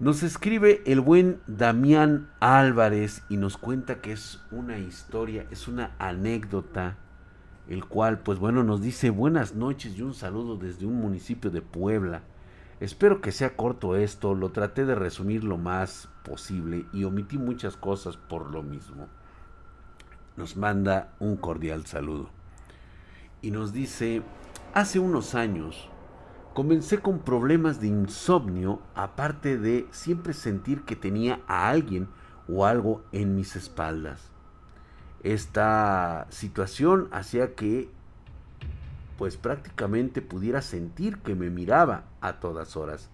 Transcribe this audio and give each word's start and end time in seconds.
Nos 0.00 0.24
escribe 0.24 0.82
el 0.86 1.00
buen 1.00 1.40
Damián 1.46 2.28
Álvarez 2.40 3.22
y 3.28 3.36
nos 3.36 3.56
cuenta 3.56 4.00
que 4.00 4.10
es 4.10 4.40
una 4.50 4.76
historia, 4.76 5.46
es 5.52 5.68
una 5.68 5.94
anécdota, 6.00 6.96
el 7.68 7.84
cual, 7.84 8.18
pues 8.18 8.40
bueno, 8.40 8.64
nos 8.64 8.82
dice 8.82 9.10
buenas 9.10 9.54
noches 9.54 9.96
y 9.96 10.02
un 10.02 10.12
saludo 10.12 10.56
desde 10.56 10.84
un 10.84 10.96
municipio 10.96 11.48
de 11.52 11.62
Puebla. 11.62 12.22
Espero 12.80 13.20
que 13.20 13.30
sea 13.30 13.54
corto 13.54 13.94
esto, 13.94 14.34
lo 14.34 14.50
traté 14.50 14.84
de 14.84 14.96
resumir 14.96 15.44
lo 15.44 15.58
más 15.58 16.08
posible 16.24 16.86
y 16.92 17.04
omití 17.04 17.38
muchas 17.38 17.76
cosas 17.76 18.16
por 18.16 18.50
lo 18.50 18.64
mismo. 18.64 19.06
Nos 20.36 20.56
manda 20.56 21.14
un 21.20 21.36
cordial 21.36 21.86
saludo. 21.86 22.30
Y 23.42 23.52
nos 23.52 23.72
dice, 23.72 24.22
hace 24.74 24.98
unos 24.98 25.36
años, 25.36 25.88
Comencé 26.54 27.00
con 27.00 27.18
problemas 27.18 27.80
de 27.80 27.88
insomnio, 27.88 28.80
aparte 28.94 29.58
de 29.58 29.88
siempre 29.90 30.32
sentir 30.32 30.82
que 30.82 30.94
tenía 30.94 31.40
a 31.48 31.68
alguien 31.68 32.06
o 32.46 32.64
algo 32.64 33.02
en 33.10 33.34
mis 33.34 33.56
espaldas. 33.56 34.30
Esta 35.24 36.28
situación 36.30 37.08
hacía 37.10 37.56
que 37.56 37.90
pues 39.18 39.36
prácticamente 39.36 40.22
pudiera 40.22 40.62
sentir 40.62 41.18
que 41.18 41.34
me 41.34 41.50
miraba 41.50 42.04
a 42.20 42.34
todas 42.34 42.76
horas, 42.76 43.10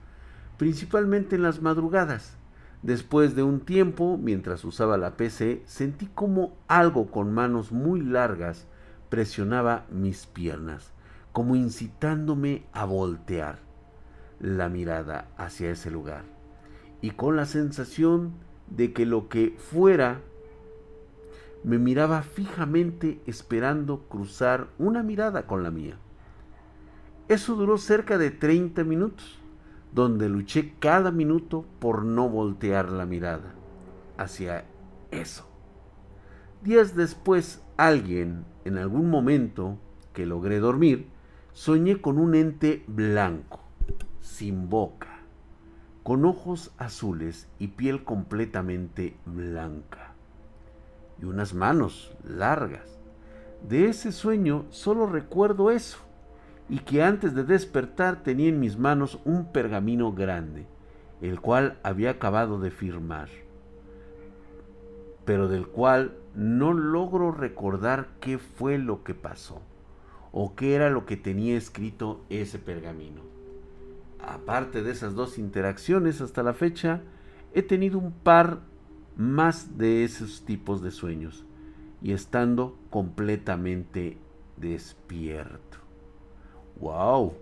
principalmente 0.58 1.36
en 1.36 1.42
las 1.42 1.62
madrugadas. 1.62 2.36
Después 2.82 3.34
de 3.34 3.42
un 3.42 3.60
tiempo, 3.60 4.18
mientras 4.18 4.66
usaba 4.66 4.98
la 4.98 5.16
PC, 5.16 5.62
sentí 5.64 6.10
como 6.14 6.58
algo 6.68 7.10
con 7.10 7.32
manos 7.32 7.72
muy 7.72 8.02
largas 8.02 8.66
presionaba 9.08 9.86
mis 9.90 10.26
piernas 10.26 10.92
como 11.32 11.56
incitándome 11.56 12.64
a 12.72 12.84
voltear 12.84 13.58
la 14.40 14.68
mirada 14.68 15.28
hacia 15.36 15.70
ese 15.70 15.90
lugar 15.90 16.24
y 17.00 17.10
con 17.10 17.36
la 17.36 17.46
sensación 17.46 18.32
de 18.68 18.92
que 18.92 19.06
lo 19.06 19.28
que 19.28 19.54
fuera 19.58 20.20
me 21.62 21.78
miraba 21.78 22.22
fijamente 22.22 23.20
esperando 23.26 24.00
cruzar 24.08 24.68
una 24.78 25.02
mirada 25.02 25.46
con 25.46 25.62
la 25.62 25.70
mía. 25.70 25.96
Eso 27.28 27.54
duró 27.54 27.78
cerca 27.78 28.18
de 28.18 28.30
30 28.30 28.82
minutos, 28.84 29.38
donde 29.92 30.28
luché 30.28 30.74
cada 30.78 31.10
minuto 31.10 31.64
por 31.78 32.04
no 32.04 32.28
voltear 32.28 32.90
la 32.90 33.06
mirada 33.06 33.54
hacia 34.16 34.64
eso. 35.10 35.46
Días 36.62 36.94
después, 36.94 37.62
alguien, 37.76 38.44
en 38.64 38.78
algún 38.78 39.10
momento 39.10 39.78
que 40.12 40.26
logré 40.26 40.58
dormir, 40.60 41.08
soñé 41.52 42.00
con 42.00 42.18
un 42.18 42.34
ente 42.34 42.84
blanco, 42.86 43.60
sin 44.20 44.68
boca, 44.68 45.20
con 46.02 46.24
ojos 46.24 46.72
azules 46.78 47.48
y 47.58 47.68
piel 47.68 48.04
completamente 48.04 49.16
blanca, 49.26 50.12
y 51.20 51.24
unas 51.24 51.52
manos 51.52 52.16
largas. 52.24 52.98
De 53.68 53.88
ese 53.88 54.12
sueño 54.12 54.64
solo 54.70 55.06
recuerdo 55.06 55.70
eso, 55.70 55.98
y 56.68 56.78
que 56.78 57.02
antes 57.02 57.34
de 57.34 57.42
despertar 57.42 58.22
tenía 58.22 58.48
en 58.48 58.60
mis 58.60 58.78
manos 58.78 59.18
un 59.24 59.46
pergamino 59.46 60.12
grande, 60.12 60.66
el 61.20 61.40
cual 61.40 61.78
había 61.82 62.10
acabado 62.10 62.60
de 62.60 62.70
firmar, 62.70 63.28
pero 65.24 65.48
del 65.48 65.66
cual 65.66 66.16
no 66.34 66.72
logro 66.72 67.32
recordar 67.32 68.08
qué 68.20 68.38
fue 68.38 68.78
lo 68.78 69.02
que 69.02 69.14
pasó 69.14 69.60
o 70.32 70.54
qué 70.54 70.74
era 70.74 70.90
lo 70.90 71.06
que 71.06 71.16
tenía 71.16 71.56
escrito 71.56 72.24
ese 72.28 72.58
pergamino. 72.58 73.22
Aparte 74.18 74.82
de 74.82 74.92
esas 74.92 75.14
dos 75.14 75.38
interacciones 75.38 76.20
hasta 76.20 76.42
la 76.42 76.52
fecha, 76.52 77.02
he 77.54 77.62
tenido 77.62 77.98
un 77.98 78.12
par 78.12 78.60
más 79.16 79.76
de 79.76 80.04
esos 80.04 80.44
tipos 80.44 80.82
de 80.82 80.90
sueños 80.90 81.44
y 82.02 82.12
estando 82.12 82.78
completamente 82.90 84.18
despierto. 84.56 85.78
¡Wow! 86.80 87.34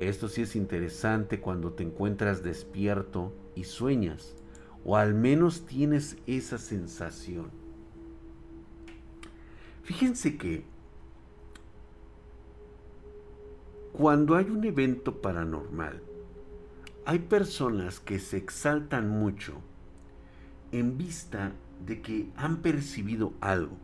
Esto 0.00 0.28
sí 0.28 0.42
es 0.42 0.56
interesante 0.56 1.40
cuando 1.40 1.72
te 1.72 1.82
encuentras 1.82 2.42
despierto 2.42 3.34
y 3.54 3.64
sueñas, 3.64 4.34
o 4.84 4.96
al 4.96 5.14
menos 5.14 5.66
tienes 5.66 6.16
esa 6.26 6.58
sensación. 6.58 7.50
Fíjense 9.82 10.38
que 10.38 10.64
Cuando 14.00 14.34
hay 14.34 14.48
un 14.48 14.64
evento 14.64 15.20
paranormal, 15.20 16.00
hay 17.04 17.18
personas 17.18 18.00
que 18.00 18.18
se 18.18 18.38
exaltan 18.38 19.10
mucho 19.10 19.60
en 20.72 20.96
vista 20.96 21.52
de 21.84 22.00
que 22.00 22.30
han 22.34 22.62
percibido 22.62 23.34
algo, 23.42 23.76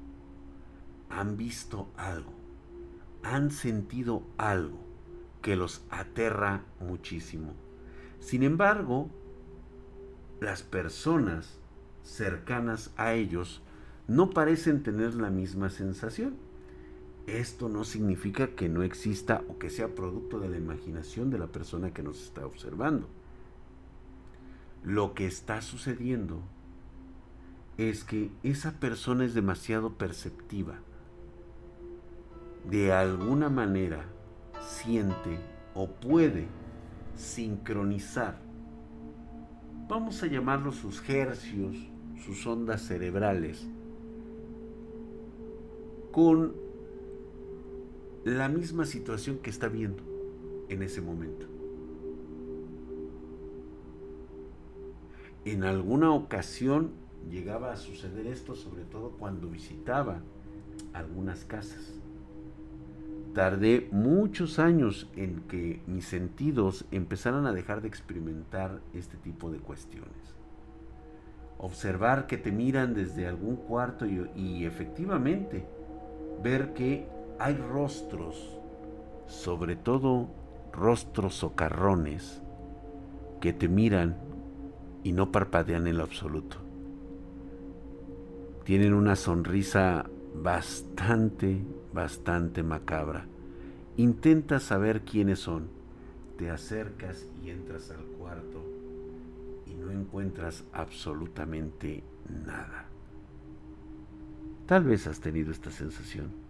han 1.11 1.37
visto 1.37 1.91
algo, 1.99 2.33
han 3.23 3.51
sentido 3.51 4.23
algo 4.39 4.79
que 5.43 5.55
los 5.55 5.85
aterra 5.91 6.65
muchísimo. 6.81 7.53
Sin 8.19 8.43
embargo, 8.43 9.11
las 10.41 10.63
personas 10.63 11.59
cercanas 12.03 12.91
a 12.97 13.13
ellos 13.13 13.61
no 14.09 14.31
parecen 14.31 14.83
tener 14.83 15.15
la 15.15 15.29
misma 15.29 15.69
sensación. 15.69 16.46
Esto 17.27 17.69
no 17.69 17.85
significa 17.85 18.49
que 18.49 18.69
no 18.69 18.85
exista 18.85 19.43
o 19.49 19.59
que 19.59 19.69
sea 19.69 19.95
producto 19.95 20.39
de 20.39 20.49
la 20.49 20.59
imaginación 20.59 21.29
de 21.31 21.39
la 21.39 21.49
persona 21.49 21.93
que 21.93 22.05
nos 22.05 22.23
está 22.23 22.47
observando. 22.47 23.09
Lo 24.85 25.15
que 25.15 25.27
está 25.27 25.61
sucediendo 25.61 26.41
es 27.79 28.05
que 28.05 28.31
esa 28.45 28.79
persona 28.79 29.25
es 29.25 29.35
demasiado 29.35 29.95
perceptiva. 29.95 30.79
De 32.71 32.93
alguna 32.93 33.49
manera 33.51 34.05
siente 34.61 35.41
o 35.75 35.89
puede 35.89 36.47
sincronizar, 37.17 38.39
vamos 39.89 40.23
a 40.23 40.27
llamarlo 40.27 40.71
sus 40.71 41.07
hercios, 41.09 41.77
sus 42.25 42.47
ondas 42.47 42.83
cerebrales, 42.83 43.67
con 46.13 46.66
la 48.27 48.49
misma 48.49 48.87
situación 48.87 49.39
que 49.39 49.51
está 49.51 49.69
viendo 49.69 50.03
en 50.69 50.83
ese 50.83 51.01
momento. 51.01 51.47
En 55.45 55.63
alguna 55.63 56.11
ocasión 56.11 56.91
llegaba 57.31 57.73
a 57.73 57.77
suceder 57.77 58.27
esto, 58.27 58.57
sobre 58.57 58.83
todo 58.83 59.11
cuando 59.11 59.49
visitaba 59.49 60.23
algunas 60.93 61.45
casas. 61.45 61.95
Tardé 63.33 63.87
muchos 63.93 64.59
años 64.59 65.09
en 65.15 65.43
que 65.43 65.81
mis 65.87 66.07
sentidos 66.07 66.85
empezaran 66.91 67.47
a 67.47 67.53
dejar 67.53 67.81
de 67.81 67.87
experimentar 67.87 68.81
este 68.93 69.17
tipo 69.19 69.53
de 69.53 69.59
cuestiones. 69.59 70.35
Observar 71.59 72.27
que 72.27 72.39
te 72.39 72.51
miran 72.51 72.93
desde 72.93 73.29
algún 73.29 73.55
cuarto 73.55 74.05
y, 74.05 74.65
efectivamente 74.65 75.65
ver 76.43 76.75
que 76.75 77.16
hay 77.39 77.55
rostros, 77.55 78.59
sobre 79.27 79.77
todo 79.77 80.29
rostros 80.73 81.35
socarrones, 81.35 82.43
que 83.41 83.53
te 83.53 83.69
miran 83.69 84.17
y 85.03 85.13
no 85.13 85.31
parpadean 85.31 85.87
en 85.87 85.99
lo 85.99 86.05
absoluto. 86.05 86.57
Tienen 88.65 88.95
una 88.95 89.15
sonrisa 89.15 90.07
bastante, 90.35 91.63
bastante 91.93 92.63
macabra. 92.63 93.27
Intenta 93.97 94.59
saber 94.59 95.03
quiénes 95.03 95.39
son. 95.39 95.69
Te 96.37 96.51
acercas 96.51 97.27
y 97.43 97.51
entras 97.51 97.91
al 97.91 98.05
cuarto 98.19 98.63
y 99.67 99.75
no 99.75 99.91
encuentras 99.91 100.65
absolutamente 100.73 102.03
nada. 102.45 102.87
Tal 104.67 104.85
vez 104.85 105.07
has 105.07 105.21
tenido 105.21 105.53
esta 105.53 105.71
sensación. 105.71 106.46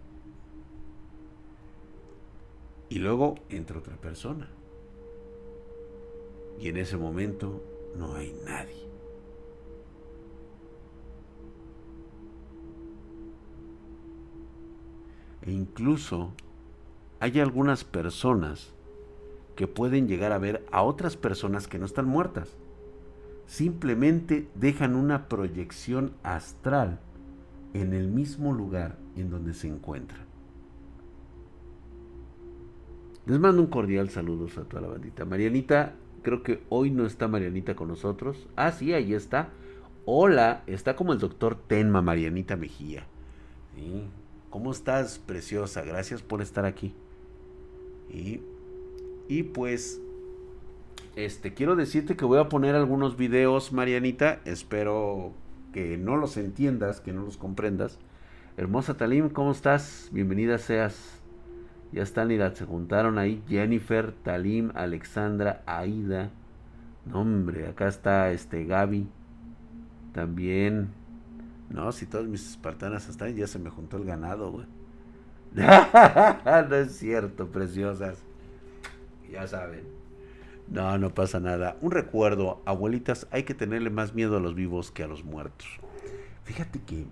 Y 2.89 2.99
luego 2.99 3.35
entra 3.49 3.79
otra 3.79 3.97
persona. 3.97 4.49
Y 6.59 6.69
en 6.69 6.77
ese 6.77 6.97
momento 6.97 7.63
no 7.95 8.15
hay 8.15 8.33
nadie. 8.45 8.87
E 15.41 15.51
incluso 15.51 16.33
hay 17.19 17.39
algunas 17.39 17.83
personas 17.83 18.73
que 19.55 19.67
pueden 19.67 20.07
llegar 20.07 20.31
a 20.31 20.37
ver 20.37 20.65
a 20.71 20.83
otras 20.83 21.17
personas 21.17 21.67
que 21.67 21.79
no 21.79 21.85
están 21.85 22.05
muertas. 22.05 22.55
Simplemente 23.47 24.47
dejan 24.55 24.95
una 24.95 25.27
proyección 25.29 26.13
astral 26.21 26.99
en 27.73 27.93
el 27.93 28.07
mismo 28.07 28.53
lugar 28.53 28.97
en 29.15 29.29
donde 29.29 29.53
se 29.53 29.67
encuentran. 29.67 30.26
Les 33.27 33.39
mando 33.39 33.61
un 33.61 33.67
cordial 33.67 34.09
saludo 34.09 34.47
a 34.55 34.63
toda 34.63 34.81
la 34.81 34.87
bandita. 34.87 35.25
Marianita, 35.25 35.95
creo 36.23 36.43
que 36.43 36.61
hoy 36.69 36.91
no 36.91 37.05
está 37.05 37.27
Marianita 37.27 37.75
con 37.75 37.89
nosotros. 37.89 38.47
Ah, 38.55 38.71
sí, 38.71 38.93
ahí 38.93 39.13
está. 39.13 39.49
Hola, 40.05 40.63
está 40.65 40.95
como 40.95 41.11
el 41.11 41.19
doctor 41.19 41.57
Tenma, 41.67 42.01
Marianita 42.01 42.55
Mejía. 42.55 43.05
¿Cómo 44.49 44.71
estás, 44.71 45.19
preciosa? 45.19 45.81
Gracias 45.81 46.21
por 46.21 46.41
estar 46.41 46.63
aquí. 46.63 46.93
Y, 48.09 48.39
y 49.27 49.43
pues, 49.43 49.99
este, 51.17 51.53
quiero 51.53 51.75
decirte 51.75 52.15
que 52.15 52.23
voy 52.23 52.39
a 52.39 52.47
poner 52.47 52.75
algunos 52.75 53.17
videos, 53.17 53.73
Marianita. 53.73 54.39
Espero 54.45 55.33
que 55.73 55.97
no 55.97 56.15
los 56.15 56.37
entiendas, 56.37 57.01
que 57.01 57.11
no 57.11 57.23
los 57.23 57.35
comprendas. 57.35 57.99
Hermosa 58.55 58.95
Talim, 58.95 59.27
¿cómo 59.27 59.51
estás? 59.51 60.07
Bienvenida 60.13 60.57
seas. 60.59 61.16
Ya 61.91 62.03
están 62.03 62.31
y 62.31 62.37
se 62.37 62.65
juntaron 62.65 63.17
ahí. 63.17 63.43
Jennifer, 63.47 64.11
Talim, 64.23 64.71
Alexandra, 64.75 65.63
Aida. 65.65 66.31
No, 67.05 67.21
hombre, 67.21 67.67
acá 67.67 67.87
está 67.87 68.31
este 68.31 68.65
Gaby. 68.65 69.07
También. 70.13 70.89
No, 71.69 71.91
si 71.91 72.05
todas 72.05 72.27
mis 72.27 72.49
espartanas 72.49 73.07
están, 73.07 73.35
ya 73.35 73.47
se 73.47 73.59
me 73.59 73.69
juntó 73.69 73.97
el 73.97 74.05
ganado, 74.05 74.51
güey. 74.51 74.65
no 75.55 76.75
es 76.75 76.97
cierto, 76.97 77.47
preciosas. 77.47 78.19
Ya 79.31 79.47
saben. 79.47 79.83
No, 80.69 80.97
no 80.97 81.13
pasa 81.13 81.39
nada. 81.39 81.77
Un 81.81 81.91
recuerdo, 81.91 82.61
abuelitas, 82.65 83.27
hay 83.31 83.43
que 83.43 83.53
tenerle 83.53 83.89
más 83.89 84.13
miedo 84.13 84.37
a 84.37 84.41
los 84.41 84.55
vivos 84.55 84.91
que 84.91 85.03
a 85.03 85.07
los 85.07 85.23
muertos. 85.23 85.67
Fíjate 86.43 86.79
que 86.79 87.05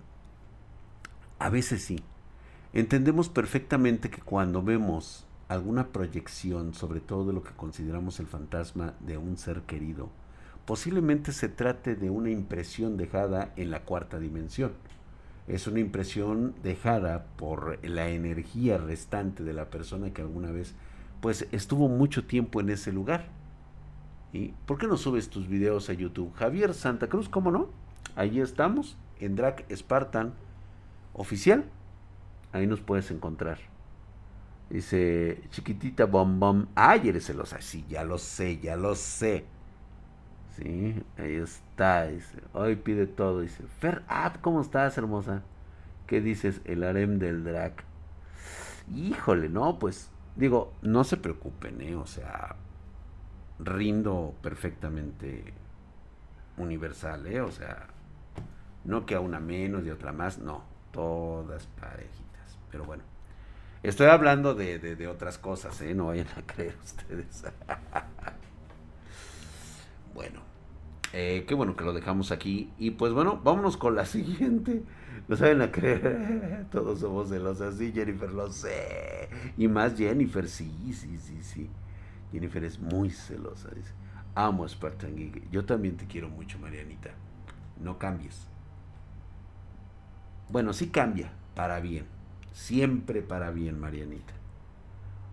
a 1.38 1.48
veces 1.48 1.82
sí. 1.82 2.02
Entendemos 2.76 3.30
perfectamente 3.30 4.10
que 4.10 4.20
cuando 4.20 4.62
vemos 4.62 5.24
alguna 5.48 5.86
proyección, 5.94 6.74
sobre 6.74 7.00
todo 7.00 7.26
de 7.26 7.32
lo 7.32 7.42
que 7.42 7.54
consideramos 7.56 8.20
el 8.20 8.26
fantasma 8.26 8.92
de 9.00 9.16
un 9.16 9.38
ser 9.38 9.62
querido, 9.62 10.10
posiblemente 10.66 11.32
se 11.32 11.48
trate 11.48 11.96
de 11.96 12.10
una 12.10 12.28
impresión 12.28 12.98
dejada 12.98 13.54
en 13.56 13.70
la 13.70 13.84
cuarta 13.86 14.18
dimensión. 14.18 14.72
Es 15.48 15.66
una 15.66 15.80
impresión 15.80 16.54
dejada 16.62 17.24
por 17.38 17.82
la 17.82 18.10
energía 18.10 18.76
restante 18.76 19.42
de 19.42 19.54
la 19.54 19.70
persona 19.70 20.12
que 20.12 20.20
alguna 20.20 20.50
vez 20.50 20.74
pues 21.22 21.48
estuvo 21.52 21.88
mucho 21.88 22.26
tiempo 22.26 22.60
en 22.60 22.68
ese 22.68 22.92
lugar. 22.92 23.30
¿Y 24.34 24.48
por 24.66 24.76
qué 24.76 24.86
no 24.86 24.98
subes 24.98 25.30
tus 25.30 25.48
videos 25.48 25.88
a 25.88 25.94
YouTube? 25.94 26.34
Javier 26.34 26.74
Santa 26.74 27.08
Cruz, 27.08 27.30
¿cómo 27.30 27.50
no? 27.50 27.70
Ahí 28.16 28.38
estamos, 28.38 28.98
en 29.18 29.34
Drag 29.34 29.64
Spartan 29.74 30.34
oficial. 31.14 31.64
Ahí 32.56 32.66
nos 32.66 32.80
puedes 32.80 33.10
encontrar. 33.10 33.58
Dice, 34.70 35.42
chiquitita 35.50 36.06
bom 36.06 36.40
bom. 36.40 36.66
Ay, 36.74 37.10
eres 37.10 37.26
celosa. 37.26 37.60
Sí, 37.60 37.84
ya 37.86 38.02
lo 38.02 38.16
sé, 38.16 38.58
ya 38.60 38.76
lo 38.76 38.94
sé. 38.94 39.44
Sí, 40.56 41.02
ahí 41.18 41.34
está. 41.34 42.06
Dice, 42.06 42.38
hoy 42.54 42.76
pide 42.76 43.06
todo. 43.06 43.42
Dice, 43.42 43.62
Fer 43.78 44.02
¿cómo 44.40 44.62
estás, 44.62 44.96
hermosa? 44.96 45.42
¿Qué 46.06 46.22
dices? 46.22 46.62
El 46.64 46.82
harem 46.82 47.18
del 47.18 47.44
drag. 47.44 47.74
Híjole, 48.94 49.50
no, 49.50 49.78
pues, 49.78 50.10
digo, 50.34 50.72
no 50.80 51.04
se 51.04 51.18
preocupen, 51.18 51.82
¿eh? 51.82 51.94
O 51.94 52.06
sea, 52.06 52.56
rindo 53.58 54.34
perfectamente 54.42 55.52
universal, 56.56 57.26
¿eh? 57.26 57.42
O 57.42 57.52
sea, 57.52 57.88
no 58.84 59.04
que 59.04 59.14
a 59.14 59.20
una 59.20 59.40
menos 59.40 59.84
y 59.84 59.90
otra 59.90 60.12
más, 60.12 60.38
no, 60.38 60.64
todas 60.90 61.66
parejitas. 61.78 62.25
Pero 62.76 62.84
bueno, 62.84 63.04
estoy 63.82 64.08
hablando 64.08 64.54
de, 64.54 64.78
de, 64.78 65.08
otras 65.08 65.38
cosas, 65.38 65.80
¿eh? 65.80 65.94
No 65.94 66.08
vayan 66.08 66.26
a 66.36 66.42
creer 66.42 66.76
ustedes. 66.84 67.44
bueno, 70.12 70.40
eh, 71.14 71.46
qué 71.48 71.54
bueno 71.54 71.74
que 71.74 71.84
lo 71.84 71.94
dejamos 71.94 72.32
aquí. 72.32 72.70
Y 72.76 72.90
pues 72.90 73.14
bueno, 73.14 73.40
vámonos 73.42 73.78
con 73.78 73.94
la 73.94 74.04
siguiente. 74.04 74.82
No 75.26 75.36
saben 75.36 75.62
a 75.62 75.72
creer. 75.72 76.66
Todos 76.70 77.00
somos 77.00 77.30
celosas. 77.30 77.76
Sí, 77.76 77.92
Jennifer, 77.94 78.30
lo 78.30 78.52
sé. 78.52 79.30
Y 79.56 79.68
más 79.68 79.96
Jennifer, 79.96 80.46
sí, 80.50 80.92
sí, 80.92 81.16
sí, 81.16 81.42
sí. 81.42 81.70
Jennifer 82.32 82.62
es 82.62 82.78
muy 82.78 83.08
celosa. 83.08 83.70
Dice, 83.70 83.92
amo 84.34 84.66
a 84.66 84.68
Spartan 84.68 85.16
Geek. 85.16 85.50
Yo 85.50 85.64
también 85.64 85.96
te 85.96 86.06
quiero 86.06 86.28
mucho, 86.28 86.58
Marianita. 86.58 87.08
No 87.80 87.98
cambies. 87.98 88.48
Bueno, 90.50 90.74
sí 90.74 90.88
cambia, 90.88 91.32
para 91.54 91.80
bien. 91.80 92.15
Siempre 92.56 93.20
para 93.20 93.50
bien, 93.50 93.78
Marianita. 93.78 94.32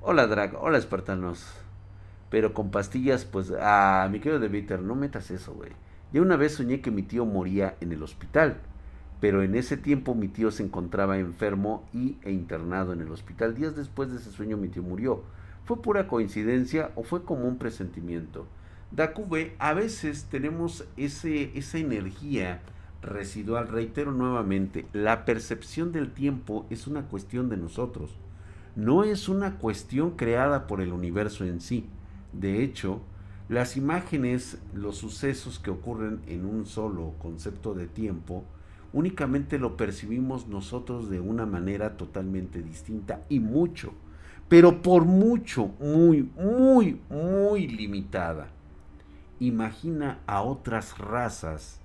Hola, 0.02 0.28
Drag. 0.28 0.62
Hola, 0.62 0.78
espartanos. 0.78 1.48
Pero 2.30 2.54
con 2.54 2.70
pastillas, 2.70 3.24
pues, 3.24 3.52
ah, 3.62 4.10
mi 4.12 4.20
querido 4.20 4.42
de 4.42 4.50
Bitter, 4.50 4.82
no 4.82 4.94
metas 4.94 5.32
eso, 5.32 5.54
güey. 5.54 5.72
Ya 6.12 6.22
una 6.22 6.36
vez 6.36 6.56
soñé 6.56 6.82
que 6.82 6.92
mi 6.92 7.02
tío 7.02 7.26
moría 7.26 7.78
en 7.80 7.94
el 7.94 8.04
hospital, 8.04 8.58
pero 9.22 9.42
en 9.42 9.56
ese 9.56 9.78
tiempo 9.78 10.16
mi 10.16 10.28
tío 10.28 10.52
se 10.52 10.64
encontraba 10.64 11.18
enfermo 11.18 11.88
y, 11.94 12.18
e 12.24 12.32
internado 12.34 12.92
en 12.92 13.00
el 13.00 13.10
hospital. 13.10 13.56
Días 13.56 13.74
después 13.74 14.12
de 14.12 14.18
ese 14.18 14.30
sueño 14.30 14.58
mi 14.58 14.68
tío 14.68 14.84
murió. 14.84 15.24
¿Fue 15.64 15.82
pura 15.82 16.10
coincidencia 16.10 16.92
o 16.96 17.04
fue 17.04 17.24
como 17.24 17.48
un 17.48 17.58
presentimiento? 17.58 18.48
Dakube, 18.92 19.56
a 19.60 19.74
veces 19.74 20.26
tenemos 20.26 20.86
ese, 20.98 21.58
esa 21.58 21.78
energía 21.78 22.60
residual. 23.04 23.68
Reitero 23.68 24.12
nuevamente, 24.12 24.86
la 24.94 25.26
percepción 25.26 25.92
del 25.92 26.12
tiempo 26.12 26.66
es 26.70 26.88
una 26.88 27.04
cuestión 27.04 27.50
de 27.50 27.58
nosotros, 27.58 28.18
no 28.76 29.04
es 29.04 29.30
una 29.30 29.58
cuestión 29.58 30.12
creada 30.12 30.66
por 30.66 30.82
el 30.82 30.92
universo 30.92 31.46
en 31.46 31.62
sí. 31.62 31.86
De 32.32 32.64
hecho, 32.64 33.02
las 33.50 33.78
imágenes, 33.78 34.58
los 34.74 34.98
sucesos 34.98 35.60
que 35.60 35.70
ocurren 35.70 36.22
en 36.28 36.46
un 36.46 36.66
solo 36.66 37.14
concepto 37.22 37.74
de 37.76 37.88
tiempo, 37.88 38.46
únicamente 38.94 39.60
lo 39.60 39.78
percibimos 39.78 40.48
nosotros 40.48 41.10
de 41.10 41.20
una 41.20 41.46
manera 41.46 41.98
totalmente 41.98 42.64
distinta 42.64 43.22
y 43.30 43.40
mucho, 43.40 43.94
pero 44.48 44.82
por 44.82 45.06
mucho, 45.06 45.72
muy, 45.80 46.30
muy, 46.36 47.00
muy 47.10 47.68
limitada. 47.68 48.48
Imagina 49.40 50.20
a 50.26 50.42
otras 50.42 50.98
razas 50.98 51.83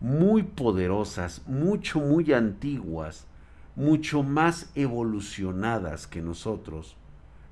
muy 0.00 0.42
poderosas, 0.42 1.42
mucho, 1.46 2.00
muy 2.00 2.32
antiguas, 2.32 3.26
mucho 3.74 4.22
más 4.22 4.70
evolucionadas 4.74 6.06
que 6.06 6.22
nosotros, 6.22 6.96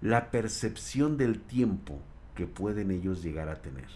la 0.01 0.31
percepción 0.31 1.17
del 1.17 1.41
tiempo 1.41 2.01
que 2.35 2.47
pueden 2.47 2.91
ellos 2.91 3.23
llegar 3.23 3.49
a 3.49 3.63
tener. 3.63 3.89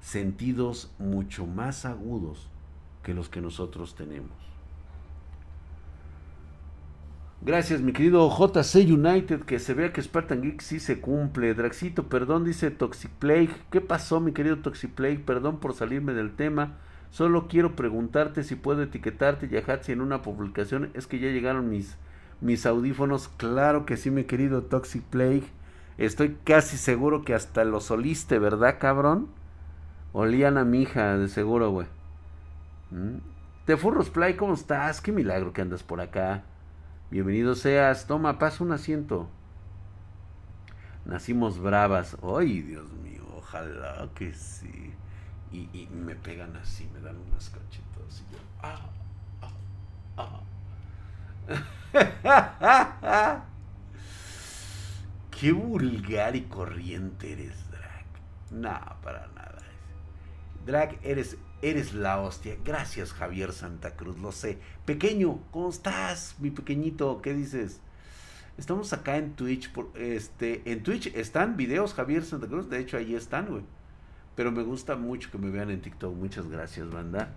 Sentidos 0.00 0.92
mucho 0.98 1.46
más 1.46 1.84
agudos 1.84 2.48
que 3.02 3.14
los 3.14 3.28
que 3.28 3.40
nosotros 3.40 3.94
tenemos. 3.94 4.48
Gracias, 7.40 7.80
mi 7.80 7.92
querido 7.92 8.28
JC 8.28 8.90
United, 8.90 9.42
que 9.42 9.60
se 9.60 9.72
vea 9.72 9.92
que 9.92 10.02
Spartan 10.02 10.42
Geek 10.42 10.60
sí 10.60 10.80
se 10.80 11.00
cumple. 11.00 11.54
Draxito, 11.54 12.08
perdón, 12.08 12.44
dice 12.44 12.72
Toxic 12.72 13.12
Plague. 13.12 13.50
¿Qué 13.70 13.80
pasó, 13.80 14.18
mi 14.18 14.32
querido 14.32 14.58
Toxic 14.58 14.90
Plague? 14.90 15.20
Perdón 15.20 15.60
por 15.60 15.72
salirme 15.72 16.14
del 16.14 16.34
tema. 16.34 16.78
Solo 17.10 17.48
quiero 17.48 17.74
preguntarte 17.74 18.44
si 18.44 18.54
puedo 18.54 18.82
etiquetarte, 18.82 19.48
Yahatsi, 19.48 19.92
en 19.92 20.00
una 20.00 20.22
publicación. 20.22 20.90
Es 20.94 21.06
que 21.06 21.18
ya 21.18 21.28
llegaron 21.28 21.70
mis, 21.70 21.96
mis 22.40 22.66
audífonos. 22.66 23.28
Claro 23.28 23.86
que 23.86 23.96
sí, 23.96 24.10
mi 24.10 24.24
querido 24.24 24.62
Toxic 24.62 25.02
Plague. 25.04 25.44
Estoy 25.96 26.36
casi 26.44 26.76
seguro 26.76 27.24
que 27.24 27.34
hasta 27.34 27.64
los 27.64 27.90
oliste, 27.90 28.38
¿verdad, 28.38 28.76
cabrón? 28.78 29.28
Olían 30.12 30.58
a 30.58 30.64
mi 30.64 30.82
hija, 30.82 31.16
de 31.16 31.28
seguro, 31.28 31.70
güey. 31.70 31.86
¿Mm? 32.90 33.18
Te 33.64 33.76
Furros 33.76 34.08
Play, 34.08 34.34
¿cómo 34.34 34.54
estás? 34.54 35.00
Qué 35.00 35.12
milagro 35.12 35.52
que 35.52 35.60
andas 35.60 35.82
por 35.82 36.00
acá. 36.00 36.42
Bienvenido 37.10 37.54
seas. 37.54 38.06
Toma, 38.06 38.38
pasa 38.38 38.64
un 38.64 38.72
asiento. 38.72 39.28
Nacimos 41.04 41.58
bravas. 41.58 42.16
Ay, 42.22 42.62
Dios 42.62 42.90
mío, 42.92 43.24
ojalá 43.36 44.08
que 44.14 44.32
sí 44.32 44.94
y, 45.52 45.88
me 45.92 46.14
pegan 46.14 46.56
así, 46.56 46.88
me 46.92 47.00
dan 47.00 47.16
unas 47.16 47.48
cachetas 47.50 48.22
y 48.28 48.32
yo, 48.32 48.38
ah, 48.62 48.90
ah, 49.42 49.52
ah. 50.16 50.40
Qué 55.30 55.52
vulgar 55.52 56.34
y 56.36 56.42
corriente 56.42 57.32
eres, 57.32 57.70
Drag. 57.70 58.04
No, 58.50 58.96
para 59.02 59.28
nada. 59.28 59.62
Drag, 60.66 60.98
eres, 61.02 61.36
eres 61.62 61.94
la 61.94 62.20
hostia. 62.20 62.56
Gracias, 62.64 63.12
Javier 63.12 63.52
Santa 63.52 63.94
Cruz, 63.94 64.18
lo 64.18 64.32
sé. 64.32 64.58
Pequeño, 64.84 65.40
¿cómo 65.52 65.70
estás, 65.70 66.34
mi 66.40 66.50
pequeñito? 66.50 67.22
¿Qué 67.22 67.34
dices? 67.34 67.80
Estamos 68.58 68.92
acá 68.92 69.16
en 69.16 69.34
Twitch. 69.34 69.70
Por, 69.70 69.92
este, 69.94 70.62
en 70.70 70.82
Twitch 70.82 71.14
están 71.14 71.56
videos, 71.56 71.94
Javier 71.94 72.24
Santa 72.24 72.48
Cruz. 72.48 72.68
De 72.68 72.80
hecho, 72.80 72.96
ahí 72.96 73.14
están, 73.14 73.46
güey. 73.46 73.62
Pero 74.38 74.52
me 74.52 74.62
gusta 74.62 74.94
mucho 74.94 75.32
que 75.32 75.38
me 75.38 75.50
vean 75.50 75.68
en 75.68 75.80
TikTok. 75.80 76.14
Muchas 76.14 76.48
gracias, 76.48 76.88
banda. 76.88 77.34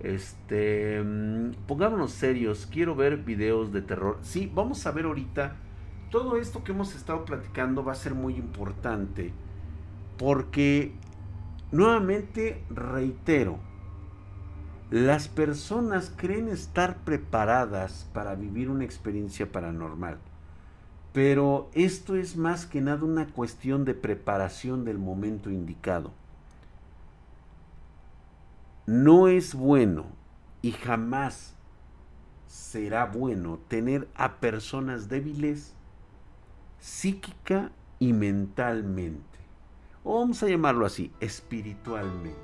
Este, 0.00 0.98
mm, 1.02 1.66
pongámonos 1.66 2.12
serios. 2.12 2.64
Quiero 2.64 2.94
ver 2.94 3.18
videos 3.18 3.70
de 3.70 3.82
terror. 3.82 4.16
Sí, 4.22 4.50
vamos 4.54 4.86
a 4.86 4.90
ver 4.92 5.04
ahorita. 5.04 5.56
Todo 6.10 6.38
esto 6.38 6.64
que 6.64 6.72
hemos 6.72 6.94
estado 6.94 7.26
platicando 7.26 7.84
va 7.84 7.92
a 7.92 7.96
ser 7.96 8.14
muy 8.14 8.36
importante. 8.36 9.34
Porque, 10.16 10.94
nuevamente 11.70 12.64
reitero, 12.70 13.58
las 14.90 15.28
personas 15.28 16.10
creen 16.16 16.48
estar 16.48 17.04
preparadas 17.04 18.08
para 18.14 18.34
vivir 18.36 18.70
una 18.70 18.84
experiencia 18.84 19.52
paranormal. 19.52 20.16
Pero 21.12 21.68
esto 21.74 22.16
es 22.16 22.38
más 22.38 22.64
que 22.64 22.80
nada 22.80 23.04
una 23.04 23.26
cuestión 23.26 23.84
de 23.84 23.92
preparación 23.92 24.86
del 24.86 24.96
momento 24.96 25.50
indicado. 25.50 26.14
No 28.88 29.28
es 29.28 29.54
bueno 29.54 30.06
y 30.62 30.72
jamás 30.72 31.54
será 32.46 33.04
bueno 33.04 33.58
tener 33.68 34.08
a 34.14 34.36
personas 34.40 35.10
débiles 35.10 35.74
psíquica 36.78 37.70
y 37.98 38.14
mentalmente. 38.14 39.40
O 40.02 40.20
vamos 40.20 40.42
a 40.42 40.48
llamarlo 40.48 40.86
así, 40.86 41.12
espiritualmente. 41.20 42.40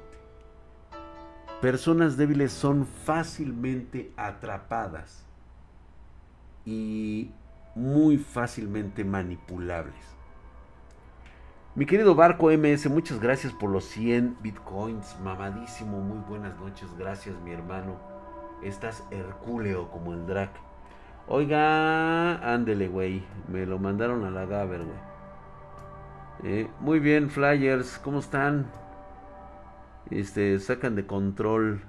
Personas 1.63 2.19
débiles 2.19 2.53
son 2.53 2.85
fácilmente 2.85 4.13
atrapadas 4.15 5.25
y 6.67 7.31
muy 7.75 8.19
fácilmente 8.19 9.03
manipulables. 9.03 10.14
Mi 11.77 11.87
querido 11.87 12.15
Barco 12.15 12.53
MS, 12.53 12.89
muchas 12.89 13.19
gracias 13.19 13.53
por 13.53 13.69
los 13.69 13.85
100 13.87 14.37
bitcoins, 14.41 15.17
mamadísimo, 15.25 16.01
muy 16.01 16.19
buenas 16.29 16.57
noches, 16.61 16.89
gracias 16.97 17.35
mi 17.41 17.51
hermano. 17.51 17.97
Estás 18.63 19.03
hercúleo 19.11 19.91
como 19.91 20.13
el 20.13 20.25
Drac. 20.25 20.51
Oiga, 21.27 22.37
ándele, 22.55 22.87
güey, 22.87 23.25
me 23.49 23.67
lo 23.67 23.81
mandaron 23.81 24.25
a 24.25 24.31
la 24.31 24.47
Gaber, 24.47 24.85
güey. 24.85 24.99
Eh, 26.45 26.71
muy 26.79 27.01
bien, 27.01 27.29
Flyers, 27.29 27.99
¿cómo 27.99 28.21
están? 28.21 28.71
Este, 30.11 30.61
sacan 30.61 30.95
de 30.95 31.07
control. 31.07 31.81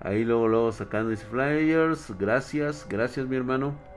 Ahí 0.00 0.24
luego, 0.24 0.48
luego 0.48 0.72
sacando 0.72 1.10
dice 1.10 1.26
Flyers, 1.26 2.14
gracias, 2.18 2.86
gracias 2.88 3.26
mi 3.26 3.36
hermano. 3.36 3.87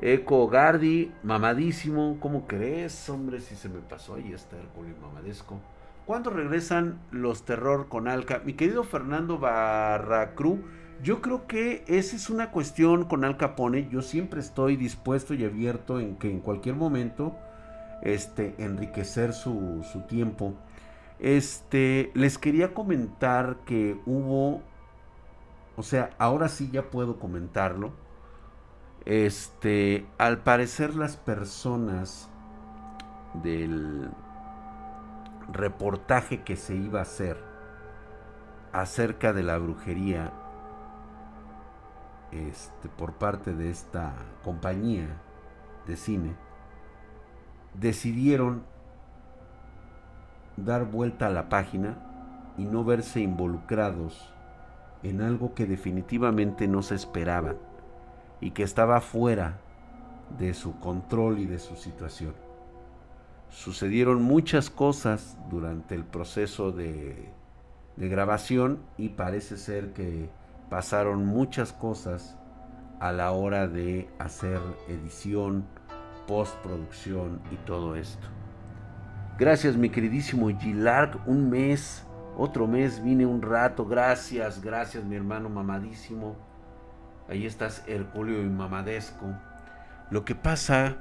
Eco 0.00 0.46
Gardi, 0.48 1.12
mamadísimo. 1.22 2.18
¿Cómo 2.20 2.46
crees, 2.46 3.08
hombre? 3.08 3.40
Si 3.40 3.54
se 3.54 3.68
me 3.68 3.80
pasó, 3.80 4.16
ahí 4.16 4.32
está 4.32 4.56
Hércules 4.56 4.94
mamadesco. 5.00 5.58
¿Cuándo 6.04 6.30
regresan 6.30 7.00
los 7.10 7.44
terror 7.44 7.88
con 7.88 8.06
Alca? 8.06 8.42
Mi 8.44 8.52
querido 8.52 8.84
Fernando 8.84 9.38
Barracru, 9.38 10.60
yo 11.02 11.20
creo 11.20 11.46
que 11.46 11.82
esa 11.88 12.14
es 12.14 12.30
una 12.30 12.50
cuestión 12.50 13.04
con 13.04 13.24
Al 13.24 13.38
Capone. 13.38 13.88
Yo 13.90 14.02
siempre 14.02 14.40
estoy 14.40 14.76
dispuesto 14.76 15.34
y 15.34 15.44
abierto 15.44 15.98
en 15.98 16.16
que 16.16 16.30
en 16.30 16.40
cualquier 16.40 16.76
momento 16.76 17.34
este, 18.02 18.54
enriquecer 18.58 19.32
su, 19.32 19.84
su 19.90 20.02
tiempo. 20.02 20.54
Este, 21.18 22.10
les 22.14 22.36
quería 22.36 22.74
comentar 22.74 23.56
que 23.64 23.98
hubo, 24.04 24.62
o 25.76 25.82
sea, 25.82 26.10
ahora 26.18 26.48
sí 26.48 26.70
ya 26.70 26.90
puedo 26.90 27.18
comentarlo 27.18 27.92
este, 29.06 30.04
al 30.18 30.38
parecer 30.38 30.96
las 30.96 31.16
personas 31.16 32.28
del 33.34 34.10
reportaje 35.52 36.42
que 36.42 36.56
se 36.56 36.74
iba 36.74 36.98
a 36.98 37.02
hacer 37.02 37.38
acerca 38.72 39.32
de 39.32 39.44
la 39.44 39.58
brujería 39.58 40.32
este, 42.32 42.88
por 42.88 43.12
parte 43.14 43.54
de 43.54 43.70
esta 43.70 44.12
compañía 44.42 45.06
de 45.86 45.96
cine 45.96 46.34
decidieron 47.74 48.64
dar 50.56 50.84
vuelta 50.84 51.28
a 51.28 51.30
la 51.30 51.48
página 51.48 52.52
y 52.58 52.64
no 52.64 52.82
verse 52.82 53.20
involucrados 53.20 54.34
en 55.04 55.20
algo 55.20 55.54
que 55.54 55.66
definitivamente 55.66 56.66
no 56.66 56.82
se 56.82 56.96
esperaban 56.96 57.56
y 58.40 58.50
que 58.50 58.62
estaba 58.62 59.00
fuera 59.00 59.58
de 60.38 60.54
su 60.54 60.78
control 60.78 61.38
y 61.38 61.46
de 61.46 61.58
su 61.58 61.76
situación. 61.76 62.34
Sucedieron 63.48 64.22
muchas 64.22 64.70
cosas 64.70 65.36
durante 65.48 65.94
el 65.94 66.04
proceso 66.04 66.72
de, 66.72 67.30
grabación 67.96 68.80
y 68.98 69.10
parece 69.10 69.56
ser 69.56 69.94
que 69.94 70.28
pasaron 70.68 71.24
muchas 71.24 71.72
cosas 71.72 72.36
a 73.00 73.12
la 73.12 73.32
hora 73.32 73.68
de 73.68 74.10
hacer 74.18 74.60
edición, 74.88 75.64
postproducción 76.26 77.40
y 77.50 77.56
todo 77.64 77.96
esto. 77.96 78.26
Gracias 79.38 79.76
mi 79.76 79.88
queridísimo 79.88 80.48
Gilark, 80.58 81.26
un 81.26 81.48
mes, 81.48 82.06
otro 82.36 82.66
mes, 82.66 83.02
vine 83.02 83.24
un 83.24 83.40
rato, 83.40 83.86
gracias, 83.86 84.62
gracias 84.62 85.04
mi 85.04 85.16
hermano 85.16 85.48
mamadísimo. 85.48 86.45
Ahí 87.28 87.44
estás 87.44 87.82
Herculeo 87.88 88.42
y 88.42 88.48
Mamadesco. 88.48 89.26
Lo 90.10 90.24
que 90.24 90.36
pasa 90.36 90.96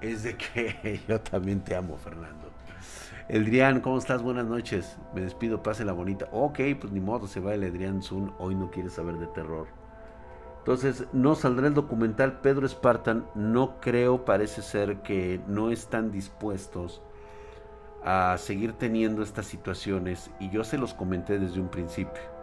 es 0.00 0.22
de 0.22 0.36
que 0.36 1.00
yo 1.08 1.20
también 1.20 1.60
te 1.60 1.74
amo, 1.74 1.96
Fernando. 1.96 2.50
Eldrián, 3.28 3.80
¿cómo 3.80 3.98
estás? 3.98 4.22
Buenas 4.22 4.46
noches. 4.46 4.96
Me 5.14 5.22
despido, 5.22 5.62
pase 5.62 5.84
la 5.84 5.92
bonita. 5.92 6.28
Ok, 6.30 6.60
pues 6.80 6.92
ni 6.92 7.00
modo, 7.00 7.26
se 7.26 7.40
va 7.40 7.54
el 7.54 7.64
Edrián 7.64 8.02
Zun. 8.02 8.32
Hoy 8.38 8.54
no 8.54 8.70
quiere 8.70 8.90
saber 8.90 9.16
de 9.16 9.26
terror. 9.28 9.66
Entonces, 10.58 11.06
no 11.12 11.34
saldrá 11.34 11.66
el 11.66 11.74
documental 11.74 12.40
Pedro 12.40 12.68
Spartan. 12.68 13.26
No 13.34 13.80
creo, 13.80 14.24
parece 14.24 14.62
ser 14.62 14.98
que 15.02 15.40
no 15.48 15.70
están 15.70 16.12
dispuestos 16.12 17.02
a 18.04 18.36
seguir 18.38 18.74
teniendo 18.74 19.22
estas 19.22 19.46
situaciones. 19.46 20.30
Y 20.38 20.50
yo 20.50 20.62
se 20.62 20.78
los 20.78 20.94
comenté 20.94 21.38
desde 21.38 21.60
un 21.60 21.68
principio 21.68 22.33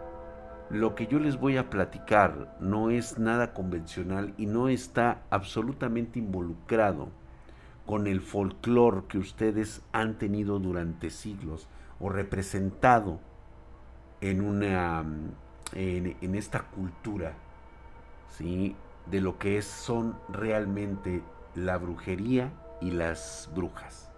lo 0.72 0.94
que 0.94 1.06
yo 1.06 1.18
les 1.18 1.38
voy 1.38 1.58
a 1.58 1.68
platicar 1.68 2.56
no 2.58 2.88
es 2.88 3.18
nada 3.18 3.52
convencional 3.52 4.32
y 4.38 4.46
no 4.46 4.68
está 4.68 5.22
absolutamente 5.28 6.18
involucrado 6.18 7.10
con 7.84 8.06
el 8.06 8.22
folclore 8.22 9.02
que 9.06 9.18
ustedes 9.18 9.82
han 9.92 10.16
tenido 10.16 10.58
durante 10.58 11.10
siglos 11.10 11.68
o 12.00 12.08
representado 12.08 13.20
en 14.22 14.40
una 14.40 15.04
en, 15.74 16.34
esta 16.34 16.62
cultura 16.62 17.34
¿sí? 18.30 18.74
de 19.10 19.20
lo 19.20 19.38
que 19.38 19.58
es, 19.58 19.66
son 19.66 20.16
realmente 20.30 21.22
la 21.54 21.76
brujería 21.76 22.50
y 22.80 22.92
las 22.92 23.50
brujas. 23.54 24.11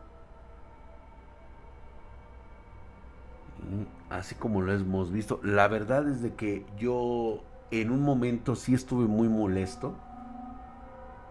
Así 4.11 4.35
como 4.35 4.61
lo 4.61 4.73
hemos 4.73 5.11
visto. 5.11 5.41
La 5.43 5.69
verdad 5.69 6.09
es 6.09 6.23
de 6.23 6.35
que 6.35 6.65
yo 6.79 7.41
en 7.71 7.91
un 7.91 8.03
momento 8.03 8.55
sí 8.55 8.75
estuve 8.75 9.07
muy 9.07 9.29
molesto. 9.29 9.95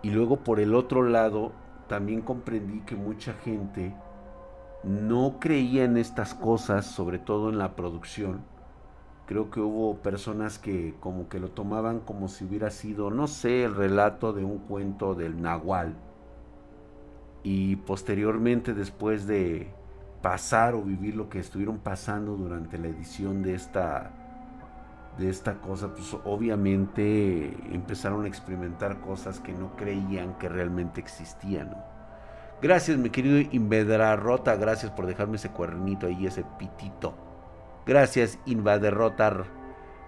Y 0.01 0.09
luego 0.09 0.37
por 0.37 0.59
el 0.59 0.75
otro 0.75 1.03
lado 1.03 1.53
también 1.87 2.21
comprendí 2.21 2.81
que 2.81 2.95
mucha 2.95 3.33
gente 3.33 3.93
no 4.83 5.37
creía 5.39 5.85
en 5.85 5.97
estas 5.97 6.33
cosas, 6.33 6.85
sobre 6.85 7.19
todo 7.19 7.49
en 7.49 7.57
la 7.57 7.75
producción. 7.75 8.41
Creo 9.25 9.49
que 9.49 9.61
hubo 9.61 9.95
personas 9.99 10.59
que 10.59 10.95
como 10.99 11.29
que 11.29 11.39
lo 11.39 11.49
tomaban 11.49 12.01
como 12.01 12.27
si 12.27 12.43
hubiera 12.43 12.69
sido, 12.69 13.09
no 13.09 13.27
sé, 13.27 13.63
el 13.63 13.75
relato 13.75 14.33
de 14.33 14.43
un 14.43 14.57
cuento 14.59 15.15
del 15.15 15.41
Nahual. 15.41 15.95
Y 17.43 17.77
posteriormente, 17.77 18.73
después 18.73 19.25
de, 19.25 19.71
pasar 20.23 20.73
o 20.73 20.81
vivir 20.81 21.15
lo 21.15 21.29
que 21.29 21.37
estuvieron 21.37 21.77
pasando 21.77 22.35
durante 22.35 22.79
la 22.79 22.87
edición 22.87 23.43
de 23.43 23.53
esta 23.53 24.09
de 25.19 25.29
esta 25.29 25.61
cosa, 25.61 25.89
pues 25.89 26.15
obviamente 26.25 27.55
empezaron 27.71 28.25
a 28.25 28.27
experimentar 28.27 28.99
cosas 28.99 29.39
que 29.39 29.53
no 29.53 29.75
creían 29.75 30.39
que 30.39 30.49
realmente 30.49 30.99
existían. 30.99 31.75
Gracias, 32.63 32.97
mi 32.97 33.11
querido 33.11 33.37
Invaderrota, 33.51 34.55
gracias 34.55 34.91
por 34.91 35.05
dejarme 35.05 35.35
ese 35.35 35.49
cuernito 35.49 36.07
ahí, 36.07 36.25
ese 36.25 36.43
pitito. 36.57 37.13
Gracias, 37.85 38.39
Invaderrotar. 38.45 39.43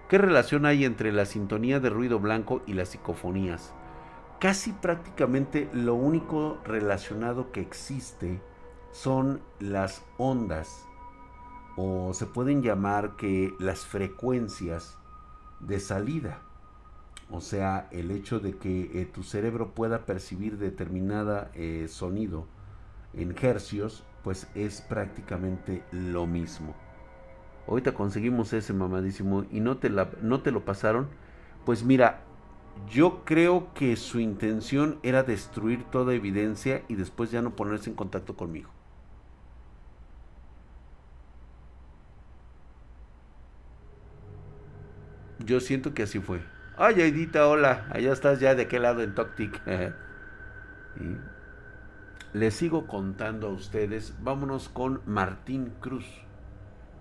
¿Qué 0.08 0.18
relación 0.18 0.66
hay 0.66 0.84
entre 0.84 1.12
la 1.12 1.26
sintonía 1.26 1.78
de 1.78 1.90
ruido 1.90 2.18
blanco 2.18 2.62
y 2.66 2.72
las 2.72 2.88
psicofonías? 2.88 3.74
Casi 4.40 4.72
prácticamente 4.72 5.68
lo 5.72 5.94
único 5.94 6.58
relacionado 6.64 7.52
que 7.52 7.60
existe 7.60 8.40
son 9.02 9.40
las 9.60 10.02
ondas 10.16 10.86
o 11.76 12.14
se 12.14 12.24
pueden 12.24 12.62
llamar 12.62 13.16
que 13.16 13.52
las 13.58 13.84
frecuencias 13.84 14.96
de 15.60 15.80
salida. 15.80 16.40
O 17.30 17.40
sea, 17.42 17.88
el 17.90 18.10
hecho 18.10 18.40
de 18.40 18.56
que 18.56 18.90
eh, 18.94 19.04
tu 19.04 19.22
cerebro 19.22 19.74
pueda 19.74 20.06
percibir 20.06 20.56
determinada 20.56 21.50
eh, 21.54 21.86
sonido 21.88 22.46
en 23.12 23.34
hercios, 23.38 24.04
pues 24.24 24.46
es 24.54 24.80
prácticamente 24.80 25.82
lo 25.92 26.26
mismo. 26.26 26.74
Ahorita 27.68 27.92
conseguimos 27.92 28.52
ese 28.54 28.72
mamadísimo 28.72 29.44
y 29.50 29.60
no 29.60 29.76
te, 29.76 29.90
la, 29.90 30.08
no 30.22 30.40
te 30.40 30.52
lo 30.52 30.64
pasaron. 30.64 31.08
Pues 31.66 31.84
mira, 31.84 32.22
yo 32.88 33.24
creo 33.24 33.74
que 33.74 33.96
su 33.96 34.20
intención 34.20 34.98
era 35.02 35.22
destruir 35.22 35.84
toda 35.84 36.14
evidencia 36.14 36.82
y 36.88 36.94
después 36.94 37.30
ya 37.30 37.42
no 37.42 37.56
ponerse 37.56 37.90
en 37.90 37.96
contacto 37.96 38.36
conmigo. 38.36 38.75
Yo 45.38 45.60
siento 45.60 45.92
que 45.94 46.04
así 46.04 46.18
fue. 46.20 46.40
Ay, 46.76 47.00
Aidita, 47.02 47.46
hola. 47.46 47.86
Allá 47.90 48.12
estás 48.12 48.40
ya 48.40 48.54
de 48.54 48.68
qué 48.68 48.78
lado 48.78 49.02
en 49.02 49.14
Toctic. 49.14 49.60
Les 52.32 52.54
sigo 52.54 52.86
contando 52.86 53.48
a 53.48 53.50
ustedes. 53.50 54.14
Vámonos 54.22 54.68
con 54.68 55.00
Martín 55.06 55.72
Cruz, 55.80 56.06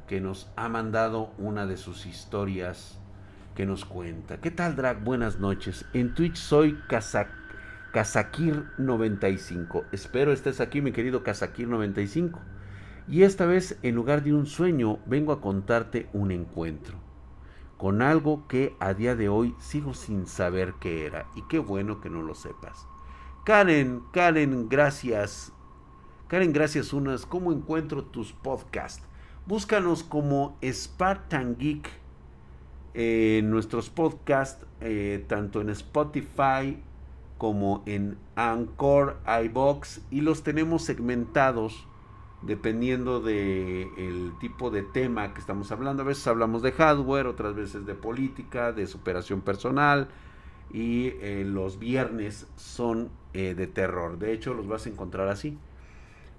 que 0.07 0.21
nos 0.21 0.49
ha 0.55 0.69
mandado 0.69 1.33
una 1.37 1.65
de 1.65 1.77
sus 1.77 2.05
historias 2.05 2.99
que 3.55 3.65
nos 3.65 3.85
cuenta. 3.85 4.37
¿Qué 4.37 4.51
tal, 4.51 4.75
Drag? 4.75 5.03
Buenas 5.03 5.39
noches. 5.39 5.85
En 5.93 6.13
Twitch 6.13 6.35
soy 6.35 6.77
Kazakir95. 7.93 9.85
Espero 9.91 10.33
estés 10.33 10.59
aquí, 10.61 10.81
mi 10.81 10.91
querido 10.91 11.23
Kazakir95. 11.23 12.39
Y 13.07 13.23
esta 13.23 13.45
vez, 13.45 13.77
en 13.81 13.95
lugar 13.95 14.23
de 14.23 14.33
un 14.33 14.45
sueño, 14.45 14.99
vengo 15.05 15.31
a 15.31 15.39
contarte 15.39 16.09
un 16.11 16.31
encuentro. 16.31 17.04
Con 17.77 18.01
algo 18.01 18.47
que 18.47 18.75
a 18.79 18.93
día 18.93 19.15
de 19.15 19.29
hoy 19.29 19.55
sigo 19.59 19.93
sin 19.93 20.27
saber 20.27 20.75
qué 20.79 21.05
era. 21.05 21.27
Y 21.35 21.41
qué 21.43 21.59
bueno 21.59 22.01
que 22.01 22.09
no 22.09 22.21
lo 22.21 22.35
sepas. 22.35 22.87
Karen, 23.43 24.01
Karen, 24.11 24.69
gracias. 24.69 25.51
Karen, 26.27 26.53
gracias 26.53 26.93
unas. 26.93 27.25
¿Cómo 27.25 27.51
encuentro 27.51 28.03
tus 28.03 28.33
podcasts? 28.33 29.03
Búscanos 29.45 30.03
como 30.03 30.57
Spartan 30.63 31.57
Geek 31.57 31.89
en 32.95 33.51
nuestros 33.51 33.89
podcasts, 33.89 34.65
eh, 34.81 35.23
tanto 35.27 35.61
en 35.61 35.69
Spotify 35.69 36.79
como 37.37 37.83
en 37.85 38.17
Anchor, 38.35 39.17
iBox, 39.43 40.01
y 40.09 40.21
los 40.21 40.43
tenemos 40.43 40.83
segmentados 40.83 41.85
dependiendo 42.45 43.21
del 43.21 43.89
el 43.97 44.33
tipo 44.39 44.69
de 44.69 44.83
tema 44.83 45.33
que 45.33 45.39
estamos 45.39 45.71
hablando. 45.71 46.03
A 46.03 46.05
veces 46.05 46.27
hablamos 46.27 46.61
de 46.61 46.71
hardware, 46.71 47.27
otras 47.27 47.55
veces 47.55 47.85
de 47.85 47.95
política, 47.95 48.71
de 48.71 48.87
superación 48.87 49.41
personal, 49.41 50.09
y 50.71 51.07
eh, 51.21 51.43
los 51.45 51.79
viernes 51.79 52.47
son 52.55 53.09
eh, 53.33 53.55
de 53.55 53.67
terror. 53.67 54.17
De 54.17 54.33
hecho, 54.33 54.53
los 54.53 54.67
vas 54.67 54.85
a 54.85 54.89
encontrar 54.89 55.27
así. 55.27 55.57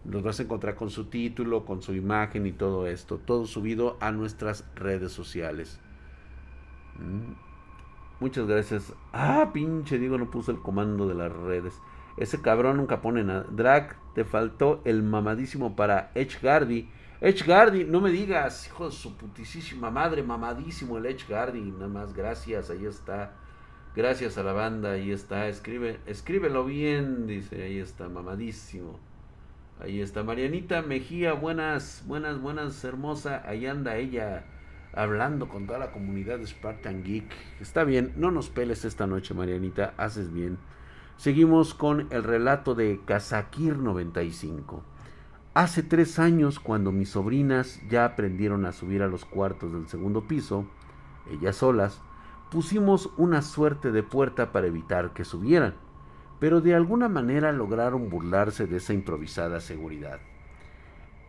Los 0.04 0.22
vas 0.22 0.38
a 0.38 0.44
encontrar 0.44 0.76
con 0.76 0.90
su 0.90 1.06
título, 1.06 1.64
con 1.64 1.82
su 1.82 1.94
imagen 1.94 2.46
y 2.46 2.52
todo 2.52 2.86
esto. 2.86 3.18
Todo 3.18 3.46
subido 3.46 3.96
a 4.00 4.12
nuestras 4.12 4.64
redes 4.76 5.12
sociales. 5.12 5.80
Mm. 6.98 7.34
Muchas 8.20 8.46
gracias. 8.46 8.94
Ah, 9.12 9.50
pinche 9.52 9.98
Diego 9.98 10.16
no 10.16 10.30
puso 10.30 10.50
el 10.50 10.58
comando 10.60 11.06
de 11.06 11.14
las 11.14 11.32
redes. 11.32 11.74
Ese 12.16 12.40
cabrón 12.40 12.78
nunca 12.78 13.00
pone 13.02 13.24
nada. 13.24 13.46
Drag, 13.50 13.96
te 14.14 14.24
faltó 14.24 14.80
el 14.84 15.02
mamadísimo 15.02 15.76
para 15.76 16.10
Edge 16.14 16.38
Gardy. 16.40 16.88
Edge 17.20 17.44
Gardy, 17.44 17.84
no 17.84 18.00
me 18.00 18.10
digas, 18.10 18.66
hijo 18.66 18.86
de 18.86 18.92
su 18.92 19.16
putísima 19.16 19.90
madre, 19.90 20.22
mamadísimo 20.22 20.98
el 20.98 21.06
Edge 21.06 21.26
Gardy. 21.28 21.72
Nada 21.72 21.88
más, 21.88 22.14
gracias, 22.14 22.70
ahí 22.70 22.86
está. 22.86 23.32
Gracias 23.94 24.36
a 24.38 24.42
la 24.42 24.52
banda, 24.52 24.92
ahí 24.92 25.10
está. 25.10 25.48
Escribe, 25.48 26.00
escríbelo 26.06 26.64
bien, 26.64 27.26
dice, 27.26 27.62
ahí 27.62 27.78
está, 27.78 28.08
mamadísimo. 28.08 28.98
Ahí 29.78 30.00
está 30.00 30.22
Marianita 30.22 30.80
Mejía, 30.80 31.34
buenas, 31.34 32.02
buenas, 32.06 32.40
buenas, 32.40 32.82
hermosa. 32.82 33.42
Ahí 33.46 33.66
anda 33.66 33.96
ella 33.96 34.44
hablando 34.94 35.48
con 35.48 35.66
toda 35.66 35.78
la 35.78 35.92
comunidad 35.92 36.38
de 36.38 36.46
Spartan 36.46 37.04
Geek. 37.04 37.30
Está 37.60 37.84
bien, 37.84 38.14
no 38.16 38.30
nos 38.30 38.48
peles 38.48 38.86
esta 38.86 39.06
noche, 39.06 39.34
Marianita, 39.34 39.92
haces 39.98 40.32
bien. 40.32 40.58
Seguimos 41.16 41.72
con 41.72 42.08
el 42.10 42.22
relato 42.24 42.74
de 42.74 43.00
Kazakir 43.06 43.78
95. 43.78 44.82
Hace 45.54 45.82
tres 45.82 46.18
años, 46.18 46.60
cuando 46.60 46.92
mis 46.92 47.08
sobrinas 47.08 47.80
ya 47.88 48.04
aprendieron 48.04 48.66
a 48.66 48.72
subir 48.72 49.02
a 49.02 49.08
los 49.08 49.24
cuartos 49.24 49.72
del 49.72 49.88
segundo 49.88 50.28
piso, 50.28 50.66
ellas 51.30 51.56
solas, 51.56 52.02
pusimos 52.50 53.10
una 53.16 53.40
suerte 53.40 53.92
de 53.92 54.02
puerta 54.02 54.52
para 54.52 54.66
evitar 54.66 55.14
que 55.14 55.24
subieran, 55.24 55.74
pero 56.38 56.60
de 56.60 56.74
alguna 56.74 57.08
manera 57.08 57.50
lograron 57.50 58.10
burlarse 58.10 58.66
de 58.66 58.76
esa 58.76 58.92
improvisada 58.92 59.60
seguridad. 59.60 60.20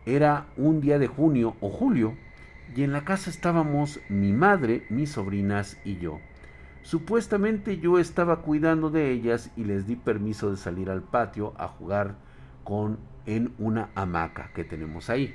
Era 0.04 0.48
un 0.58 0.82
día 0.82 0.98
de 0.98 1.06
junio 1.06 1.56
o 1.62 1.70
julio 1.70 2.14
y 2.76 2.82
en 2.82 2.92
la 2.92 3.06
casa 3.06 3.30
estábamos 3.30 4.00
mi 4.10 4.34
madre, 4.34 4.86
mis 4.90 5.12
sobrinas 5.12 5.78
y 5.86 5.96
yo. 5.96 6.20
Supuestamente 6.88 7.76
yo 7.76 7.98
estaba 7.98 8.40
cuidando 8.40 8.88
de 8.88 9.10
ellas 9.10 9.50
y 9.58 9.64
les 9.64 9.86
di 9.86 9.94
permiso 9.94 10.50
de 10.50 10.56
salir 10.56 10.88
al 10.88 11.02
patio 11.02 11.52
a 11.58 11.68
jugar 11.68 12.16
con 12.64 12.98
en 13.26 13.52
una 13.58 13.90
hamaca 13.94 14.52
que 14.54 14.64
tenemos 14.64 15.10
ahí. 15.10 15.34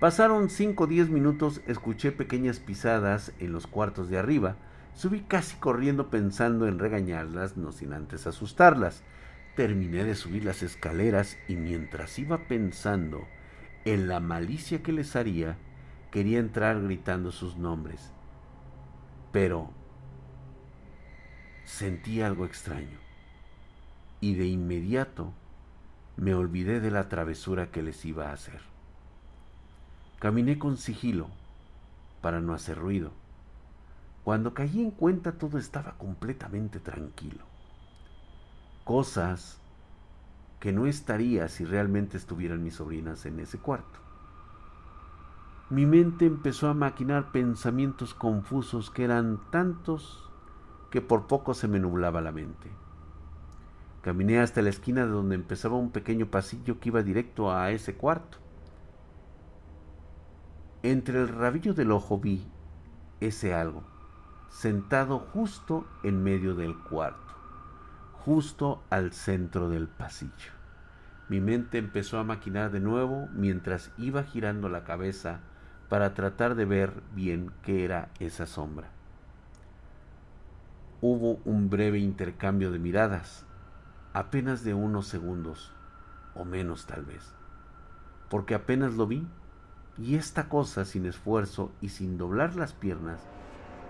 Pasaron 0.00 0.50
5 0.50 0.84
o 0.84 0.86
10 0.86 1.08
minutos, 1.08 1.62
escuché 1.66 2.12
pequeñas 2.12 2.58
pisadas 2.58 3.32
en 3.38 3.52
los 3.52 3.66
cuartos 3.66 4.10
de 4.10 4.18
arriba, 4.18 4.56
subí 4.92 5.20
casi 5.20 5.56
corriendo 5.56 6.10
pensando 6.10 6.68
en 6.68 6.78
regañarlas, 6.78 7.56
no 7.56 7.72
sin 7.72 7.94
antes 7.94 8.26
asustarlas. 8.26 9.02
Terminé 9.56 10.04
de 10.04 10.16
subir 10.16 10.44
las 10.44 10.62
escaleras 10.62 11.38
y 11.48 11.56
mientras 11.56 12.18
iba 12.18 12.46
pensando 12.46 13.26
en 13.86 14.06
la 14.06 14.20
malicia 14.20 14.82
que 14.82 14.92
les 14.92 15.16
haría, 15.16 15.56
Quería 16.10 16.38
entrar 16.38 16.80
gritando 16.80 17.32
sus 17.32 17.56
nombres, 17.56 18.12
pero 19.32 19.72
sentí 21.64 22.20
algo 22.22 22.44
extraño 22.44 22.98
y 24.20 24.34
de 24.34 24.46
inmediato 24.46 25.32
me 26.16 26.34
olvidé 26.34 26.80
de 26.80 26.90
la 26.90 27.08
travesura 27.08 27.70
que 27.70 27.82
les 27.82 28.04
iba 28.04 28.28
a 28.28 28.32
hacer. 28.32 28.60
Caminé 30.18 30.58
con 30.58 30.76
sigilo 30.76 31.28
para 32.22 32.40
no 32.40 32.54
hacer 32.54 32.78
ruido. 32.78 33.10
Cuando 34.22 34.54
caí 34.54 34.80
en 34.80 34.90
cuenta 34.90 35.32
todo 35.32 35.58
estaba 35.58 35.98
completamente 35.98 36.80
tranquilo. 36.80 37.44
Cosas 38.84 39.58
que 40.60 40.72
no 40.72 40.86
estaría 40.86 41.48
si 41.48 41.64
realmente 41.64 42.16
estuvieran 42.16 42.62
mis 42.62 42.76
sobrinas 42.76 43.26
en 43.26 43.40
ese 43.40 43.58
cuarto. 43.58 43.98
Mi 45.68 45.84
mente 45.84 46.24
empezó 46.24 46.68
a 46.68 46.74
maquinar 46.74 47.32
pensamientos 47.32 48.14
confusos 48.14 48.90
que 48.90 49.04
eran 49.04 49.40
tantos 49.50 50.30
que 50.94 51.02
por 51.02 51.26
poco 51.26 51.54
se 51.54 51.66
me 51.66 51.80
nublaba 51.80 52.20
la 52.20 52.30
mente. 52.30 52.70
Caminé 54.00 54.38
hasta 54.38 54.62
la 54.62 54.68
esquina 54.68 55.04
de 55.04 55.10
donde 55.10 55.34
empezaba 55.34 55.74
un 55.74 55.90
pequeño 55.90 56.26
pasillo 56.26 56.78
que 56.78 56.90
iba 56.90 57.02
directo 57.02 57.50
a 57.50 57.72
ese 57.72 57.96
cuarto. 57.96 58.38
Entre 60.84 61.20
el 61.20 61.26
rabillo 61.26 61.74
del 61.74 61.90
ojo 61.90 62.20
vi 62.20 62.46
ese 63.18 63.54
algo, 63.54 63.82
sentado 64.50 65.18
justo 65.18 65.84
en 66.04 66.22
medio 66.22 66.54
del 66.54 66.78
cuarto, 66.78 67.34
justo 68.12 68.84
al 68.88 69.10
centro 69.12 69.68
del 69.68 69.88
pasillo. 69.88 70.52
Mi 71.28 71.40
mente 71.40 71.78
empezó 71.78 72.20
a 72.20 72.24
maquinar 72.24 72.70
de 72.70 72.78
nuevo 72.78 73.26
mientras 73.32 73.90
iba 73.98 74.22
girando 74.22 74.68
la 74.68 74.84
cabeza 74.84 75.40
para 75.88 76.14
tratar 76.14 76.54
de 76.54 76.66
ver 76.66 77.02
bien 77.16 77.50
qué 77.62 77.84
era 77.84 78.10
esa 78.20 78.46
sombra. 78.46 78.93
Hubo 81.06 81.42
un 81.44 81.68
breve 81.68 81.98
intercambio 81.98 82.72
de 82.72 82.78
miradas, 82.78 83.44
apenas 84.14 84.64
de 84.64 84.72
unos 84.72 85.06
segundos, 85.06 85.70
o 86.34 86.46
menos 86.46 86.86
tal 86.86 87.04
vez, 87.04 87.34
porque 88.30 88.54
apenas 88.54 88.94
lo 88.94 89.06
vi 89.06 89.28
y 89.98 90.14
esta 90.14 90.48
cosa 90.48 90.86
sin 90.86 91.04
esfuerzo 91.04 91.72
y 91.82 91.90
sin 91.90 92.16
doblar 92.16 92.56
las 92.56 92.72
piernas 92.72 93.20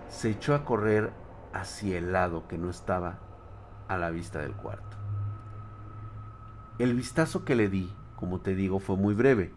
se 0.09 0.31
echó 0.31 0.55
a 0.55 0.65
correr 0.65 1.13
hacia 1.53 1.97
el 1.97 2.11
lado 2.11 2.49
que 2.49 2.57
no 2.57 2.69
estaba 2.69 3.19
a 3.87 3.97
la 3.97 4.09
vista 4.09 4.41
del 4.41 4.51
cuarto. 4.51 4.97
El 6.79 6.95
vistazo 6.95 7.45
que 7.45 7.55
le 7.55 7.69
di, 7.69 7.89
como 8.17 8.41
te 8.41 8.55
digo, 8.55 8.81
fue 8.81 8.97
muy 8.97 9.13
breve 9.13 9.53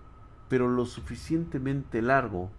pero 0.49 0.69
lo 0.69 0.87
suficientemente 0.87 2.03
largo 2.03 2.53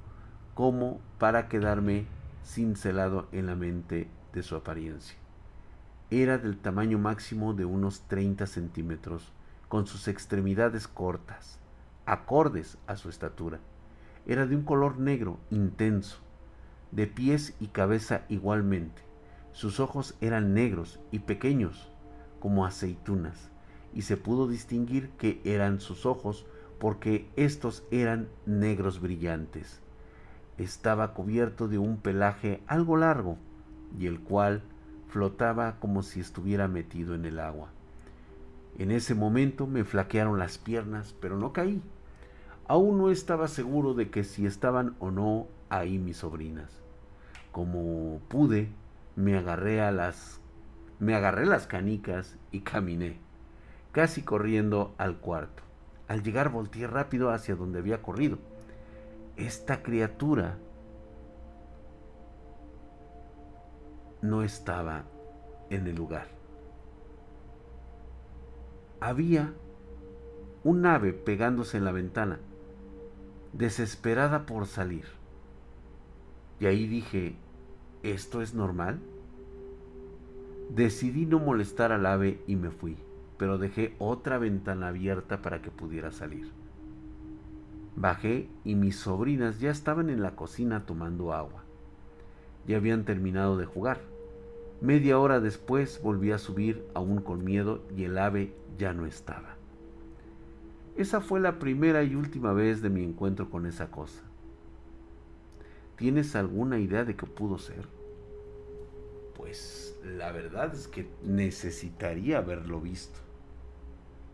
como 0.55 0.99
para 1.19 1.47
quedarme 1.47 2.05
cincelado 2.43 3.29
en 3.31 3.45
la 3.45 3.55
mente 3.55 4.09
de 4.33 4.43
su 4.43 4.55
apariencia. 4.55 5.17
Era 6.11 6.37
del 6.37 6.57
tamaño 6.57 6.97
máximo 6.97 7.53
de 7.53 7.65
unos 7.65 8.01
30 8.07 8.47
centímetros, 8.47 9.31
con 9.67 9.85
sus 9.85 10.07
extremidades 10.07 10.87
cortas, 10.87 11.59
acordes 12.05 12.77
a 12.87 12.95
su 12.95 13.09
estatura. 13.09 13.59
Era 14.25 14.47
de 14.47 14.55
un 14.55 14.63
color 14.63 14.97
negro 14.97 15.37
intenso, 15.51 16.17
de 16.91 17.05
pies 17.05 17.55
y 17.59 17.67
cabeza 17.67 18.23
igualmente. 18.29 19.03
Sus 19.51 19.79
ojos 19.79 20.15
eran 20.21 20.53
negros 20.53 20.99
y 21.11 21.19
pequeños, 21.19 21.91
como 22.39 22.65
aceitunas, 22.65 23.51
y 23.93 24.01
se 24.01 24.17
pudo 24.17 24.47
distinguir 24.47 25.09
que 25.11 25.41
eran 25.43 25.79
sus 25.79 26.05
ojos 26.07 26.45
porque 26.79 27.29
estos 27.35 27.83
eran 27.91 28.29
negros 28.47 29.01
brillantes. 29.01 29.81
Estaba 30.57 31.13
cubierto 31.13 31.67
de 31.67 31.77
un 31.77 31.97
pelaje 31.97 32.63
algo 32.67 32.97
largo 32.97 33.37
y 33.97 34.07
el 34.07 34.19
cual 34.19 34.61
flotaba 35.07 35.77
como 35.79 36.03
si 36.03 36.19
estuviera 36.19 36.67
metido 36.67 37.15
en 37.15 37.25
el 37.25 37.39
agua. 37.39 37.69
En 38.77 38.91
ese 38.91 39.15
momento 39.15 39.67
me 39.67 39.83
flaquearon 39.83 40.39
las 40.39 40.57
piernas, 40.57 41.15
pero 41.19 41.37
no 41.37 41.51
caí. 41.51 41.81
Aún 42.67 42.97
no 42.97 43.09
estaba 43.09 43.47
seguro 43.47 43.93
de 43.93 44.09
que 44.09 44.23
si 44.23 44.45
estaban 44.45 44.95
o 44.99 45.11
no 45.11 45.47
ahí 45.69 45.97
mis 45.97 46.17
sobrinas. 46.17 46.69
Como 47.51 48.21
pude, 48.27 48.69
me 49.15 49.37
agarré 49.37 49.81
a 49.81 49.91
las 49.91 50.39
me 50.99 51.15
agarré 51.15 51.45
las 51.45 51.65
canicas 51.65 52.35
y 52.51 52.59
caminé, 52.59 53.17
casi 53.93 54.21
corriendo 54.21 54.93
al 54.97 55.17
cuarto. 55.17 55.63
Al 56.09 56.23
llegar 56.23 56.49
volteé 56.49 56.87
rápido 56.87 57.31
hacia 57.31 57.55
donde 57.55 57.79
había 57.79 58.01
corrido. 58.01 58.37
Esta 59.37 59.81
criatura 59.81 60.57
no 64.21 64.43
estaba 64.43 65.05
en 65.69 65.87
el 65.87 65.95
lugar. 65.95 66.27
Había 68.99 69.53
un 70.63 70.85
ave 70.85 71.13
pegándose 71.13 71.77
en 71.77 71.85
la 71.85 71.91
ventana, 71.91 72.39
desesperada 73.53 74.45
por 74.45 74.65
salir. 74.65 75.05
Y 76.59 76.65
ahí 76.65 76.87
dije, 76.87 77.35
¿esto 78.03 78.41
es 78.41 78.53
normal? 78.53 78.99
Decidí 80.69 81.25
no 81.25 81.39
molestar 81.39 81.91
al 81.91 82.05
ave 82.05 82.43
y 82.45 82.55
me 82.55 82.71
fui, 82.71 82.97
pero 83.37 83.57
dejé 83.57 83.95
otra 83.99 84.37
ventana 84.37 84.89
abierta 84.89 85.41
para 85.41 85.61
que 85.61 85.71
pudiera 85.71 86.11
salir. 86.11 86.51
Bajé 87.95 88.49
y 88.63 88.75
mis 88.75 88.97
sobrinas 88.97 89.59
ya 89.59 89.71
estaban 89.71 90.09
en 90.09 90.21
la 90.21 90.35
cocina 90.35 90.85
tomando 90.85 91.33
agua. 91.33 91.63
Ya 92.69 92.77
habían 92.77 93.03
terminado 93.03 93.57
de 93.57 93.65
jugar. 93.65 93.99
Media 94.79 95.17
hora 95.17 95.39
después 95.39 95.99
volví 96.03 96.31
a 96.31 96.37
subir 96.37 96.85
aún 96.93 97.19
con 97.19 97.43
miedo 97.43 97.83
y 97.97 98.03
el 98.03 98.15
ave 98.19 98.53
ya 98.77 98.93
no 98.93 99.07
estaba. 99.07 99.55
Esa 100.95 101.19
fue 101.19 101.39
la 101.39 101.57
primera 101.57 102.03
y 102.03 102.13
última 102.13 102.53
vez 102.53 102.83
de 102.83 102.91
mi 102.91 103.03
encuentro 103.03 103.49
con 103.49 103.65
esa 103.65 103.89
cosa. 103.89 104.21
¿Tienes 105.95 106.35
alguna 106.35 106.77
idea 106.77 107.05
de 107.05 107.15
qué 107.15 107.25
pudo 107.25 107.57
ser? 107.57 107.87
Pues 109.35 109.99
la 110.05 110.31
verdad 110.31 110.71
es 110.75 110.87
que 110.87 111.09
necesitaría 111.23 112.37
haberlo 112.37 112.81
visto. 112.81 113.17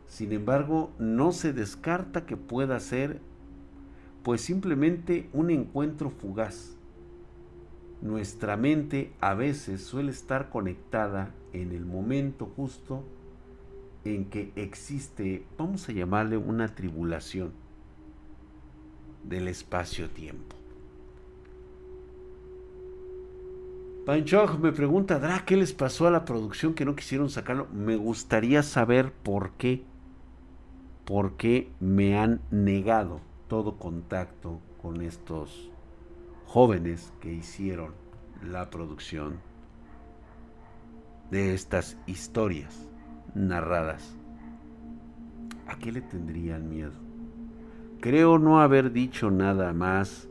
Sin 0.09 0.33
embargo, 0.33 0.91
no 0.99 1.31
se 1.31 1.53
descarta 1.53 2.25
que 2.25 2.35
pueda 2.35 2.81
ser 2.81 3.21
pues 4.23 4.41
simplemente 4.41 5.29
un 5.31 5.51
encuentro 5.51 6.09
fugaz. 6.09 6.74
Nuestra 8.05 8.55
mente 8.55 9.11
a 9.19 9.33
veces 9.33 9.81
suele 9.83 10.11
estar 10.11 10.51
conectada 10.51 11.33
en 11.53 11.71
el 11.71 11.87
momento 11.87 12.51
justo 12.55 13.03
en 14.03 14.25
que 14.25 14.51
existe, 14.55 15.43
vamos 15.57 15.89
a 15.89 15.91
llamarle 15.91 16.37
una 16.37 16.67
tribulación 16.67 17.51
del 19.23 19.47
espacio-tiempo. 19.47 20.55
Pancho 24.05 24.55
me 24.59 24.71
pregunta, 24.71 25.17
Dra, 25.17 25.43
¿qué 25.43 25.57
les 25.57 25.73
pasó 25.73 26.05
a 26.05 26.11
la 26.11 26.25
producción 26.25 26.75
que 26.75 26.85
no 26.85 26.95
quisieron 26.95 27.31
sacarlo? 27.31 27.67
Me 27.73 27.95
gustaría 27.95 28.61
saber 28.61 29.13
por 29.13 29.53
qué. 29.53 29.81
¿Por 31.05 31.37
qué 31.37 31.71
me 31.79 32.19
han 32.19 32.39
negado 32.51 33.19
todo 33.47 33.79
contacto 33.79 34.59
con 34.79 35.01
estos 35.01 35.71
jóvenes 36.55 37.11
que 37.19 37.33
hicieron 37.33 37.91
la 38.41 38.69
producción 38.69 39.39
de 41.29 41.53
estas 41.53 41.97
historias? 42.07 42.87
narradas. 43.33 44.15
¿A 45.67 45.77
qué 45.77 45.91
le 45.91 45.99
tendrían 45.99 46.69
miedo? 46.69 46.93
Creo 47.99 48.39
no 48.39 48.61
haber 48.61 48.93
dicho 48.93 49.31
nada 49.31 49.73
más 49.73 50.29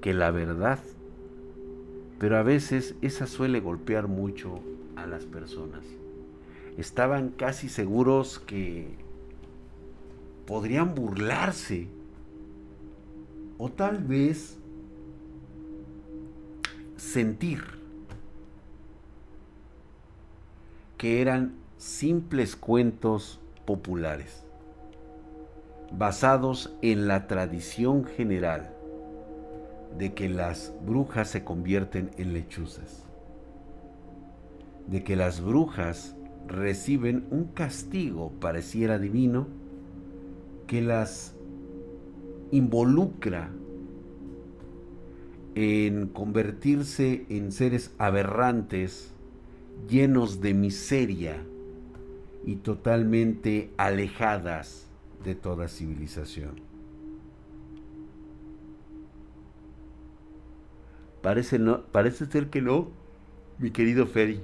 que 0.00 0.14
la 0.14 0.30
verdad, 0.30 0.78
pero 2.20 2.36
a 2.36 2.44
veces 2.44 2.94
esa 3.02 3.26
suele 3.26 3.58
golpear 3.58 4.06
mucho 4.06 4.60
a 4.94 5.08
las 5.08 5.24
personas. 5.24 5.84
Estaban 6.78 7.30
casi 7.30 7.68
seguros 7.68 8.38
que 8.38 8.94
podrían 10.46 10.94
burlarse 10.94 11.88
o 13.58 13.68
tal 13.68 14.04
vez 14.04 14.61
sentir 17.02 17.64
que 20.96 21.20
eran 21.20 21.56
simples 21.76 22.54
cuentos 22.54 23.40
populares, 23.66 24.44
basados 25.90 26.72
en 26.80 27.08
la 27.08 27.26
tradición 27.26 28.04
general 28.04 28.72
de 29.98 30.14
que 30.14 30.28
las 30.28 30.72
brujas 30.86 31.28
se 31.28 31.42
convierten 31.42 32.12
en 32.18 32.32
lechuzas, 32.32 33.04
de 34.86 35.02
que 35.02 35.16
las 35.16 35.40
brujas 35.40 36.14
reciben 36.46 37.26
un 37.30 37.46
castigo 37.46 38.30
pareciera 38.40 39.00
divino 39.00 39.48
que 40.68 40.80
las 40.80 41.34
involucra 42.52 43.50
en 45.54 46.08
convertirse 46.08 47.26
en 47.28 47.52
seres 47.52 47.92
aberrantes, 47.98 49.12
llenos 49.88 50.40
de 50.40 50.54
miseria, 50.54 51.42
y 52.44 52.56
totalmente 52.56 53.72
alejadas 53.76 54.86
de 55.24 55.34
toda 55.34 55.68
civilización. 55.68 56.60
Parece, 61.22 61.58
no, 61.58 61.82
parece 61.82 62.26
ser 62.26 62.50
que 62.50 62.60
no, 62.60 62.88
mi 63.58 63.70
querido 63.70 64.06
Ferry. 64.06 64.40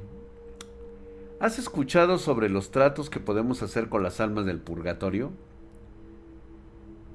¿Has 1.41 1.59
escuchado 1.59 2.19
sobre 2.19 2.49
los 2.49 2.71
tratos 2.71 3.11
que 3.11 3.21
podemos 3.21 3.63
hacer 3.63 3.89
con 3.89 4.03
las 4.03 4.21
almas 4.21 4.47
del 4.47 4.61
purgatorio? 4.61 5.33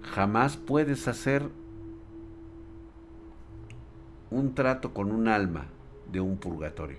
Jamás 0.01 0.57
puedes 0.57 1.07
hacer 1.07 1.49
un 4.33 4.55
trato 4.55 4.93
con 4.93 5.11
un 5.11 5.27
alma 5.27 5.67
de 6.11 6.19
un 6.19 6.37
purgatorio. 6.37 6.97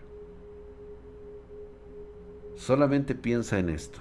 Solamente 2.56 3.14
piensa 3.14 3.58
en 3.58 3.68
esto. 3.68 3.98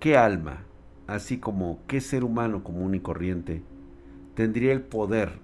¿Qué 0.00 0.16
alma, 0.16 0.64
así 1.06 1.38
como 1.38 1.78
qué 1.86 2.00
ser 2.00 2.24
humano 2.24 2.64
común 2.64 2.94
y 2.94 3.00
corriente, 3.00 3.62
tendría 4.34 4.72
el 4.72 4.82
poder 4.82 5.38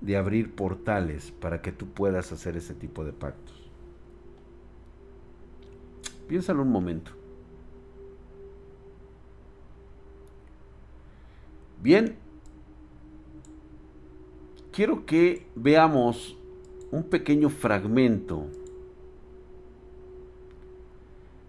de 0.00 0.16
abrir 0.16 0.54
portales 0.54 1.32
para 1.32 1.62
que 1.62 1.72
tú 1.72 1.86
puedas 1.86 2.30
hacer 2.32 2.56
ese 2.56 2.74
tipo 2.74 3.04
de 3.04 3.12
pactos? 3.12 3.70
Piénsalo 6.28 6.62
un 6.62 6.70
momento. 6.70 7.12
Bien, 11.82 12.16
quiero 14.76 15.06
que 15.06 15.46
veamos 15.54 16.36
un 16.90 17.02
pequeño 17.02 17.48
fragmento 17.48 18.46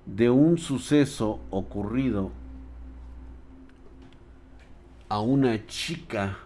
de 0.06 0.30
un 0.30 0.58
suceso 0.58 1.42
ocurrido 1.50 2.32
a 5.10 5.20
una 5.20 5.68
chica 5.68 6.38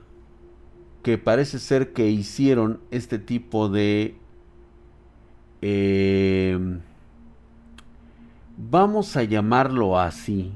que 1.04 1.20
parece 1.20 1.60
ser 1.60 1.94
que 1.94 2.10
hicieron 2.10 2.80
este 2.90 3.20
tipo 3.20 3.70
de 3.70 4.16
eh, 5.62 6.58
vamos 8.58 9.16
a 9.18 9.24
llamarlo 9.24 10.00
así 10.00 10.52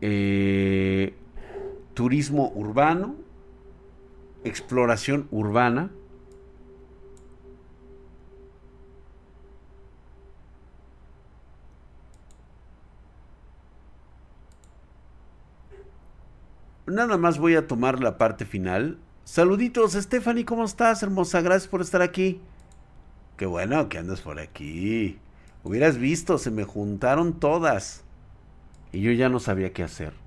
eh, 0.00 1.14
turismo 1.96 2.52
urbano 2.54 3.14
exploración 4.44 5.26
urbana 5.30 5.90
nada 16.86 17.16
más 17.16 17.38
voy 17.38 17.56
a 17.56 17.66
tomar 17.66 18.02
la 18.02 18.18
parte 18.18 18.44
final. 18.44 18.98
Saluditos, 19.24 19.94
Stephanie, 19.94 20.44
¿cómo 20.44 20.64
estás, 20.64 21.02
hermosa? 21.02 21.40
Gracias 21.40 21.68
por 21.68 21.80
estar 21.80 22.02
aquí. 22.02 22.40
Qué 23.38 23.46
bueno 23.46 23.88
que 23.88 23.98
andas 23.98 24.20
por 24.20 24.38
aquí. 24.38 25.18
Hubieras 25.64 25.96
visto, 25.96 26.36
se 26.38 26.50
me 26.50 26.64
juntaron 26.64 27.40
todas. 27.40 28.04
Y 28.92 29.00
yo 29.00 29.12
ya 29.12 29.28
no 29.28 29.40
sabía 29.40 29.72
qué 29.72 29.82
hacer. 29.82 30.25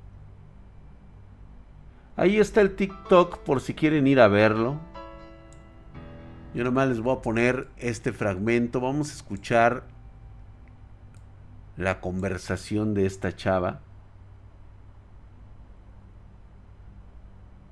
Ahí 2.20 2.38
está 2.38 2.60
el 2.60 2.76
TikTok 2.76 3.38
por 3.44 3.62
si 3.62 3.74
quieren 3.74 4.06
ir 4.06 4.20
a 4.20 4.28
verlo. 4.28 4.78
Yo 6.54 6.66
nomás 6.66 6.90
les 6.90 7.00
voy 7.00 7.16
a 7.16 7.22
poner 7.22 7.70
este 7.78 8.12
fragmento. 8.12 8.82
Vamos 8.82 9.12
a 9.12 9.14
escuchar 9.14 9.86
la 11.78 12.02
conversación 12.02 12.94
de 12.94 13.06
esta 13.06 13.34
chava. 13.34 13.80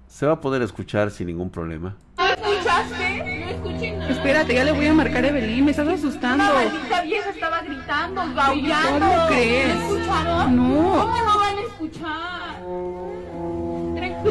Se 0.08 0.26
va 0.26 0.32
a 0.32 0.40
poder 0.40 0.62
escuchar 0.62 1.12
sin 1.12 1.28
ningún 1.28 1.50
problema. 1.50 1.98
escuchaste? 2.18 3.20
No 3.20 3.50
escuché 3.50 3.98
nada. 3.98 4.12
Espérate, 4.14 4.56
ya 4.56 4.64
le 4.64 4.72
voy 4.72 4.88
a 4.88 4.94
marcar 4.94 5.26
a 5.26 5.28
Evelyn, 5.28 5.66
me 5.66 5.72
estás 5.72 5.90
asustando. 5.90 6.46
Una 6.46 6.54
maldita 6.54 7.02
vieja 7.02 7.30
estaba 7.32 7.62
gritando, 7.64 8.22
gaullando. 8.34 9.08
¿Cómo 9.08 9.28
crees? 9.28 9.76
¿No 9.76 9.98
escucharon? 9.98 10.56
No. 10.56 11.02
¿Cómo 11.02 11.18
no 11.18 11.38
van 11.38 11.58
a 11.58 11.62
escuchar? 11.64 13.07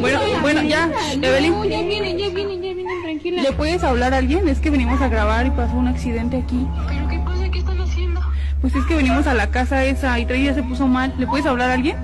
Bueno, 0.01 0.21
bueno, 0.43 0.63
ya, 0.63 0.91
Evelyn. 1.21 1.53
No, 1.53 1.65
ya 1.65 1.83
vienen, 1.83 2.19
ya 2.19 2.29
vienen, 2.29 2.63
ya 2.63 2.75
vienen, 2.75 3.03
tranquila. 3.03 3.43
¿Le 3.43 3.53
puedes 3.53 3.83
hablar 3.85 4.15
a 4.15 4.19
alguien? 4.19 4.49
Es 4.49 4.59
que 4.61 4.71
venimos 4.71 5.01
a 5.01 5.09
grabar 5.09 5.47
y 5.47 5.51
pasó 5.51 5.77
un 5.77 5.89
accidente 5.89 6.37
aquí. 6.39 6.67
¿Pero 6.89 7.09
qué 7.09 7.19
pasa? 7.21 7.49
¿Qué 7.51 7.59
están 7.59 7.81
haciendo? 7.81 8.21
Pues 8.61 8.75
es 8.75 8.85
que 8.87 8.95
venimos 8.95 9.27
a 9.27 9.35
la 9.35 9.49
casa 9.51 9.85
esa 9.85 10.19
y 10.19 10.27
Trey 10.27 10.45
ya 10.45 10.55
se 10.55 10.63
puso 10.63 10.87
mal. 10.87 11.15
¿Le 11.19 11.27
puedes 11.27 11.47
hablar 11.47 11.71
a 11.71 11.75
alguien? 11.75 11.97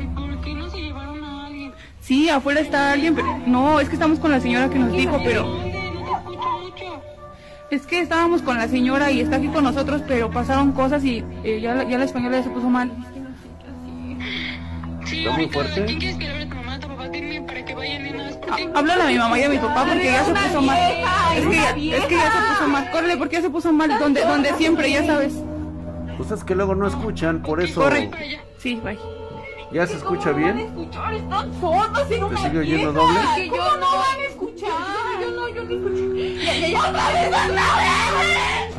¿Y 0.00 0.06
por 0.14 0.40
qué 0.42 0.54
no 0.54 0.68
se 0.70 0.78
llevaron 0.78 1.22
a 1.24 1.46
alguien? 1.46 1.72
Sí, 2.00 2.28
afuera 2.28 2.60
está 2.60 2.92
alguien, 2.92 3.14
pero 3.14 3.38
no, 3.46 3.80
es 3.80 3.88
que 3.88 3.94
estamos 3.94 4.18
con 4.18 4.30
la 4.30 4.40
señora 4.40 4.68
que 4.68 4.78
nos 4.78 4.92
dijo, 4.92 5.18
pero 5.24 5.42
¿Dónde? 5.44 5.72
No 5.94 6.04
te 6.04 6.12
escucho 6.12 6.58
mucho. 6.62 7.02
es 7.70 7.86
que 7.86 8.00
estábamos 8.00 8.42
con 8.42 8.56
la 8.58 8.68
señora 8.68 9.10
y 9.10 9.20
está 9.20 9.36
aquí 9.36 9.48
con 9.48 9.64
nosotros, 9.64 10.02
pero 10.06 10.30
pasaron 10.30 10.72
cosas 10.72 11.04
y 11.04 11.24
eh, 11.44 11.60
ya, 11.60 11.74
la- 11.74 11.84
ya 11.84 11.98
la 11.98 12.04
española 12.04 12.38
ya 12.38 12.44
se 12.44 12.50
puso 12.50 12.68
mal. 12.68 12.90
Sí, 15.04 15.20
¿Está 15.24 15.36
muy 15.36 15.48
fuerte? 15.48 15.84
¿quién 15.86 15.98
quieres 15.98 16.16
que 16.18 16.28
Háblale 18.74 19.02
a 19.02 19.06
mi 19.06 19.18
mamá 19.18 19.38
y 19.38 19.42
a 19.44 19.48
mi 19.48 19.58
papá 19.58 19.84
porque 19.84 20.04
ya 20.04 20.24
se 20.24 20.32
puso 20.32 20.62
mal. 20.62 20.78
Es 21.36 21.46
que 21.46 21.54
ya, 21.54 21.96
es 21.96 22.04
que 22.06 22.16
ya 22.16 22.32
se 22.32 22.54
puso 22.54 22.68
mal. 22.68 22.90
Córrele, 22.90 23.16
porque 23.16 23.36
ya 23.36 23.42
se 23.42 23.50
puso 23.50 23.72
mal. 23.72 23.98
Donde, 23.98 24.22
donde 24.22 24.52
siempre, 24.54 24.90
ya 24.90 25.04
sabes. 25.04 25.34
Pues 26.16 26.30
es 26.30 26.44
que 26.44 26.54
luego 26.54 26.74
no 26.74 26.86
escuchan, 26.86 27.42
por 27.42 27.62
eso. 27.62 27.80
Corre. 27.80 28.10
Sí, 28.58 28.80
bye. 28.82 28.98
¿Ya 29.70 29.86
se 29.86 29.96
escucha 29.96 30.32
¿Cómo 30.32 30.40
no 30.40 31.70
van 31.70 31.96
a 31.96 32.04
bien? 32.04 32.24
una 32.24 32.40
sigue 32.40 32.58
oyendo 32.58 32.92
doble? 32.92 33.20
Que 33.36 33.48
yo 33.48 33.76
no 33.76 33.96
van 33.96 34.18
a 34.18 34.24
escuchar. 34.28 34.68
Yo 35.20 35.30
no, 35.30 35.48
yo 35.48 35.64
no 35.64 35.74
escuché. 35.74 36.44
Ya, 36.44 36.54
ya, 36.54 36.68
ya, 36.68 36.88
otra 36.88 37.12
vez, 37.12 37.28
otra 37.28 37.76
vez. 37.76 38.74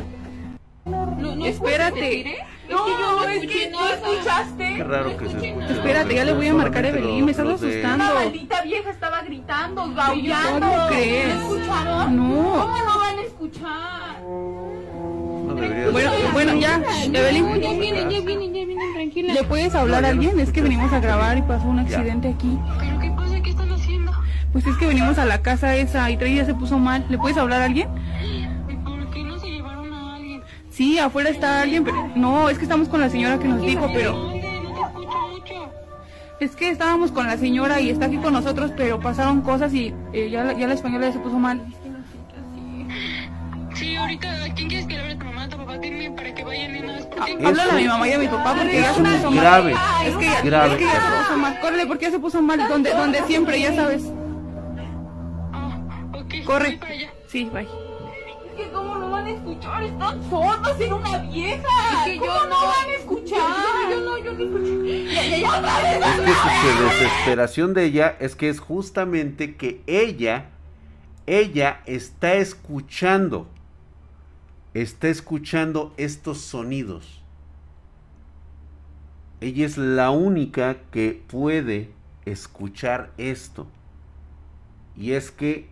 No, 0.84 1.06
no 1.36 1.46
Espérate. 1.46 2.38
No, 2.70 2.86
es 2.86 2.86
que 2.86 2.90
yo 2.90 2.98
no 3.00 3.30
escuché 3.30 3.70
¿no 3.70 3.88
escuchaste? 3.88 4.74
Qué 4.76 4.84
raro 4.84 5.16
que 5.16 5.28
se 5.28 5.48
escuche. 5.48 5.72
Espérate, 5.72 6.14
ya 6.14 6.24
le 6.24 6.32
voy 6.34 6.48
a 6.48 6.54
marcar 6.54 6.84
a 6.84 6.88
Evelyn, 6.88 7.24
me 7.24 7.30
estás 7.32 7.46
asustando. 7.48 8.04
Una 8.04 8.14
maldita 8.14 8.62
vieja 8.62 8.90
estaba 8.90 9.22
gritando, 9.22 9.92
gaullando. 9.94 10.66
¿Cómo 10.66 10.86
crees? 10.88 11.34
¿No 11.34 11.54
escucharon? 11.54 12.16
No. 12.16 12.34
¿Cómo 12.34 12.78
no 12.78 12.98
van 12.98 13.18
a 13.18 13.22
escuchar? 13.22 14.20
No 14.22 15.54
debería 15.54 15.90
Bueno, 15.90 16.10
bueno, 16.32 16.54
ya, 16.54 16.78
No, 16.78 17.18
Evelyn. 17.18 17.60
ya 17.60 17.72
vienen, 17.72 18.10
ya 18.10 18.20
vienen, 18.20 18.54
ya 18.54 18.64
vienen, 18.66 18.94
tranquila. 18.94 19.34
¿Le 19.34 19.44
puedes 19.44 19.74
hablar 19.74 20.04
a 20.04 20.08
alguien? 20.08 20.38
Es 20.38 20.52
que 20.52 20.62
venimos 20.62 20.92
a 20.92 21.00
grabar 21.00 21.38
y 21.38 21.42
pasó 21.42 21.66
un 21.66 21.80
accidente 21.80 22.28
aquí. 22.28 22.58
¿Pero 22.78 22.98
qué 23.00 23.10
pasa? 23.10 23.40
¿Qué 23.42 23.50
están 23.50 23.72
haciendo? 23.72 24.12
Pues 24.52 24.66
es 24.66 24.76
que 24.76 24.86
venimos 24.86 25.18
a 25.18 25.24
la 25.24 25.42
casa 25.42 25.76
esa 25.76 26.10
y 26.10 26.16
Trey 26.16 26.36
ya 26.36 26.44
se 26.44 26.54
puso 26.54 26.78
mal. 26.78 27.04
¿Le 27.08 27.18
puedes 27.18 27.36
hablar 27.36 27.62
a 27.62 27.64
alguien? 27.66 27.88
Sí, 30.80 30.98
afuera 30.98 31.28
está 31.28 31.60
alguien, 31.60 31.84
pero 31.84 32.10
no, 32.16 32.48
es 32.48 32.56
que 32.56 32.64
estamos 32.64 32.88
con 32.88 33.02
la 33.02 33.10
señora 33.10 33.38
que 33.38 33.46
nos 33.46 33.60
dijo, 33.60 33.86
pero 33.92 34.32
es 36.40 36.56
que 36.56 36.70
estábamos 36.70 37.12
con 37.12 37.26
la 37.26 37.36
señora 37.36 37.82
y 37.82 37.90
está 37.90 38.06
aquí 38.06 38.16
con 38.16 38.32
nosotros, 38.32 38.72
pero 38.74 38.98
pasaron 38.98 39.42
cosas 39.42 39.74
y 39.74 39.92
eh, 40.14 40.30
ya, 40.30 40.42
la- 40.42 40.54
ya 40.54 40.66
la 40.66 40.72
española 40.72 41.08
ya 41.08 41.12
se 41.12 41.18
puso 41.18 41.38
mal. 41.38 41.60
Sí, 43.74 43.94
ahorita, 43.94 44.34
¿quién 44.56 44.68
quieres 44.68 44.86
que 44.86 44.94
le 44.94 45.00
hable 45.00 45.12
a 45.12 45.18
tu 45.18 45.26
mamá, 45.26 45.42
a 45.44 45.48
tu 45.50 45.56
papá? 45.58 45.76
Dime 45.76 46.10
para 46.12 46.34
que 46.34 46.44
vayan 46.44 46.74
en 46.76 46.86
las... 46.86 47.04
¿Por 47.04 47.24
qué? 47.26 47.32
Eso 47.34 47.46
Háblale 47.48 47.70
a 47.72 47.74
mi 47.74 47.84
mamá 47.86 48.08
y 48.08 48.12
a 48.14 48.18
mi 48.18 48.28
papá 48.28 48.54
porque 48.54 48.80
ya 48.80 48.94
se 48.94 49.02
es 49.02 49.06
puso 49.16 49.30
mal. 49.32 49.40
grave. 49.40 49.74
Es 50.06 50.16
que 50.16 50.24
ya, 50.24 50.40
Grave. 50.42 50.72
es 50.72 50.78
que 50.78 50.84
ya 50.84 50.92
se 50.92 51.18
puso 51.24 51.36
mal. 51.38 51.60
Córrele, 51.60 51.86
porque 51.86 52.04
ya 52.06 52.10
se 52.10 52.18
puso 52.18 52.40
mal. 52.40 52.68
Donde, 52.70 52.90
donde 52.94 53.22
siempre, 53.24 53.60
ya 53.60 53.74
sabes. 53.74 54.04
Ah, 55.52 55.78
ok, 56.14 56.44
Corre. 56.46 56.78
para 56.78 56.92
allá. 56.94 57.10
Sí, 57.28 57.44
bye. 57.52 57.68
Es 58.50 58.56
que 58.56 58.70
cómo 58.72 58.96
no 58.96 59.10
van 59.10 59.26
a 59.26 59.30
escuchar, 59.30 59.82
están 59.82 60.30
sordos 60.30 60.80
en 60.80 60.92
una 60.92 61.18
vieja. 61.18 61.68
Es 61.98 62.04
que 62.04 62.16
yo 62.18 62.46
no 62.48 62.66
van 62.66 62.88
a 62.88 62.92
escuchar. 62.98 63.90
Yo 63.90 64.00
no, 64.00 64.18
yo 64.18 64.32
no 64.32 64.44
escuché. 64.44 65.14
Ya, 65.14 65.22
ya, 65.26 65.38
ya, 65.38 65.58
otra 65.58 65.82
vez. 65.82 66.28
Es 66.28 66.36
que 66.36 66.72
su 66.72 66.84
desesperación 66.84 67.74
de 67.74 67.84
ella 67.84 68.16
es 68.18 68.34
que 68.34 68.48
es 68.48 68.60
justamente 68.60 69.56
que 69.56 69.82
ella, 69.86 70.50
ella 71.26 71.82
está 71.86 72.34
escuchando, 72.34 73.46
está 74.74 75.08
escuchando 75.08 75.94
estos 75.96 76.40
sonidos. 76.40 77.22
Ella 79.40 79.64
es 79.64 79.78
la 79.78 80.10
única 80.10 80.78
que 80.90 81.22
puede 81.28 81.92
escuchar 82.24 83.12
esto. 83.16 83.68
Y 84.96 85.12
es 85.12 85.30
que 85.30 85.68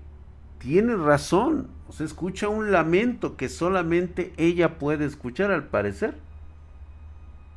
tiene 0.58 0.94
razón. 0.96 1.77
O 1.88 1.92
sea, 1.92 2.04
escucha 2.04 2.48
un 2.48 2.70
lamento 2.70 3.36
que 3.36 3.48
solamente 3.48 4.32
ella 4.36 4.78
puede 4.78 5.06
escuchar 5.06 5.50
al 5.50 5.64
parecer. 5.64 6.16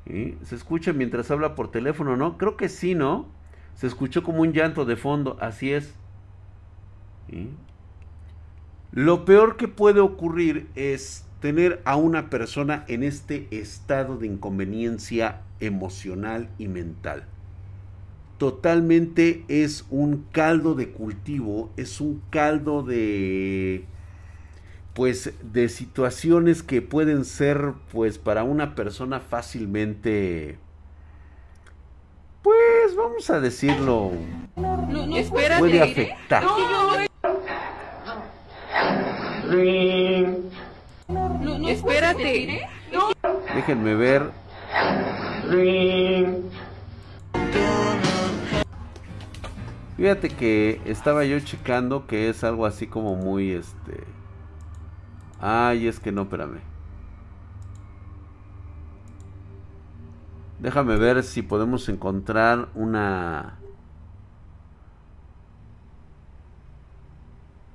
Se 0.05 0.55
escucha 0.55 0.93
mientras 0.93 1.29
habla 1.31 1.53
por 1.53 1.69
teléfono, 1.71 2.17
¿no? 2.17 2.37
Creo 2.37 2.57
que 2.57 2.69
sí, 2.69 2.95
¿no? 2.95 3.27
Se 3.75 3.87
escuchó 3.87 4.23
como 4.23 4.41
un 4.41 4.53
llanto 4.53 4.85
de 4.85 4.95
fondo, 4.95 5.37
así 5.41 5.71
es. 5.71 5.93
Lo 8.91 9.25
peor 9.25 9.57
que 9.57 9.67
puede 9.67 9.99
ocurrir 9.99 10.67
es 10.75 11.25
tener 11.39 11.81
a 11.85 11.95
una 11.95 12.29
persona 12.29 12.85
en 12.87 13.03
este 13.03 13.47
estado 13.51 14.17
de 14.17 14.27
inconveniencia 14.27 15.41
emocional 15.59 16.49
y 16.57 16.67
mental. 16.67 17.25
Totalmente 18.37 19.43
es 19.47 19.85
un 19.89 20.25
caldo 20.31 20.73
de 20.73 20.89
cultivo, 20.89 21.69
es 21.77 22.01
un 22.01 22.21
caldo 22.29 22.83
de 22.83 23.85
pues 24.93 25.33
de 25.41 25.69
situaciones 25.69 26.63
que 26.63 26.81
pueden 26.81 27.23
ser 27.25 27.73
pues 27.91 28.17
para 28.17 28.43
una 28.43 28.75
persona 28.75 29.19
fácilmente 29.19 30.57
pues 32.41 32.95
vamos 32.97 33.29
a 33.29 33.39
decirlo 33.39 34.11
No, 34.55 34.77
no, 34.87 35.15
Espérate. 35.17 35.59
puede 35.59 35.81
afectar 35.81 36.43
Espérate. 41.67 42.67
déjenme 43.55 43.95
ver 43.95 44.31
fíjate 49.97 50.29
que 50.29 50.81
estaba 50.85 51.23
yo 51.25 51.39
checando 51.39 52.07
que 52.07 52.29
es 52.29 52.43
algo 52.43 52.65
así 52.65 52.87
como 52.87 53.15
muy 53.15 53.51
este 53.51 54.03
ay 55.41 55.87
es 55.87 55.99
que 55.99 56.11
no 56.11 56.21
espérame 56.23 56.61
déjame 60.59 60.97
ver 60.97 61.23
si 61.23 61.41
podemos 61.41 61.89
encontrar 61.89 62.69
una 62.75 63.57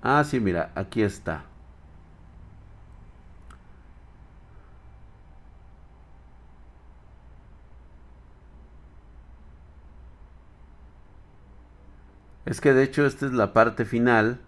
Ah, 0.03 0.25
sí, 0.25 0.41
mira, 0.41 0.73
aquí 0.75 1.03
está. 1.03 1.45
Es 12.47 12.63
que 12.63 12.73
de 12.73 12.83
hecho 12.83 13.05
esta 13.05 13.27
es 13.27 13.33
la 13.35 13.53
parte 13.53 13.85
final. 13.85 14.41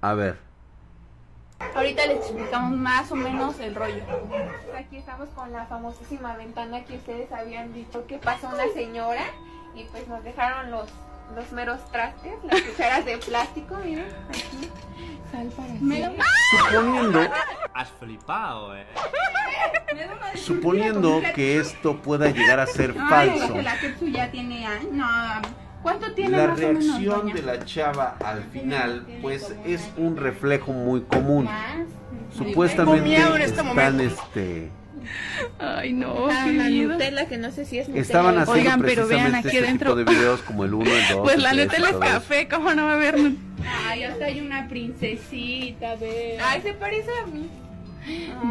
A 0.00 0.14
ver. 0.14 0.38
Ahorita 1.74 2.06
les 2.06 2.16
explicamos 2.18 2.72
más 2.72 3.12
o 3.12 3.16
menos 3.16 3.58
el 3.60 3.74
rollo. 3.74 4.02
Aquí 4.76 4.96
estamos 4.96 5.28
con 5.30 5.52
la 5.52 5.66
famosísima 5.66 6.34
ventana 6.36 6.84
que 6.84 6.96
ustedes 6.96 7.30
habían 7.32 7.72
dicho 7.74 8.06
que 8.06 8.16
pasó 8.18 8.48
una 8.48 8.66
señora 8.72 9.22
y 9.74 9.84
pues 9.84 10.08
nos 10.08 10.24
dejaron 10.24 10.70
los, 10.70 10.88
los 11.36 11.52
meros 11.52 11.78
trastes, 11.92 12.32
las 12.44 12.60
cucharas 12.62 13.04
de 13.04 13.18
plástico, 13.18 13.76
miren, 13.84 14.06
aquí. 14.30 14.70
Sal 15.30 15.46
para 15.48 15.68
Suponiendo, 16.72 17.20
Has 17.74 17.88
flipado, 17.90 18.76
eh. 18.76 18.86
suponiendo 20.34 21.22
que 21.34 21.58
esto 21.60 22.00
pueda 22.02 22.30
llegar 22.30 22.58
a 22.58 22.66
ser 22.66 22.94
falso. 22.94 23.52
que 23.52 23.62
la 23.62 23.78
Ketsu 23.78 24.08
ya 24.08 24.30
tiene 24.30 24.66
años. 24.66 24.92
No, 24.92 25.06
¿cuánto 25.82 26.12
tiene 26.12 26.36
La 26.36 26.48
más 26.48 26.58
o 26.58 26.62
menos, 26.62 26.84
reacción 26.84 27.32
de 27.32 27.42
la 27.42 27.64
chava 27.64 28.16
al 28.24 28.44
final, 28.44 29.06
pues 29.22 29.54
es 29.64 29.88
un 29.96 30.16
reflejo 30.16 30.72
muy 30.72 31.02
común. 31.02 31.48
Supuestamente 32.36 33.16
en 33.16 33.22
este 33.40 33.44
están 33.44 33.66
momento. 33.66 34.02
este 34.04 34.70
Ay, 35.58 35.92
no, 35.94 36.26
Ah, 36.30 36.42
qué 36.44 36.52
la 36.52 36.64
miedo. 36.64 36.92
Nutella, 36.92 37.26
que 37.26 37.38
no 37.38 37.50
sé 37.50 37.64
si 37.64 37.78
es 37.78 37.88
Nutella. 37.88 38.02
estaban 38.02 38.38
haciendo 38.38 38.52
Oigan, 38.52 38.80
pero 38.82 39.06
vean 39.08 39.22
precisamente 39.32 39.48
aquí 39.48 39.56
este 39.56 39.66
adentro. 39.68 39.96
tipo 39.96 40.10
de 40.10 40.16
videos 40.16 40.40
como 40.42 40.64
el 40.64 40.74
1, 40.74 40.90
el 40.90 41.08
2. 41.08 41.20
Pues 41.22 41.38
la 41.38 41.50
el 41.52 41.68
3 41.68 41.80
Nutella 41.80 41.90
es 42.06 42.12
café, 42.12 42.48
¿cómo 42.48 42.74
no 42.74 42.84
va 42.84 42.90
a 42.92 42.94
haber? 42.94 43.16
Ay, 43.88 44.04
hasta 44.04 44.24
hay 44.26 44.40
una 44.40 44.68
princesita, 44.68 45.96
ve. 45.96 46.38
Ay, 46.44 46.60
se 46.62 46.74
parece 46.74 47.10
a 47.22 47.26
mí. 47.26 47.48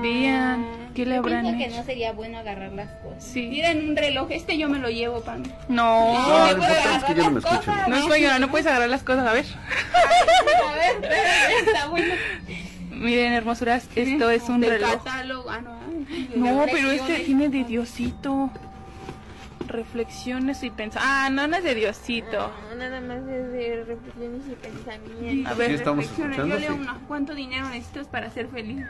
Vean, 0.02 0.66
¿Qué 0.94 1.06
le 1.06 1.16
Yo 1.16 1.20
habrán 1.20 1.42
pienso 1.44 1.58
que 1.58 1.66
hecho? 1.66 1.78
no 1.78 1.84
sería 1.84 2.12
bueno 2.14 2.38
agarrar 2.40 2.72
las 2.74 2.90
cosas. 3.02 3.24
Sí. 3.24 3.48
Miren 3.48 3.90
un 3.90 3.96
reloj, 3.96 4.28
este 4.32 4.58
yo 4.58 4.70
me 4.70 4.80
lo 4.80 4.90
llevo, 4.90 5.22
pan. 5.22 5.44
No. 5.68 6.14
No, 6.14 6.30
No, 6.46 6.52
importante 6.52 6.98
es 6.98 7.04
que 7.06 7.16
yo 7.16 7.24
no 7.24 7.32
me 7.32 7.40
escucho. 7.40 7.72
No 7.88 7.96
es 7.96 8.06
para 8.08 8.40
no 8.40 8.50
puedes 8.52 8.68
agarrar 8.68 8.90
las 8.90 9.04
cosas. 9.04 9.28
A 9.28 9.34
ver. 9.34 9.46
A 10.68 10.74
ver, 10.74 11.14
está 11.66 11.88
bueno. 11.88 12.14
Miren, 12.92 13.34
hermosuras, 13.34 13.88
esto 13.96 14.30
es 14.30 14.50
un 14.50 14.62
reloj. 14.62 15.04
catálogo. 15.04 15.50
Ah, 15.50 15.62
no. 15.62 15.80
No, 16.36 16.66
pero 16.72 16.92
este 16.92 17.20
tiene 17.20 17.50
de 17.50 17.64
Diosito. 17.64 18.50
Reflexiones 19.68 20.64
y 20.64 20.72
pensar. 20.72 21.02
Ah, 21.06 21.30
no, 21.32 21.48
no 21.48 21.58
es 21.58 21.64
de 21.64 21.76
Diosito. 21.76 22.52
No, 22.72 22.76
nada 22.76 23.00
más 23.02 23.20
es 23.20 23.52
de 23.52 23.84
reflexiones 23.88 24.42
y 24.52 24.56
pensamientos. 24.56 25.52
A 25.52 25.56
ver, 25.56 25.68
Sí, 25.70 25.74
estamos 25.76 26.06
Reflexiones. 26.06 26.38
escuchando, 26.40 26.56
Yo 26.56 26.60
leo 26.60 26.74
sí. 26.74 26.80
uno. 26.82 26.98
¿Cuánto 27.08 27.36
dinero 27.36 27.70
necesitas 27.70 28.08
para 28.08 28.32
ser 28.32 28.48
feliz? 28.48 28.84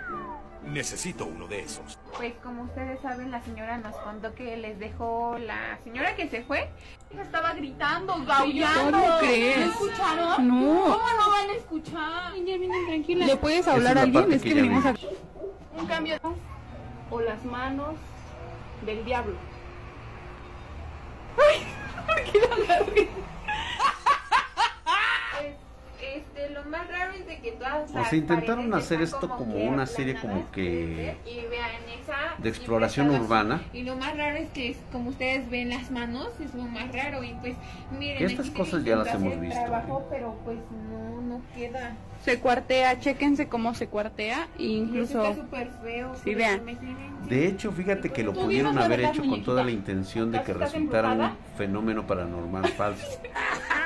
Necesito 0.63 1.25
uno 1.25 1.47
de 1.47 1.61
esos. 1.61 1.97
Pues 2.17 2.33
como 2.43 2.63
ustedes 2.63 2.99
saben, 3.01 3.31
la 3.31 3.41
señora 3.41 3.77
nos 3.77 3.95
contó 3.97 4.33
que 4.35 4.57
les 4.57 4.77
dejó 4.77 5.37
la 5.39 5.79
señora 5.83 6.15
que 6.15 6.29
se 6.29 6.43
fue. 6.43 6.69
Ella 7.11 7.23
estaba 7.23 7.53
gritando, 7.53 8.23
gaullando. 8.25 8.99
¿Cómo 8.99 9.19
crees? 9.19 9.57
¿No 9.57 9.71
escucharon? 9.71 10.47
No. 10.47 10.83
¿Cómo 10.83 11.09
no 11.17 11.29
van 11.29 11.49
a 11.49 11.53
escuchar? 11.53 12.33
Ya 12.35 12.57
vienen 12.57 12.85
tranquilas. 12.87 13.27
¿Le 13.27 13.37
puedes 13.37 13.67
hablar 13.67 13.97
es 13.97 14.03
a 14.03 14.05
la 14.05 14.19
alguien? 14.19 14.33
Es 14.33 14.41
que 14.41 14.53
venimos 14.53 14.85
a... 14.85 14.91
vi. 14.91 15.07
Un 15.77 15.87
cambio 15.87 16.15
de 16.15 16.19
o 17.11 17.21
las 17.21 17.43
manos 17.45 17.95
del 18.85 19.03
diablo. 19.05 19.35
Pues, 21.35 21.59
este, 26.15 26.49
lo 26.49 26.63
más 26.65 26.87
raro 26.87 27.13
es 27.13 27.25
de 27.27 27.39
que 27.39 27.51
todas 27.53 27.89
O 27.91 27.93
las 27.93 28.09
sea, 28.09 28.17
intentaron 28.17 28.73
hacer 28.73 29.01
esto 29.01 29.29
como 29.29 29.55
una 29.55 29.85
serie 29.85 30.15
como 30.19 30.49
que 30.51 31.15
y 31.25 31.45
vean 31.47 31.71
esa 32.01 32.35
de 32.37 32.49
exploración 32.49 33.09
urbana. 33.09 33.61
Y 33.73 33.83
lo 33.83 33.95
más 33.95 34.15
raro 34.17 34.37
es 34.37 34.49
que, 34.49 34.69
es, 34.69 34.77
como 34.91 35.09
ustedes 35.09 35.49
ven 35.49 35.69
las 35.69 35.91
manos, 35.91 36.29
es 36.39 36.53
lo 36.53 36.63
más 36.63 36.91
raro. 36.93 37.23
Y 37.23 37.33
pues, 37.41 37.55
miren, 37.97 38.23
Estas 38.23 38.47
se 38.47 38.53
cosas 38.53 38.83
ya 38.83 38.95
las 38.95 39.13
hemos 39.13 39.39
visto. 39.39 39.59
Trabajo, 39.59 40.07
pero 40.09 40.35
pues 40.43 40.57
no, 40.89 41.21
no 41.21 41.41
queda. 41.55 41.95
Se 42.23 42.39
cuartea, 42.39 42.99
chéquense 42.99 43.47
cómo 43.47 43.73
se 43.73 43.87
cuartea. 43.87 44.47
E 44.57 44.63
incluso... 44.63 45.23
está 45.23 45.41
súper 45.41 45.69
feo. 45.83 46.15
Sí, 46.23 46.35
vean. 46.35 46.61
De 47.27 47.47
hecho, 47.47 47.71
fíjate 47.71 48.09
que 48.09 48.23
lo 48.23 48.33
pudieron 48.33 48.77
haber 48.77 49.01
hecho 49.01 49.23
con 49.23 49.43
toda 49.43 49.63
la 49.63 49.71
intención 49.71 50.31
de 50.31 50.41
que 50.43 50.51
¿Estás 50.51 50.73
resultara 50.73 51.11
un 51.11 51.31
fenómeno 51.57 52.05
paranormal 52.05 52.67
falso. 52.69 53.19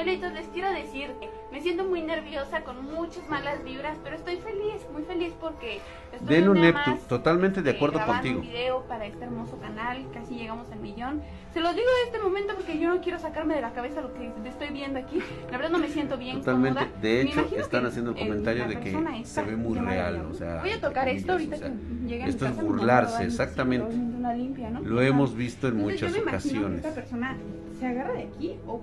Españolitos, 0.00 0.32
les 0.32 0.46
quiero 0.48 0.70
decir 0.72 1.10
que 1.20 1.28
me 1.52 1.60
siento 1.60 1.84
muy 1.84 2.00
nerviosa, 2.00 2.62
con 2.62 2.82
muchas 2.86 3.28
malas 3.28 3.62
vibras, 3.62 3.98
pero 4.02 4.16
estoy 4.16 4.36
feliz, 4.36 4.80
muy 4.92 5.02
feliz 5.02 5.34
porque 5.38 5.80
estoy 6.12 6.26
Den 6.36 6.48
un 6.48 6.58
Neptu, 6.60 6.96
totalmente 7.06 7.60
de 7.60 7.70
eh, 7.70 7.74
acuerdo 7.76 7.98
grabando 7.98 8.22
contigo. 8.22 8.40
un 8.40 8.46
video 8.46 8.82
para 8.88 9.04
este 9.04 9.24
hermoso 9.24 9.58
canal, 9.60 10.06
casi 10.14 10.36
llegamos 10.36 10.70
al 10.70 10.80
millón. 10.80 11.20
Se 11.52 11.60
los 11.60 11.74
digo 11.74 11.86
de 11.86 12.10
este 12.10 12.18
momento 12.18 12.54
porque 12.54 12.78
yo 12.78 12.88
no 12.94 13.00
quiero 13.02 13.18
sacarme 13.18 13.56
de 13.56 13.60
la 13.60 13.72
cabeza 13.72 14.00
lo 14.00 14.14
que 14.14 14.30
estoy 14.48 14.68
viendo 14.68 14.98
aquí. 15.00 15.20
La 15.50 15.58
verdad 15.58 15.70
no 15.70 15.78
me 15.78 15.88
siento 15.88 16.16
bien 16.16 16.38
Totalmente. 16.38 16.80
cómoda. 16.80 17.00
De 17.02 17.20
hecho, 17.20 17.46
están 17.58 17.84
haciendo 17.84 18.12
el 18.12 18.16
eh, 18.16 18.20
comentario 18.20 18.68
de 18.68 18.80
que 18.80 19.24
se 19.24 19.42
ve 19.42 19.56
muy 19.56 19.78
real. 19.78 20.26
O 20.30 20.34
sea, 20.34 20.60
Voy 20.62 20.70
a 20.70 20.80
tocar 20.80 21.08
esto 21.10 21.32
ahorita 21.32 21.56
o 21.56 21.58
sea, 21.58 21.68
que 21.68 21.74
llegue 22.08 22.22
a 22.24 22.26
esto 22.26 22.46
es 22.46 22.52
casa, 22.52 22.62
burlarse, 22.62 23.24
exactamente. 23.24 23.86
"Pero 23.90 23.98
es 24.02 24.14
una 24.14 24.32
limpia", 24.32 24.70
¿no? 24.70 24.80
Lo 24.80 25.02
hemos 25.02 25.34
visto 25.36 25.68
en 25.68 25.74
Entonces, 25.74 26.00
muchas 26.00 26.16
yo 26.16 26.24
me 26.24 26.30
imagino 26.30 26.52
que 26.52 26.58
ocasiones. 26.58 26.84
esta 26.84 26.94
persona 26.94 27.36
se 27.78 27.86
agarra 27.86 28.12
de 28.14 28.22
aquí 28.22 28.56
o 28.66 28.80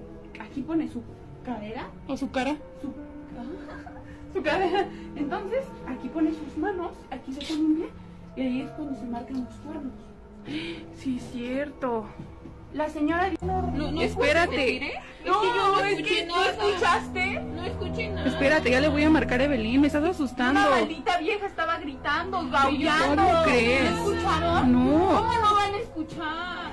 aquí 0.58 0.64
pone 0.64 0.88
su 0.90 1.04
cadera 1.46 1.88
¿O 2.08 2.18
su 2.18 2.32
cara? 2.32 2.56
su, 2.82 2.92
su 4.34 4.42
cadera. 4.44 4.88
Entonces, 5.16 5.64
aquí 5.88 6.10
pone 6.10 6.32
sus 6.32 6.58
manos, 6.58 6.94
aquí 7.12 7.32
se 7.32 7.42
pone 7.42 7.62
un 7.64 7.76
pie, 7.76 7.90
y 8.36 8.42
ahí 8.42 8.62
es 8.62 8.72
cuando 8.72 9.00
se 9.00 9.06
marcan 9.06 9.46
los 9.46 9.54
cuernos. 9.58 9.94
Sí, 10.96 11.18
es 11.18 11.32
cierto. 11.32 12.06
La 12.74 12.90
señora 12.90 13.30
dice, 13.30 13.46
No, 13.46 13.62
no 13.62 14.02
Espérate. 14.02 15.00
No, 15.26 15.32
es 15.32 15.38
que 15.38 15.48
yo 15.48 15.72
no 15.72 15.80
es 15.80 15.92
escuché 16.00 16.16
que 16.16 16.26
no 16.26 16.36
nada. 16.36 16.50
escuchaste. 16.52 17.40
No 17.42 17.64
escuché 17.64 18.10
nada. 18.10 18.28
Espérate, 18.28 18.72
ya 18.72 18.82
le 18.82 18.90
voy 18.90 19.04
a 19.04 19.10
marcar 19.10 19.40
a 19.42 19.44
Evelyn. 19.44 19.82
Me 19.82 19.88
estás 19.88 20.04
asustando. 20.04 20.60
Una 20.60 20.70
maldita 20.72 21.18
vieja 21.20 21.46
estaba 21.46 21.78
gritando, 21.80 22.50
gaullando. 22.50 23.24
¿Cómo 23.24 23.44
crees? 23.44 23.92
¿No 23.92 24.12
escucharon? 24.12 24.72
No. 24.74 25.06
¿Cómo 25.08 25.34
no 25.34 25.56
van 25.56 25.74
a 25.74 25.78
escuchar? 25.78 26.72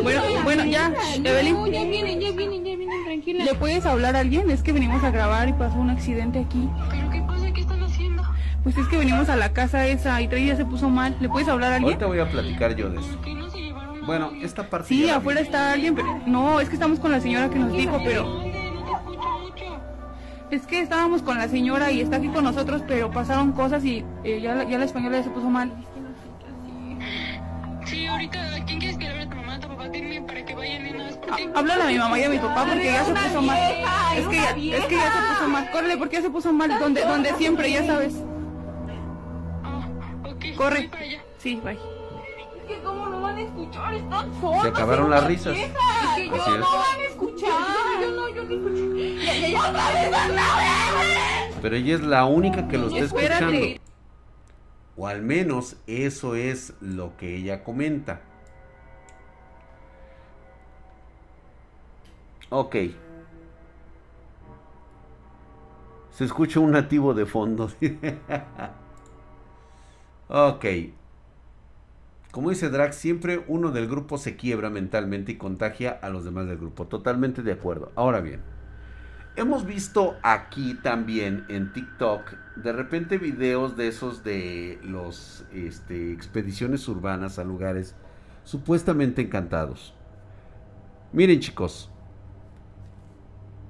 Bueno, 0.00 0.22
bueno, 0.44 0.64
ya. 0.64 0.92
Evelyn. 1.16 1.54
No, 1.54 1.66
ya 1.66 1.84
vienen, 1.84 2.20
ya 2.20 2.30
vienen, 2.32 2.64
ya 2.64 2.76
vienen, 2.76 3.04
tranquila. 3.04 3.44
¿Le 3.44 3.54
puedes 3.54 3.84
hablar 3.86 4.16
a 4.16 4.20
alguien? 4.20 4.50
Es 4.50 4.62
que 4.62 4.72
venimos 4.72 5.02
a 5.04 5.10
grabar 5.10 5.48
y 5.48 5.52
pasó 5.52 5.76
un 5.78 5.90
accidente 5.90 6.38
aquí. 6.40 6.68
¿Pero 6.90 7.10
qué 7.10 7.20
pasa? 7.22 7.52
¿Qué 7.52 7.60
están 7.60 7.82
haciendo? 7.82 8.22
Pues 8.62 8.76
es 8.78 8.86
que 8.88 8.96
venimos 8.96 9.28
a 9.28 9.36
la 9.36 9.52
casa 9.52 9.86
esa 9.86 10.20
y 10.22 10.28
Trey 10.28 10.46
ya 10.46 10.56
se 10.56 10.64
puso 10.64 10.88
mal. 10.88 11.16
¿Le 11.20 11.28
puedes 11.28 11.48
hablar 11.48 11.72
a 11.72 11.76
alguien? 11.76 11.92
Ahorita 11.94 12.06
voy 12.06 12.20
a 12.20 12.30
platicar 12.30 12.74
yo 12.76 12.88
de 12.90 12.98
eso. 13.00 13.08
¿Por 13.16 13.24
qué 13.24 13.34
no 13.34 13.50
se 13.50 13.58
llevaron 13.60 14.06
Bueno, 14.06 14.30
esta 14.40 14.68
parte. 14.70 14.88
Sí, 14.88 15.08
afuera 15.10 15.40
vi. 15.40 15.46
está 15.46 15.72
alguien, 15.72 15.94
pero 15.94 16.20
no, 16.26 16.60
es 16.60 16.68
que 16.68 16.74
estamos 16.74 16.98
con 17.00 17.10
la 17.12 17.20
señora 17.20 17.50
que 17.50 17.58
nos 17.58 17.72
dijo, 17.72 17.98
pero 18.04 18.22
¿Dónde? 18.24 18.70
No 18.72 18.84
te 18.84 18.92
escucho 18.92 19.38
mucho. 19.40 19.80
es 20.50 20.62
que 20.66 20.80
estábamos 20.80 21.22
con 21.22 21.38
la 21.38 21.48
señora 21.48 21.90
y 21.90 22.00
está 22.00 22.16
aquí 22.16 22.28
con 22.28 22.44
nosotros, 22.44 22.82
pero 22.86 23.10
pasaron 23.10 23.52
cosas 23.52 23.84
y 23.84 24.04
eh, 24.24 24.40
ya, 24.40 24.54
la, 24.54 24.64
ya 24.64 24.78
la 24.78 24.84
española 24.84 25.18
ya 25.18 25.24
se 25.24 25.30
puso 25.30 25.50
mal. 25.50 25.72
Sí, 27.92 28.06
ahorita, 28.06 28.54
¿a 28.54 28.64
quién 28.64 28.78
quieres 28.78 28.96
que 28.96 29.04
le 29.04 29.10
hable 29.10 29.22
a 29.24 29.28
tu 29.28 29.36
mamá, 29.36 29.54
a 29.56 29.60
tu 29.60 29.68
papá? 29.68 29.88
Dime 29.90 30.22
para 30.22 30.42
que 30.46 30.54
vayan 30.54 30.94
una 30.94 31.04
vez 31.04 31.16
por 31.18 31.36
ti. 31.36 31.46
Háblale 31.54 31.82
a 31.82 31.86
mi 31.88 31.98
mamá 31.98 32.18
y 32.18 32.24
a 32.24 32.28
mi 32.30 32.38
papá 32.38 32.64
porque 32.64 32.84
ya 32.86 33.04
se 33.04 33.12
puso 33.12 33.42
mal. 33.42 33.58
Es 34.16 34.28
que, 34.28 34.36
ya, 34.36 34.50
es 34.78 34.84
que 34.86 34.96
ya 34.96 35.12
se 35.12 35.34
puso 35.34 35.48
mal. 35.50 35.70
Corre, 35.70 35.96
porque 35.98 36.16
ya 36.16 36.22
se 36.22 36.30
puso 36.30 36.52
mal. 36.54 36.78
Donde, 36.80 37.04
donde 37.04 37.34
siempre, 37.34 37.70
ya 37.70 37.84
sabes. 37.84 38.14
Ah. 39.62 39.86
Corre. 40.56 40.90
Sí, 41.36 41.60
bye. 41.62 41.74
Es 41.74 41.80
que 42.66 42.80
cómo 42.82 43.08
no 43.08 43.20
van 43.20 43.36
a 43.36 43.42
escuchar, 43.42 43.92
están 43.92 44.40
sordos. 44.40 44.62
Se 44.62 44.68
acabaron 44.68 45.10
las 45.10 45.24
risas. 45.24 45.54
Es 45.54 45.64
que 45.66 46.28
yo 46.28 46.34
Así 46.34 46.50
es. 46.50 46.58
no 46.60 46.76
van 46.78 46.98
a 46.98 47.04
escuchar. 47.10 47.50
Yo 48.00 48.10
no, 48.10 48.28
yo 48.30 48.44
no 48.44 48.54
escuché. 48.54 49.56
Pero 51.60 51.76
ella 51.76 51.94
es 51.94 52.00
la 52.00 52.24
única 52.24 52.66
que 52.68 52.78
lo 52.78 52.86
está 52.86 53.04
escuchando. 53.04 53.58
O 54.96 55.06
al 55.06 55.22
menos 55.22 55.76
eso 55.86 56.34
es 56.34 56.74
lo 56.80 57.16
que 57.16 57.36
ella 57.36 57.64
comenta. 57.64 58.22
Ok. 62.50 62.76
Se 66.10 66.24
escucha 66.24 66.60
un 66.60 66.72
nativo 66.72 67.14
de 67.14 67.26
fondo. 67.26 67.70
ok. 70.28 70.64
Como 72.30 72.50
dice 72.50 72.70
Drax, 72.70 72.96
siempre 72.96 73.44
uno 73.46 73.70
del 73.70 73.88
grupo 73.88 74.16
se 74.18 74.36
quiebra 74.36 74.70
mentalmente 74.70 75.32
y 75.32 75.36
contagia 75.36 75.90
a 75.90 76.08
los 76.10 76.24
demás 76.24 76.46
del 76.46 76.58
grupo. 76.58 76.86
Totalmente 76.86 77.42
de 77.42 77.52
acuerdo. 77.52 77.92
Ahora 77.94 78.20
bien. 78.20 78.42
Hemos 79.34 79.64
visto 79.64 80.18
aquí 80.22 80.74
también 80.74 81.46
en 81.48 81.72
TikTok 81.72 82.34
de 82.56 82.70
repente 82.70 83.16
videos 83.16 83.78
de 83.78 83.88
esos 83.88 84.22
de 84.22 84.78
los 84.82 85.46
este, 85.54 86.12
expediciones 86.12 86.86
urbanas 86.86 87.38
a 87.38 87.44
lugares 87.44 87.94
supuestamente 88.44 89.22
encantados. 89.22 89.94
Miren 91.14 91.40
chicos, 91.40 91.90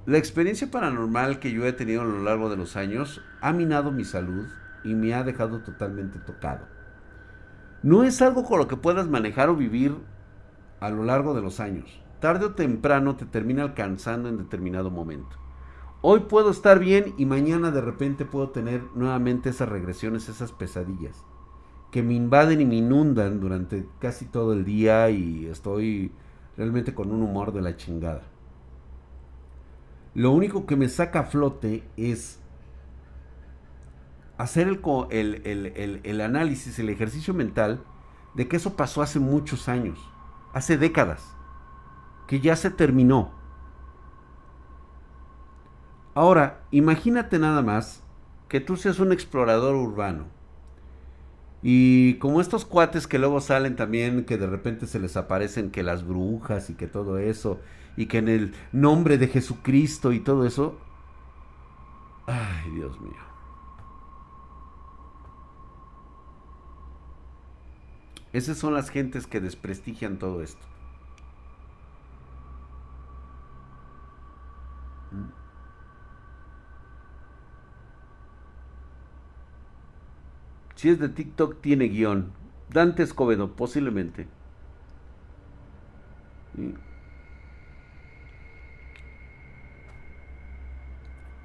la 0.04 0.18
experiencia 0.18 0.68
paranormal 0.68 1.38
que 1.38 1.52
yo 1.52 1.64
he 1.64 1.72
tenido 1.72 2.02
a 2.02 2.06
lo 2.06 2.24
largo 2.24 2.50
de 2.50 2.56
los 2.56 2.74
años 2.74 3.22
ha 3.40 3.52
minado 3.52 3.92
mi 3.92 4.04
salud 4.04 4.48
y 4.82 4.94
me 4.94 5.14
ha 5.14 5.22
dejado 5.22 5.60
totalmente 5.60 6.18
tocado. 6.18 6.66
No 7.84 8.02
es 8.02 8.20
algo 8.20 8.42
con 8.42 8.58
lo 8.58 8.66
que 8.66 8.76
puedas 8.76 9.06
manejar 9.06 9.48
o 9.48 9.54
vivir 9.54 9.94
a 10.80 10.90
lo 10.90 11.04
largo 11.04 11.34
de 11.34 11.42
los 11.42 11.60
años. 11.60 12.02
Tarde 12.18 12.46
o 12.46 12.54
temprano 12.54 13.14
te 13.14 13.26
termina 13.26 13.62
alcanzando 13.62 14.28
en 14.28 14.38
determinado 14.38 14.90
momento. 14.90 15.41
Hoy 16.04 16.20
puedo 16.20 16.50
estar 16.50 16.80
bien 16.80 17.14
y 17.16 17.26
mañana 17.26 17.70
de 17.70 17.80
repente 17.80 18.24
puedo 18.24 18.50
tener 18.50 18.82
nuevamente 18.94 19.50
esas 19.50 19.68
regresiones, 19.68 20.28
esas 20.28 20.50
pesadillas 20.50 21.24
que 21.92 22.02
me 22.02 22.14
invaden 22.14 22.60
y 22.60 22.64
me 22.64 22.76
inundan 22.76 23.38
durante 23.38 23.86
casi 24.00 24.24
todo 24.24 24.54
el 24.54 24.64
día 24.64 25.10
y 25.10 25.46
estoy 25.46 26.10
realmente 26.56 26.94
con 26.94 27.12
un 27.12 27.22
humor 27.22 27.52
de 27.52 27.60
la 27.60 27.76
chingada. 27.76 28.22
Lo 30.14 30.32
único 30.32 30.66
que 30.66 30.74
me 30.74 30.88
saca 30.88 31.20
a 31.20 31.24
flote 31.24 31.84
es 31.96 32.40
hacer 34.38 34.80
el, 35.10 36.00
el 36.02 36.20
análisis, 36.20 36.78
el 36.78 36.88
ejercicio 36.88 37.34
mental 37.34 37.84
de 38.34 38.48
que 38.48 38.56
eso 38.56 38.74
pasó 38.74 39.02
hace 39.02 39.20
muchos 39.20 39.68
años, 39.68 40.00
hace 40.54 40.78
décadas, 40.78 41.36
que 42.26 42.40
ya 42.40 42.56
se 42.56 42.70
terminó. 42.70 43.41
Ahora, 46.14 46.60
imagínate 46.70 47.38
nada 47.38 47.62
más 47.62 48.02
que 48.48 48.60
tú 48.60 48.76
seas 48.76 48.98
un 48.98 49.12
explorador 49.12 49.74
urbano. 49.74 50.26
Y 51.62 52.14
como 52.14 52.40
estos 52.40 52.64
cuates 52.64 53.06
que 53.06 53.18
luego 53.18 53.40
salen 53.40 53.76
también, 53.76 54.24
que 54.24 54.36
de 54.36 54.46
repente 54.46 54.86
se 54.86 54.98
les 54.98 55.16
aparecen 55.16 55.70
que 55.70 55.82
las 55.82 56.06
brujas 56.06 56.68
y 56.70 56.74
que 56.74 56.88
todo 56.88 57.18
eso, 57.18 57.60
y 57.96 58.06
que 58.06 58.18
en 58.18 58.28
el 58.28 58.54
nombre 58.72 59.16
de 59.16 59.28
Jesucristo 59.28 60.12
y 60.12 60.20
todo 60.20 60.44
eso. 60.44 60.78
Ay, 62.26 62.70
Dios 62.72 63.00
mío. 63.00 63.12
Esas 68.32 68.58
son 68.58 68.74
las 68.74 68.90
gentes 68.90 69.26
que 69.26 69.40
desprestigian 69.40 70.18
todo 70.18 70.42
esto. 70.42 70.71
Si 80.82 80.88
es 80.88 80.98
de 80.98 81.08
TikTok, 81.08 81.60
tiene 81.60 81.84
guion. 81.84 82.32
Dante 82.68 83.04
Escobedo, 83.04 83.52
posiblemente. 83.54 84.26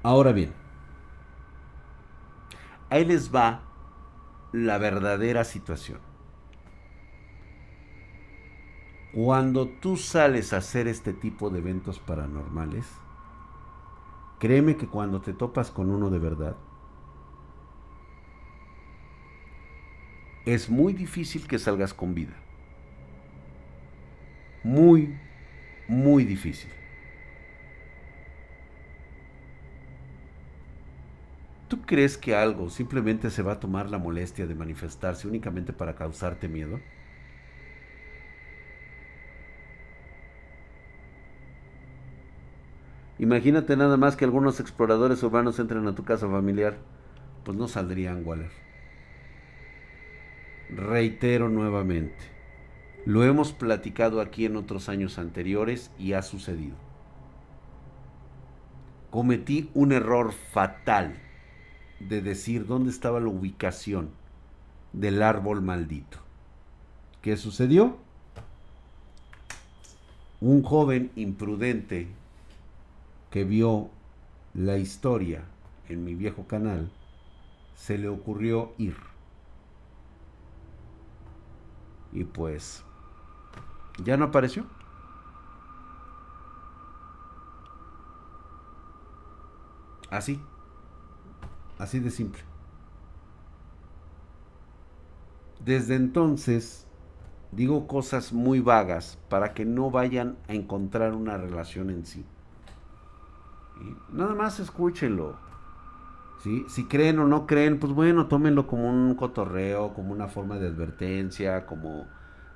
Ahora 0.02 0.32
bien, 0.32 0.52
ahí 2.90 3.04
les 3.04 3.32
va 3.32 3.62
la 4.50 4.76
verdadera 4.78 5.44
situación. 5.44 6.00
Cuando 9.12 9.68
tú 9.68 9.96
sales 9.96 10.52
a 10.52 10.56
hacer 10.56 10.88
este 10.88 11.12
tipo 11.12 11.48
de 11.48 11.60
eventos 11.60 12.00
paranormales, 12.00 12.88
créeme 14.40 14.76
que 14.76 14.88
cuando 14.88 15.20
te 15.20 15.32
topas 15.32 15.70
con 15.70 15.90
uno 15.90 16.10
de 16.10 16.18
verdad, 16.18 16.56
es 20.54 20.70
muy 20.70 20.94
difícil 20.94 21.46
que 21.46 21.58
salgas 21.58 21.92
con 21.92 22.14
vida. 22.14 22.42
Muy, 24.62 25.20
muy 25.86 26.24
difícil. 26.24 26.70
¿Tú 31.68 31.82
crees 31.86 32.18
que 32.18 32.34
algo 32.34 32.68
simplemente 32.70 33.30
se 33.30 33.42
va 33.42 33.52
a 33.52 33.60
tomar 33.60 33.88
la 33.90 33.98
molestia 33.98 34.46
de 34.46 34.54
manifestarse 34.54 35.28
únicamente 35.28 35.72
para 35.72 35.94
causarte 35.94 36.48
miedo? 36.48 36.84
Imagínate 43.18 43.76
nada 43.76 43.98
más 43.98 44.16
que 44.16 44.24
algunos 44.24 44.60
exploradores 44.60 45.22
urbanos 45.22 45.58
entren 45.58 45.86
a 45.88 45.94
tu 45.94 46.04
casa 46.04 46.26
familiar, 46.28 46.86
pues 47.44 47.56
no 47.56 47.68
saldrían, 47.68 48.24
Waller. 48.24 48.67
Reitero 50.70 51.48
nuevamente, 51.48 52.24
lo 53.06 53.24
hemos 53.24 53.52
platicado 53.52 54.20
aquí 54.20 54.44
en 54.44 54.56
otros 54.56 54.90
años 54.90 55.18
anteriores 55.18 55.90
y 55.98 56.12
ha 56.12 56.20
sucedido. 56.20 56.76
Cometí 59.10 59.70
un 59.72 59.92
error 59.92 60.32
fatal 60.32 61.18
de 62.00 62.20
decir 62.20 62.66
dónde 62.66 62.90
estaba 62.90 63.18
la 63.18 63.28
ubicación 63.28 64.10
del 64.92 65.22
árbol 65.22 65.62
maldito. 65.62 66.18
¿Qué 67.22 67.38
sucedió? 67.38 67.96
Un 70.42 70.62
joven 70.62 71.10
imprudente 71.16 72.08
que 73.30 73.44
vio 73.44 73.88
la 74.52 74.76
historia 74.76 75.44
en 75.88 76.04
mi 76.04 76.14
viejo 76.14 76.46
canal, 76.46 76.90
se 77.74 77.96
le 77.96 78.08
ocurrió 78.08 78.74
ir 78.76 78.96
y 82.12 82.24
pues 82.24 82.84
ya 84.02 84.16
no 84.16 84.26
apareció. 84.26 84.64
Así. 90.10 90.40
Así 91.78 92.00
de 92.00 92.10
simple. 92.10 92.42
Desde 95.64 95.96
entonces 95.96 96.86
digo 97.52 97.86
cosas 97.86 98.32
muy 98.32 98.60
vagas 98.60 99.18
para 99.28 99.54
que 99.54 99.64
no 99.64 99.90
vayan 99.90 100.36
a 100.48 100.54
encontrar 100.54 101.14
una 101.14 101.36
relación 101.36 101.90
en 101.90 102.06
sí. 102.06 102.24
Nada 104.10 104.34
más 104.34 104.60
escúchenlo. 104.60 105.36
Si 106.40 106.84
creen 106.84 107.18
o 107.18 107.26
no 107.26 107.46
creen, 107.46 107.80
pues 107.80 107.92
bueno, 107.92 108.26
tómenlo 108.26 108.66
como 108.66 108.88
un 108.88 109.14
cotorreo, 109.16 109.92
como 109.92 110.12
una 110.12 110.28
forma 110.28 110.58
de 110.58 110.68
advertencia, 110.68 111.66
como 111.66 112.06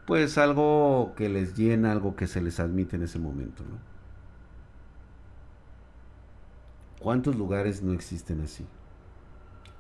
pues 0.07 0.39
algo 0.39 1.15
que 1.17 1.29
les 1.29 1.57
llena, 1.57 1.93
algo 1.93 2.15
que 2.15 2.27
se 2.27 2.41
les 2.41 2.61
admite 2.61 2.97
en 2.97 3.03
ese 3.03 3.19
momento, 3.19 3.65
¿no? 3.65 3.79
¿Cuántos 7.01 7.35
lugares 7.35 7.83
no 7.83 7.93
existen 7.93 8.41
así? 8.43 8.65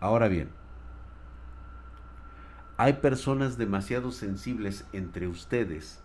Ahora 0.00 0.26
bien, 0.26 0.48
hay 2.76 2.94
personas 2.94 3.56
demasiado 3.56 4.10
sensibles 4.10 4.84
entre 4.92 5.28
ustedes 5.28 6.00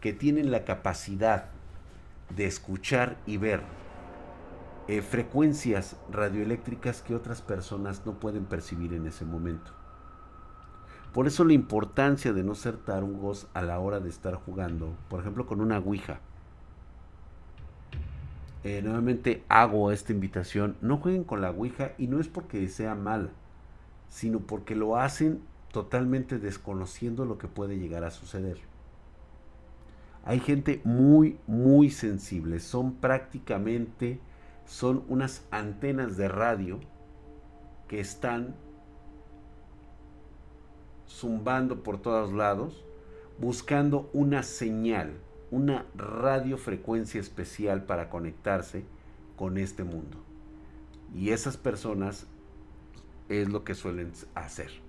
que 0.00 0.14
tienen 0.14 0.50
la 0.50 0.64
capacidad 0.64 1.50
de 2.34 2.46
escuchar 2.46 3.18
y 3.26 3.36
ver 3.36 3.60
eh, 4.86 5.00
frecuencias 5.00 5.96
radioeléctricas 6.10 7.00
que 7.00 7.14
otras 7.14 7.40
personas 7.40 8.02
no 8.04 8.20
pueden 8.20 8.44
percibir 8.44 8.92
en 8.92 9.06
ese 9.06 9.24
momento. 9.24 9.72
Por 11.14 11.26
eso 11.26 11.44
la 11.44 11.52
importancia 11.52 12.32
de 12.32 12.42
no 12.42 12.54
ser 12.54 12.76
tarugos 12.76 13.46
a 13.54 13.62
la 13.62 13.78
hora 13.78 14.00
de 14.00 14.10
estar 14.10 14.34
jugando, 14.34 14.94
por 15.08 15.20
ejemplo 15.20 15.46
con 15.46 15.60
una 15.60 15.78
Ouija. 15.78 16.20
Eh, 18.64 18.82
nuevamente 18.82 19.44
hago 19.48 19.92
esta 19.92 20.12
invitación, 20.12 20.76
no 20.80 20.96
jueguen 20.96 21.24
con 21.24 21.40
la 21.40 21.50
Ouija 21.50 21.92
y 21.98 22.08
no 22.08 22.18
es 22.18 22.28
porque 22.28 22.66
sea 22.68 22.94
mala, 22.94 23.30
sino 24.08 24.40
porque 24.40 24.74
lo 24.74 24.96
hacen 24.96 25.40
totalmente 25.70 26.38
desconociendo 26.38 27.24
lo 27.24 27.38
que 27.38 27.48
puede 27.48 27.78
llegar 27.78 28.04
a 28.04 28.10
suceder. 28.10 28.58
Hay 30.24 30.40
gente 30.40 30.80
muy, 30.84 31.38
muy 31.46 31.90
sensible, 31.90 32.58
son 32.58 32.94
prácticamente 32.94 34.18
son 34.66 35.04
unas 35.08 35.46
antenas 35.50 36.16
de 36.16 36.28
radio 36.28 36.80
que 37.88 38.00
están 38.00 38.54
zumbando 41.08 41.82
por 41.82 42.00
todos 42.00 42.32
lados, 42.32 42.84
buscando 43.38 44.10
una 44.12 44.42
señal, 44.42 45.12
una 45.50 45.86
radiofrecuencia 45.94 47.20
especial 47.20 47.84
para 47.84 48.10
conectarse 48.10 48.84
con 49.36 49.58
este 49.58 49.84
mundo. 49.84 50.18
Y 51.14 51.30
esas 51.30 51.56
personas 51.56 52.26
es 53.28 53.48
lo 53.48 53.64
que 53.64 53.74
suelen 53.74 54.12
hacer. 54.34 54.83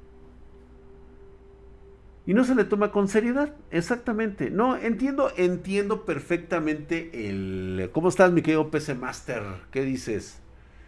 Y 2.28 2.34
no 2.34 2.44
se 2.44 2.56
le 2.56 2.64
toma 2.64 2.92
con 2.92 3.08
seriedad, 3.08 3.54
exactamente. 3.70 4.50
No, 4.50 4.76
entiendo, 4.78 5.32
entiendo 5.38 6.06
perfectamente 6.06 7.30
el... 7.30 7.92
¿Cómo 7.94 8.10
estás, 8.10 8.32
mi 8.32 8.42
querido 8.42 8.72
PC 8.72 8.96
Master? 8.96 9.44
¿Qué 9.70 9.84
dices? 9.84 10.42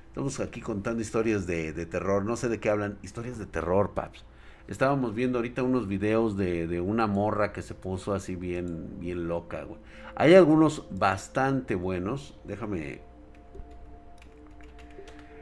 Estamos 0.07 0.39
aquí 0.39 0.61
contando 0.61 0.99
historias 0.99 1.45
de, 1.45 1.73
terror, 1.85 2.25
no 2.25 2.35
sé 2.37 2.49
de 2.49 2.59
qué 2.59 2.71
hablan, 2.71 2.97
historias 3.03 3.37
de 3.37 3.45
terror, 3.45 3.91
paps. 3.93 4.25
Estábamos 4.67 5.13
viendo 5.13 5.37
ahorita 5.37 5.61
unos 5.61 5.87
videos 5.87 6.35
de, 6.37 6.81
una 6.81 7.05
morra 7.05 7.53
que 7.53 7.61
se 7.61 7.75
puso 7.75 8.15
así 8.15 8.35
bien, 8.35 8.99
bien 8.99 9.27
loca, 9.27 9.63
güey. 9.63 9.79
Hay 10.15 10.33
algunos 10.33 10.87
bastante 10.89 11.75
buenos, 11.75 12.35
déjame... 12.45 13.01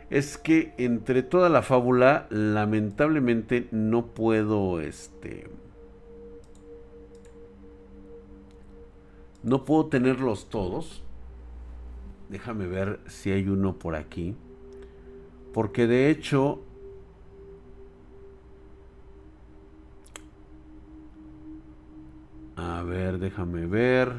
Es 0.09 0.37
que 0.37 0.73
entre 0.77 1.23
toda 1.23 1.47
la 1.47 1.61
fábula, 1.61 2.27
lamentablemente 2.29 3.69
no 3.71 4.07
puedo, 4.07 4.81
este 4.81 5.47
No 9.45 9.63
puedo 9.63 9.85
tenerlos 9.85 10.49
todos. 10.49 11.03
Déjame 12.29 12.65
ver 12.65 12.99
si 13.05 13.31
hay 13.31 13.47
uno 13.47 13.77
por 13.77 13.93
aquí. 13.93 14.35
Porque 15.53 15.85
de 15.85 16.09
hecho... 16.09 16.63
A 22.55 22.81
ver, 22.81 23.19
déjame 23.19 23.67
ver. 23.67 24.13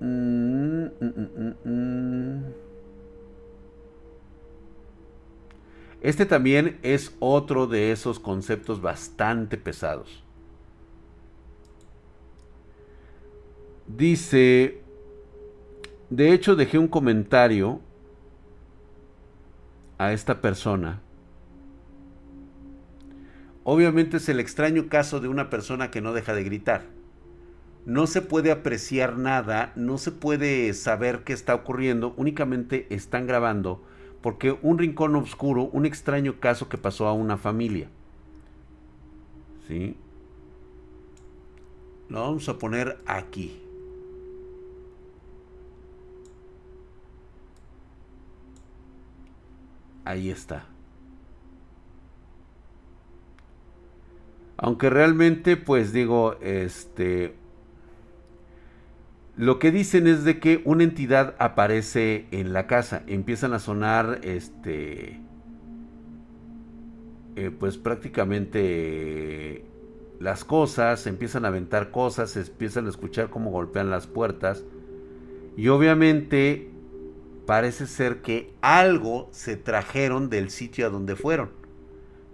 Mm, 0.00 0.84
mm, 1.00 1.54
mm, 1.64 2.67
Este 6.00 6.26
también 6.26 6.78
es 6.82 7.14
otro 7.18 7.66
de 7.66 7.90
esos 7.90 8.20
conceptos 8.20 8.80
bastante 8.80 9.56
pesados. 9.56 10.22
Dice, 13.88 14.80
de 16.10 16.32
hecho 16.32 16.54
dejé 16.54 16.78
un 16.78 16.88
comentario 16.88 17.80
a 19.96 20.12
esta 20.12 20.40
persona. 20.40 21.00
Obviamente 23.64 24.18
es 24.18 24.28
el 24.28 24.40
extraño 24.40 24.88
caso 24.88 25.20
de 25.20 25.28
una 25.28 25.50
persona 25.50 25.90
que 25.90 26.00
no 26.00 26.12
deja 26.12 26.32
de 26.32 26.44
gritar. 26.44 26.82
No 27.86 28.06
se 28.06 28.22
puede 28.22 28.52
apreciar 28.52 29.18
nada, 29.18 29.72
no 29.74 29.98
se 29.98 30.12
puede 30.12 30.72
saber 30.74 31.24
qué 31.24 31.32
está 31.32 31.54
ocurriendo, 31.54 32.14
únicamente 32.16 32.86
están 32.90 33.26
grabando 33.26 33.82
porque 34.22 34.58
un 34.62 34.78
rincón 34.78 35.14
oscuro, 35.16 35.64
un 35.72 35.86
extraño 35.86 36.40
caso 36.40 36.68
que 36.68 36.78
pasó 36.78 37.06
a 37.06 37.12
una 37.12 37.36
familia. 37.36 37.88
¿Sí? 39.66 39.96
Lo 42.08 42.22
vamos 42.22 42.48
a 42.48 42.58
poner 42.58 42.98
aquí. 43.06 43.62
Ahí 50.04 50.30
está. 50.30 50.64
Aunque 54.56 54.90
realmente, 54.90 55.56
pues 55.56 55.92
digo, 55.92 56.36
este, 56.40 57.34
lo 59.38 59.60
que 59.60 59.70
dicen 59.70 60.08
es 60.08 60.24
de 60.24 60.40
que 60.40 60.60
una 60.64 60.82
entidad 60.82 61.36
aparece 61.38 62.26
en 62.32 62.52
la 62.52 62.66
casa, 62.66 63.04
empiezan 63.06 63.52
a 63.52 63.60
sonar, 63.60 64.18
este, 64.24 65.20
eh, 67.36 67.52
pues 67.56 67.78
prácticamente 67.78 69.64
las 70.18 70.44
cosas, 70.44 71.06
empiezan 71.06 71.44
a 71.44 71.48
aventar 71.48 71.92
cosas, 71.92 72.36
empiezan 72.36 72.86
a 72.86 72.90
escuchar 72.90 73.30
cómo 73.30 73.52
golpean 73.52 73.90
las 73.90 74.08
puertas 74.08 74.64
y 75.56 75.68
obviamente 75.68 76.72
parece 77.46 77.86
ser 77.86 78.22
que 78.22 78.52
algo 78.60 79.28
se 79.30 79.56
trajeron 79.56 80.30
del 80.30 80.50
sitio 80.50 80.84
a 80.84 80.90
donde 80.90 81.14
fueron. 81.14 81.50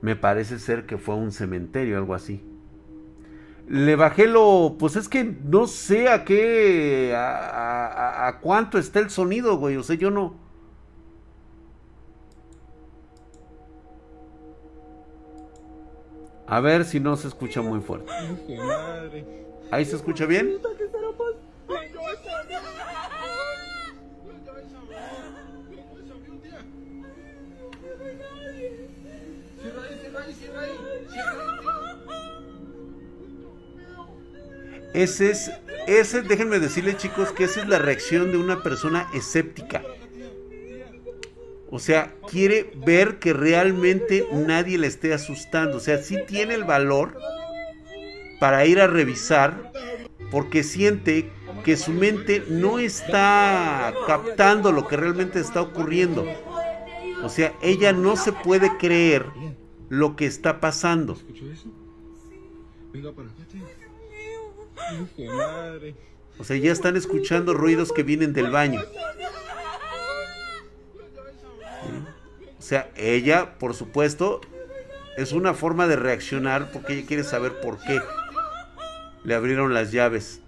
Me 0.01 0.17
parece 0.17 0.59
ser 0.59 0.87
que 0.87 0.97
fue 0.97 1.17
un 1.17 1.33
cementerio, 1.33 1.99
algo 1.99 2.15
así. 2.15 2.43
Le 3.67 3.97
bajé 3.97 4.27
lo. 4.27 4.77
Pues 4.79 4.97
es 4.97 5.09
que 5.09 5.25
no 5.25 5.67
sé 5.67 6.09
a 6.09 6.25
qué. 6.25 7.15
A, 7.17 8.29
a, 8.29 8.41
cuánto 8.41 8.79
está 8.79 9.01
el 9.01 9.11
sonido, 9.11 9.57
güey. 9.57 9.77
O 9.77 9.83
sea, 9.83 9.97
yo 9.97 10.11
no. 10.11 10.35
A 16.47 16.61
ver 16.61 16.85
si 16.85 17.01
no 17.01 17.17
se 17.17 17.29
escucha 17.29 17.63
muy 17.63 17.81
fuerte. 17.81 18.13
¿Ahí 19.71 19.85
se 19.85 19.97
escucha 19.97 20.27
bien? 20.27 20.59
Ese 34.95 35.31
es, 35.31 35.51
ese, 35.89 36.23
déjenme 36.23 36.61
decirles 36.61 36.97
chicos 36.97 37.33
que 37.33 37.45
esa 37.45 37.61
es 37.61 37.69
la 37.69 37.79
reacción 37.79 38.31
de 38.31 38.39
una 38.39 38.63
persona 38.63 39.09
escéptica. 39.13 39.83
O 41.71 41.81
sea, 41.81 42.15
quiere 42.31 42.71
ver 42.87 43.19
que 43.19 43.33
realmente 43.33 44.25
nadie 44.33 44.79
le 44.79 44.87
esté 44.87 45.13
asustando. 45.13 45.79
O 45.79 45.81
sea, 45.81 45.99
sí 45.99 46.19
tiene 46.29 46.55
el 46.55 46.63
valor 46.63 47.19
para 48.39 48.65
ir 48.67 48.81
a 48.81 48.87
revisar 48.87 49.73
porque 50.31 50.63
siente 50.63 51.29
que 51.65 51.77
su 51.77 51.91
mente 51.91 52.45
no 52.49 52.79
está 52.79 53.93
captando 54.07 54.71
lo 54.71 54.87
que 54.87 54.97
realmente 54.97 55.41
está 55.41 55.63
ocurriendo. 55.63 56.25
O 57.25 57.29
sea, 57.29 57.53
ella 57.63 57.93
no 57.93 58.15
se 58.15 58.33
puede 58.33 58.77
creer 58.77 59.27
lo 59.89 60.15
que 60.15 60.27
está 60.27 60.61
pasando. 60.61 61.17
O 66.39 66.45
sea, 66.45 66.57
ya 66.57 66.73
están 66.73 66.97
escuchando 66.97 67.55
ruidos 67.55 67.93
que 67.93 68.03
vienen 68.03 68.33
del 68.33 68.51
baño. 68.51 68.83
O 72.59 72.63
sea, 72.63 72.91
ella, 72.97 73.59
por 73.59 73.75
supuesto, 73.75 74.41
es 75.17 75.33
una 75.33 75.55
forma 75.55 75.87
de 75.87 75.97
reaccionar 75.97 76.73
porque 76.73 76.95
ella 76.95 77.07
quiere 77.07 77.25
saber 77.25 77.61
por 77.61 77.79
qué 77.79 78.01
le 79.25 79.35
abrieron 79.35 79.75
las 79.75 79.93
llaves. 79.93 80.41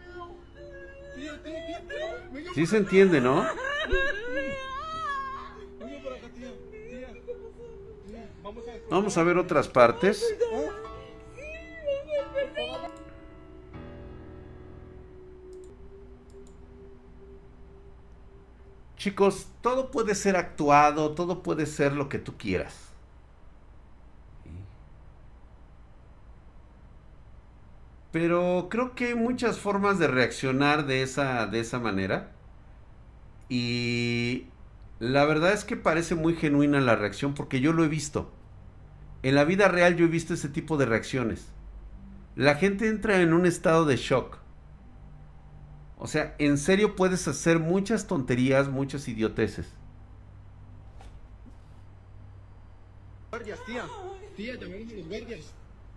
Sí 2.54 2.66
se 2.66 2.78
entiende, 2.78 3.20
¿no? 3.20 3.46
Vamos 8.88 9.18
a 9.18 9.22
ver 9.22 9.36
otras 9.36 9.68
partes. 9.68 10.24
Chicos, 19.06 19.46
todo 19.60 19.92
puede 19.92 20.16
ser 20.16 20.34
actuado, 20.34 21.12
todo 21.12 21.44
puede 21.44 21.66
ser 21.66 21.92
lo 21.92 22.08
que 22.08 22.18
tú 22.18 22.36
quieras. 22.36 22.90
Pero 28.10 28.66
creo 28.68 28.96
que 28.96 29.06
hay 29.06 29.14
muchas 29.14 29.60
formas 29.60 30.00
de 30.00 30.08
reaccionar 30.08 30.86
de 30.86 31.02
esa, 31.02 31.46
de 31.46 31.60
esa 31.60 31.78
manera. 31.78 32.32
Y 33.48 34.48
la 34.98 35.24
verdad 35.24 35.52
es 35.52 35.62
que 35.62 35.76
parece 35.76 36.16
muy 36.16 36.34
genuina 36.34 36.80
la 36.80 36.96
reacción 36.96 37.34
porque 37.34 37.60
yo 37.60 37.72
lo 37.72 37.84
he 37.84 37.88
visto. 37.88 38.32
En 39.22 39.36
la 39.36 39.44
vida 39.44 39.68
real 39.68 39.94
yo 39.94 40.06
he 40.06 40.08
visto 40.08 40.34
ese 40.34 40.48
tipo 40.48 40.76
de 40.78 40.86
reacciones. 40.86 41.46
La 42.34 42.56
gente 42.56 42.88
entra 42.88 43.20
en 43.20 43.34
un 43.34 43.46
estado 43.46 43.84
de 43.84 43.98
shock. 43.98 44.38
O 46.06 46.08
sea, 46.08 46.36
en 46.38 46.56
serio 46.56 46.94
puedes 46.94 47.26
hacer 47.26 47.58
muchas 47.58 48.06
tonterías, 48.06 48.68
muchas 48.68 49.08
idioteces. 49.08 49.66
Guardias, 53.28 53.58
tía. 53.66 53.84
Tía, 54.36 54.54
llamemos 54.54 54.92
a 54.92 54.96
los 54.98 55.08
guardias. 55.08 55.40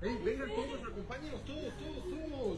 ¡Ey, 0.01 0.17
vengan 0.25 0.49
todos, 0.49 0.79
acompáñenos 0.91 1.45
todos, 1.45 1.73
todos, 1.77 2.03
todos! 2.09 2.57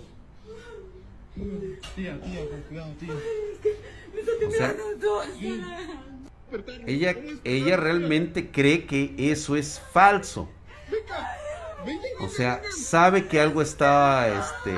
Tía, 1.94 2.22
tía, 2.22 2.50
con 2.50 2.62
cuidado, 2.62 2.94
tía. 2.98 3.14
O 4.48 4.52
sea, 4.52 4.76
ella, 6.88 7.18
ella 7.44 7.76
realmente 7.76 8.50
cree 8.50 8.86
que 8.86 9.14
eso 9.18 9.58
es 9.58 9.78
falso. 9.92 10.48
O 12.22 12.30
sea, 12.30 12.62
sabe 12.74 13.28
que 13.28 13.42
algo 13.42 13.62
está, 13.62 14.30
este 14.40 14.74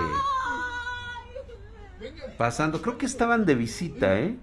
pasando. 2.43 2.81
Creo 2.81 2.97
que 2.97 3.05
estaban 3.05 3.45
de 3.45 3.55
visita, 3.55 4.19
¿eh? 4.19 4.35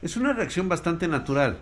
Es 0.00 0.16
una 0.16 0.32
reacción 0.34 0.68
bastante 0.68 1.08
natural. 1.08 1.58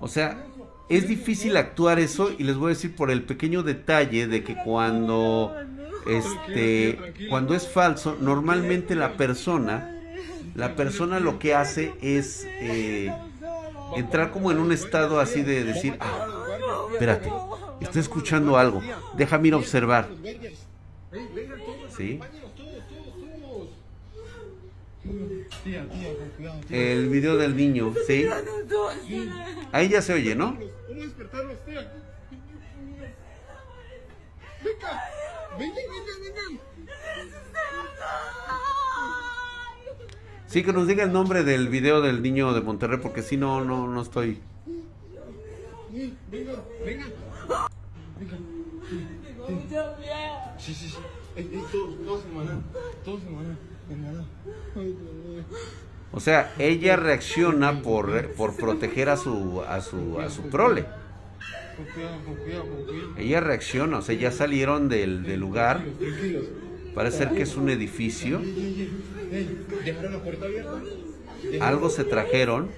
O 0.00 0.06
sea, 0.06 0.46
es 0.88 1.08
difícil 1.08 1.56
actuar 1.56 1.98
eso 1.98 2.30
y 2.38 2.44
les 2.44 2.56
voy 2.56 2.66
a 2.66 2.74
decir 2.76 2.94
por 2.94 3.10
el 3.10 3.24
pequeño 3.24 3.64
detalle 3.64 4.28
de 4.28 4.44
que 4.44 4.54
cuando 4.54 5.52
este 6.06 7.26
cuando 7.28 7.56
es 7.56 7.66
falso, 7.66 8.16
normalmente 8.20 8.94
la 8.94 9.16
persona 9.16 9.96
la 10.54 10.76
persona 10.76 11.18
lo 11.18 11.40
que 11.40 11.56
hace 11.56 11.92
es 12.00 12.46
eh, 12.46 13.12
entrar 13.96 14.30
como 14.30 14.50
en 14.50 14.58
un 14.58 14.72
estado 14.72 15.20
así 15.20 15.42
de 15.42 15.64
decir, 15.64 15.96
ah, 16.00 16.26
espérate, 16.92 17.30
estoy 17.80 18.00
escuchando 18.00 18.56
algo, 18.56 18.82
déjame 19.16 19.48
ir 19.48 19.54
a 19.54 19.56
observar. 19.58 20.08
¿Sí? 21.96 22.20
El 26.70 27.08
video 27.08 27.36
del 27.36 27.56
niño, 27.56 27.94
¿sí? 28.06 28.26
Ahí 29.72 29.88
ya 29.88 30.02
se 30.02 30.12
oye, 30.12 30.34
¿no? 30.34 30.56
Sí, 40.50 40.64
que 40.64 40.72
nos 40.72 40.88
diga 40.88 41.04
el 41.04 41.12
nombre 41.12 41.44
del 41.44 41.68
video 41.68 42.00
del 42.00 42.22
niño 42.22 42.52
de 42.52 42.60
Monterrey, 42.60 42.98
porque 43.00 43.22
si 43.22 43.36
no, 43.36 43.64
no, 43.64 43.86
no 43.86 44.02
estoy. 44.02 44.40
Venga, 45.92 46.54
venga. 46.84 47.06
Sí, 50.58 50.74
sí, 50.74 50.88
sí. 50.88 50.96
Todos, 52.04 52.24
Todos 53.04 53.20
O 56.10 56.18
sea, 56.18 56.52
ella 56.58 56.96
reacciona 56.96 57.80
por, 57.80 58.32
por 58.32 58.56
proteger 58.56 59.08
a 59.08 59.16
su, 59.16 59.62
a 59.62 59.80
su, 59.80 60.18
a 60.18 60.28
su 60.30 60.42
prole. 60.48 60.84
Ella 63.16 63.38
reacciona, 63.38 63.98
o 63.98 64.02
sea, 64.02 64.16
ya 64.16 64.32
salieron 64.32 64.88
del, 64.88 65.22
del 65.22 65.38
lugar. 65.38 65.84
Parece 66.94 67.28
que 67.28 67.42
es 67.42 67.56
un 67.56 67.70
edificio. 67.70 68.40
¿Dejaron 69.84 70.12
la 70.12 70.18
puerta 70.22 70.46
abierta? 70.46 70.82
Algo 71.60 71.90
se 71.90 72.04
trajeron. 72.04 72.70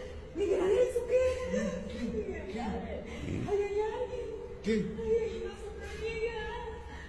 ¿Qué? 4.62 4.86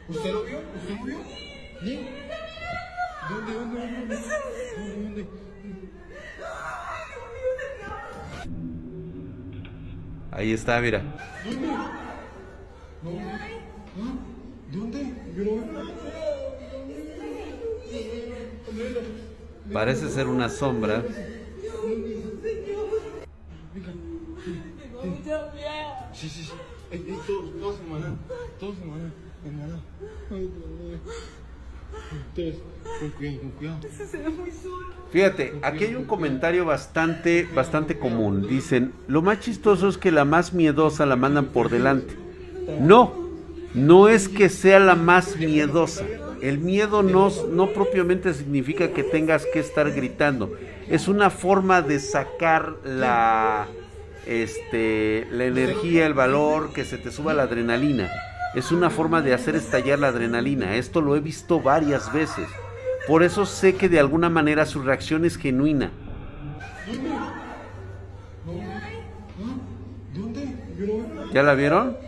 ¿Usted 0.10 0.32
lo 0.32 0.44
vio? 0.44 0.58
¿Usted 0.76 0.96
lo 1.00 1.06
vio? 1.06 1.18
¿Dónde, 3.30 3.54
dónde, 3.54 3.80
dónde? 3.80 4.18
¿Dónde, 4.78 5.04
dónde? 5.04 5.28
Ahí 10.32 10.52
está, 10.52 10.82
mira. 10.82 11.04
¿Dónde? 13.04 13.28
¿Dónde? 14.72 15.14
Yo 15.38 15.44
veo. 15.44 16.03
Parece 19.72 20.10
ser 20.10 20.28
una 20.28 20.50
sombra. 20.50 21.04
Sí, 26.14 26.30
sí, 26.30 26.44
sí. 26.44 26.52
Ey, 26.92 27.06
ey, 27.08 27.18
todos, 27.26 27.52
todos 27.60 27.80
en 27.80 27.92
maná. 27.92 28.16
Todos 28.60 28.76
en 28.82 28.90
maná. 28.90 29.12
En 29.46 29.58
maná. 29.58 29.80
Ay, 30.32 30.52
Dios 30.52 31.00
Todos, 32.36 32.56
con 33.00 33.10
cuidado, 33.12 33.40
con 33.42 33.52
cuidado. 33.52 33.80
Fíjate, 35.12 35.54
aquí 35.62 35.84
hay 35.86 35.96
un 35.96 36.06
comentario 36.06 36.66
bastante, 36.66 37.48
bastante 37.54 37.98
común. 37.98 38.48
Dicen, 38.48 38.94
lo 39.08 39.22
más 39.22 39.40
chistoso 39.40 39.88
es 39.88 39.98
que 39.98 40.12
la 40.12 40.26
más 40.26 40.54
miedosa 40.54 41.06
la 41.06 41.16
mandan 41.16 41.48
por 41.48 41.70
delante. 41.70 42.16
No, 42.80 43.14
no 43.74 44.08
es 44.08 44.30
que 44.30 44.50
sea 44.50 44.80
la 44.80 44.96
más 44.96 45.36
miedosa. 45.38 46.06
El 46.44 46.58
miedo 46.58 47.04
no, 47.04 47.32
no 47.52 47.72
propiamente 47.72 48.34
significa 48.34 48.90
que 48.90 49.02
tengas 49.02 49.46
que 49.46 49.60
estar 49.60 49.90
gritando. 49.92 50.54
Es 50.90 51.08
una 51.08 51.30
forma 51.30 51.82
de 51.82 52.00
sacar 52.00 52.80
la, 52.84 53.68
este, 54.28 55.26
la 55.32 55.46
energía, 55.46 56.06
el 56.06 56.14
valor, 56.14 56.74
que 56.74 56.84
se 56.84 56.98
te 56.98 57.12
suba 57.12 57.34
la 57.34 57.44
adrenalina. 57.44 58.12
Es 58.56 58.74
una 58.74 58.90
forma 58.90 59.22
de 59.22 59.34
hacer 59.34 59.56
estallar 59.56 60.00
la 60.00 60.10
adrenalina. 60.10 60.76
Esto 60.76 61.00
lo 61.00 61.16
he 61.16 61.22
visto 61.22 61.62
varias 61.62 62.12
veces. 62.12 62.50
Por 63.08 63.24
eso 63.24 63.46
sé 63.46 63.76
que 63.76 63.88
de 63.88 64.02
alguna 64.02 64.30
manera 64.30 64.66
su 64.66 64.82
reacción 64.82 65.24
es 65.24 65.38
genuina. 65.38 65.92
¿Dónde? 70.14 70.42
Veo. 70.78 71.06
¿Ya 71.34 71.42
la 71.42 71.54
vieron? 71.54 72.03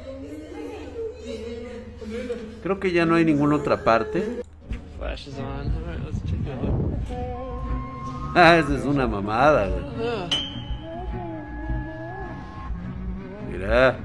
Creo 2.66 2.80
que 2.80 2.91
ya 2.91 3.05
no 3.05 3.13
hay 3.13 3.24
ninguna 3.24 3.57
otra 3.57 3.84
parte. 3.84 4.41
Ah, 8.38 8.57
esa 8.57 8.76
es 8.76 8.84
una 8.84 9.07
mamada, 9.07 9.66
güey. 9.70 9.86
Mira. 13.49 13.97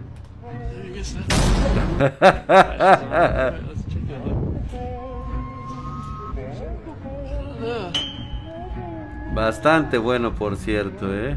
Bastante 9.34 9.98
bueno, 9.98 10.32
por 10.32 10.56
cierto, 10.56 11.12
¿eh? 11.12 11.36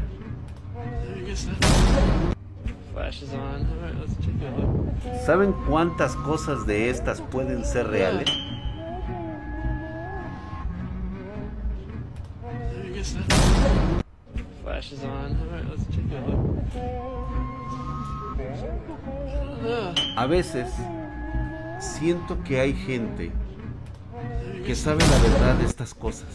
¿Saben 5.24 5.54
cuántas 5.68 6.16
cosas 6.16 6.66
de 6.66 6.90
estas 6.90 7.20
pueden 7.20 7.64
ser 7.64 7.88
reales? 7.88 8.28
A 20.16 20.26
veces 20.26 20.72
siento 21.78 22.42
que 22.44 22.60
hay 22.60 22.74
gente 22.74 23.32
que 24.66 24.74
sabe 24.74 25.04
la 25.06 25.18
verdad 25.18 25.54
de 25.56 25.64
estas 25.64 25.94
cosas 25.94 26.26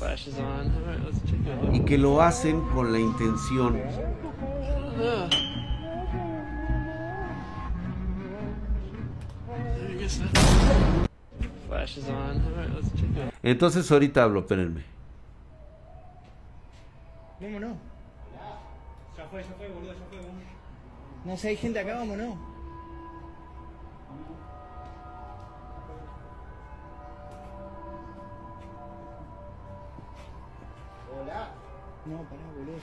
y 1.73 1.81
que 1.81 1.97
lo 1.97 2.21
hacen 2.21 2.61
con 2.69 2.91
la 2.91 2.99
intención 2.99 3.81
Flash 11.89 11.97
is 11.97 12.09
on. 12.09 12.41
Alright, 12.45 12.73
let's 12.75 12.89
take 12.91 13.15
a 13.15 13.25
look. 13.25 13.33
Entonces 13.43 13.91
ahorita 13.91 14.23
hablo, 14.23 14.41
espérenme. 14.41 14.83
Vámonos. 17.41 17.77
No 21.25 21.37
sé, 21.37 21.49
hay 21.49 21.57
gente 21.57 21.79
acá, 21.79 21.95
vámonos. 21.95 22.35
Hola. 31.11 31.49
No, 32.05 32.17
pará, 32.23 32.41
boludo. 32.57 32.79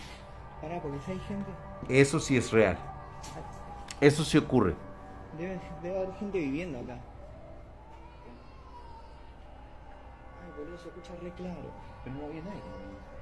Pará, 0.60 0.80
porque 0.80 0.98
si 1.04 1.12
hay 1.12 1.18
gente. 1.20 1.50
Eso 1.88 2.20
sí 2.20 2.36
es 2.36 2.52
real. 2.52 2.76
Eso 4.00 4.24
sí 4.24 4.38
ocurre. 4.38 4.74
Debe, 5.38 5.60
debe 5.82 5.96
haber 5.96 6.14
gente 6.14 6.38
viviendo 6.38 6.78
acá. 6.80 6.98
Boludo, 10.56 10.78
se 10.78 10.88
escucha 10.88 11.14
re 11.22 11.30
claro. 11.32 11.70
Pero 12.04 12.16
no 12.16 12.26
había 12.26 12.42
nadie. 12.42 12.60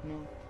No. 0.05 0.45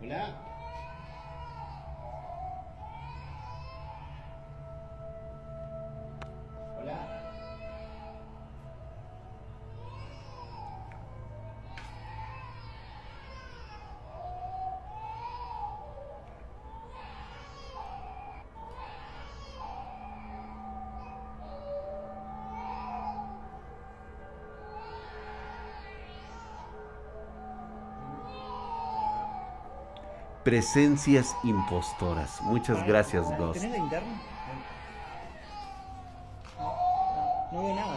Hola. 0.00 0.51
Presencias 30.44 31.36
impostoras. 31.44 32.40
Muchas 32.42 32.84
gracias, 32.84 33.26
Ghost. 33.38 33.60
¿Tenés 33.60 33.78
linterna? 33.78 34.20
No 37.52 37.62
veo 37.62 37.74
nada. 37.76 37.96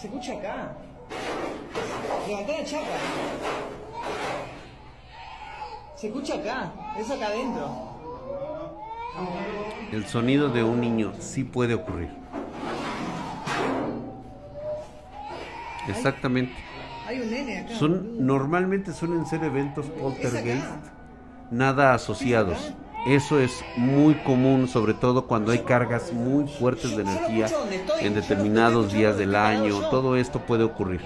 Se 0.00 0.08
escucha 0.08 0.32
acá. 0.32 0.72
Levantá 2.26 2.52
la 2.58 2.64
chapa. 2.64 2.86
Se 5.94 6.08
escucha 6.08 6.34
acá. 6.34 6.72
Es 6.98 7.08
acá 7.08 7.26
adentro. 7.26 7.96
El 9.92 10.06
sonido 10.06 10.48
de 10.48 10.64
un 10.64 10.80
niño 10.80 11.12
sí 11.20 11.44
puede 11.44 11.74
ocurrir. 11.74 12.25
Exactamente. 15.88 16.52
Hay 17.06 17.20
un 17.20 17.30
nene 17.30 17.58
acá. 17.58 17.74
Son 17.74 18.26
normalmente 18.26 18.92
suelen 18.92 19.26
ser 19.26 19.44
eventos 19.44 19.86
poltergeist, 19.86 20.66
nada 21.50 21.94
asociados. 21.94 22.72
Eso 23.06 23.38
es 23.38 23.64
muy 23.76 24.14
común, 24.14 24.66
sobre 24.66 24.92
todo 24.92 25.28
cuando 25.28 25.52
hay 25.52 25.60
cargas 25.60 26.12
muy 26.12 26.48
fuertes 26.48 26.96
de 26.96 27.02
energía 27.02 27.46
en 28.00 28.14
determinados 28.14 28.92
días 28.92 29.16
del 29.16 29.36
año. 29.36 29.88
Todo 29.90 30.16
esto 30.16 30.40
puede 30.40 30.64
ocurrir. 30.64 31.02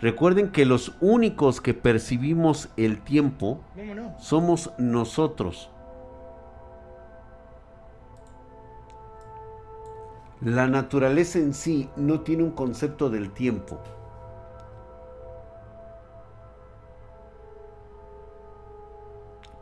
Recuerden 0.00 0.50
que 0.50 0.64
los 0.64 0.92
únicos 1.00 1.60
que 1.60 1.74
percibimos 1.74 2.70
el 2.78 3.00
tiempo 3.02 3.60
somos 4.18 4.70
nosotros. 4.78 5.70
La 10.44 10.66
naturaleza 10.66 11.38
en 11.38 11.54
sí 11.54 11.88
no 11.96 12.20
tiene 12.20 12.42
un 12.42 12.50
concepto 12.50 13.08
del 13.08 13.30
tiempo. 13.30 13.80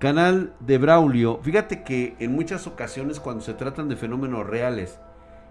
Canal 0.00 0.56
de 0.58 0.78
Braulio. 0.78 1.38
Fíjate 1.40 1.84
que 1.84 2.16
en 2.18 2.32
muchas 2.32 2.66
ocasiones 2.66 3.20
cuando 3.20 3.44
se 3.44 3.54
tratan 3.54 3.88
de 3.88 3.94
fenómenos 3.94 4.44
reales 4.44 4.98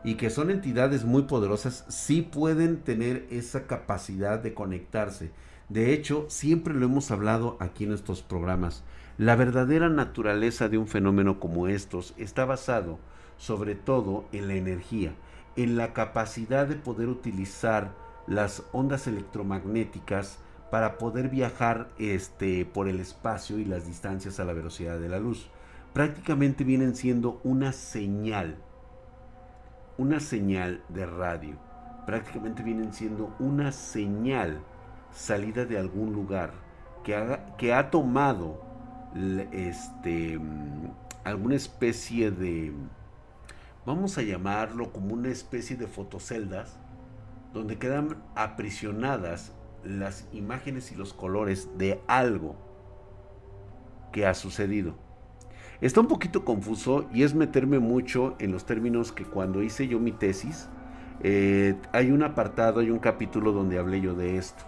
y 0.03 0.15
que 0.15 0.29
son 0.29 0.51
entidades 0.51 1.05
muy 1.05 1.21
poderosas, 1.21 1.85
sí 1.87 2.23
pueden 2.23 2.81
tener 2.81 3.25
esa 3.31 3.67
capacidad 3.67 4.37
de 4.37 4.53
conectarse. 4.53 5.31
De 5.69 5.93
hecho, 5.93 6.25
siempre 6.27 6.73
lo 6.73 6.87
hemos 6.87 7.09
hablado 7.09 7.55
aquí 7.61 7.85
en 7.85 7.93
estos 7.93 8.21
programas. 8.21 8.83
La 9.17 9.37
verdadera 9.37 9.87
naturaleza 9.87 10.67
de 10.67 10.77
un 10.77 10.87
fenómeno 10.87 11.39
como 11.39 11.69
estos 11.69 12.13
está 12.17 12.43
basado 12.43 12.99
sobre 13.41 13.73
todo 13.73 14.25
en 14.31 14.47
la 14.47 14.53
energía, 14.53 15.15
en 15.55 15.75
la 15.75 15.93
capacidad 15.93 16.67
de 16.67 16.75
poder 16.75 17.07
utilizar 17.07 17.91
las 18.27 18.61
ondas 18.71 19.07
electromagnéticas 19.07 20.37
para 20.69 20.99
poder 20.99 21.27
viajar 21.29 21.89
este, 21.97 22.65
por 22.65 22.87
el 22.87 22.99
espacio 22.99 23.57
y 23.57 23.65
las 23.65 23.87
distancias 23.87 24.39
a 24.39 24.45
la 24.45 24.53
velocidad 24.53 24.99
de 24.99 25.09
la 25.09 25.17
luz. 25.17 25.49
Prácticamente 25.91 26.63
vienen 26.63 26.95
siendo 26.95 27.41
una 27.43 27.71
señal, 27.71 28.57
una 29.97 30.19
señal 30.19 30.83
de 30.89 31.07
radio. 31.07 31.55
Prácticamente 32.05 32.61
vienen 32.61 32.93
siendo 32.93 33.35
una 33.39 33.71
señal 33.71 34.61
salida 35.11 35.65
de 35.65 35.79
algún 35.79 36.13
lugar 36.13 36.51
que, 37.03 37.39
que 37.57 37.73
ha 37.73 37.89
tomado 37.89 38.61
este, 39.51 40.39
alguna 41.23 41.55
especie 41.55 42.29
de, 42.29 42.71
vamos 43.85 44.17
a 44.17 44.21
llamarlo 44.21 44.91
como 44.91 45.13
una 45.13 45.29
especie 45.29 45.75
de 45.75 45.87
fotoceldas, 45.87 46.77
donde 47.53 47.77
quedan 47.77 48.17
aprisionadas 48.35 49.53
las 49.83 50.27
imágenes 50.31 50.91
y 50.91 50.95
los 50.95 51.13
colores 51.13 51.69
de 51.77 52.01
algo 52.07 52.55
que 54.11 54.25
ha 54.25 54.33
sucedido. 54.33 54.95
Está 55.81 55.99
un 56.01 56.07
poquito 56.07 56.45
confuso 56.45 57.07
y 57.11 57.23
es 57.23 57.33
meterme 57.33 57.79
mucho 57.79 58.35
en 58.39 58.51
los 58.51 58.65
términos 58.65 59.11
que 59.11 59.25
cuando 59.25 59.63
hice 59.63 59.87
yo 59.87 59.99
mi 59.99 60.11
tesis, 60.11 60.69
eh, 61.23 61.75
hay 61.91 62.11
un 62.11 62.23
apartado, 62.23 62.81
hay 62.81 62.91
un 62.91 62.99
capítulo 62.99 63.51
donde 63.51 63.79
hablé 63.79 63.99
yo 63.99 64.13
de 64.13 64.37
esto. 64.37 64.63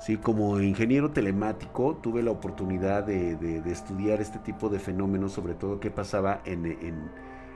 ¿sí? 0.00 0.16
Como 0.16 0.60
ingeniero 0.60 1.10
telemático 1.10 1.98
tuve 2.02 2.22
la 2.22 2.32
oportunidad 2.32 3.04
de, 3.04 3.62
estudiar 3.66 4.20
este 4.20 4.38
tipo 4.40 4.68
de 4.68 4.80
fenómenos, 4.80 5.32
sobre 5.32 5.54
todo 5.54 5.78
qué 5.78 5.90
pasaba 5.90 6.40
en, 6.44 6.66
en, 6.66 7.10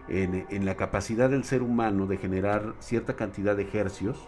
la 0.08 0.76
capacidad 0.76 1.30
del 1.30 1.44
ser 1.44 1.62
humano 1.62 2.06
de 2.06 2.18
generar 2.18 2.74
cierta 2.78 3.16
cantidad 3.16 3.56
de 3.56 3.68
hercios 3.72 4.18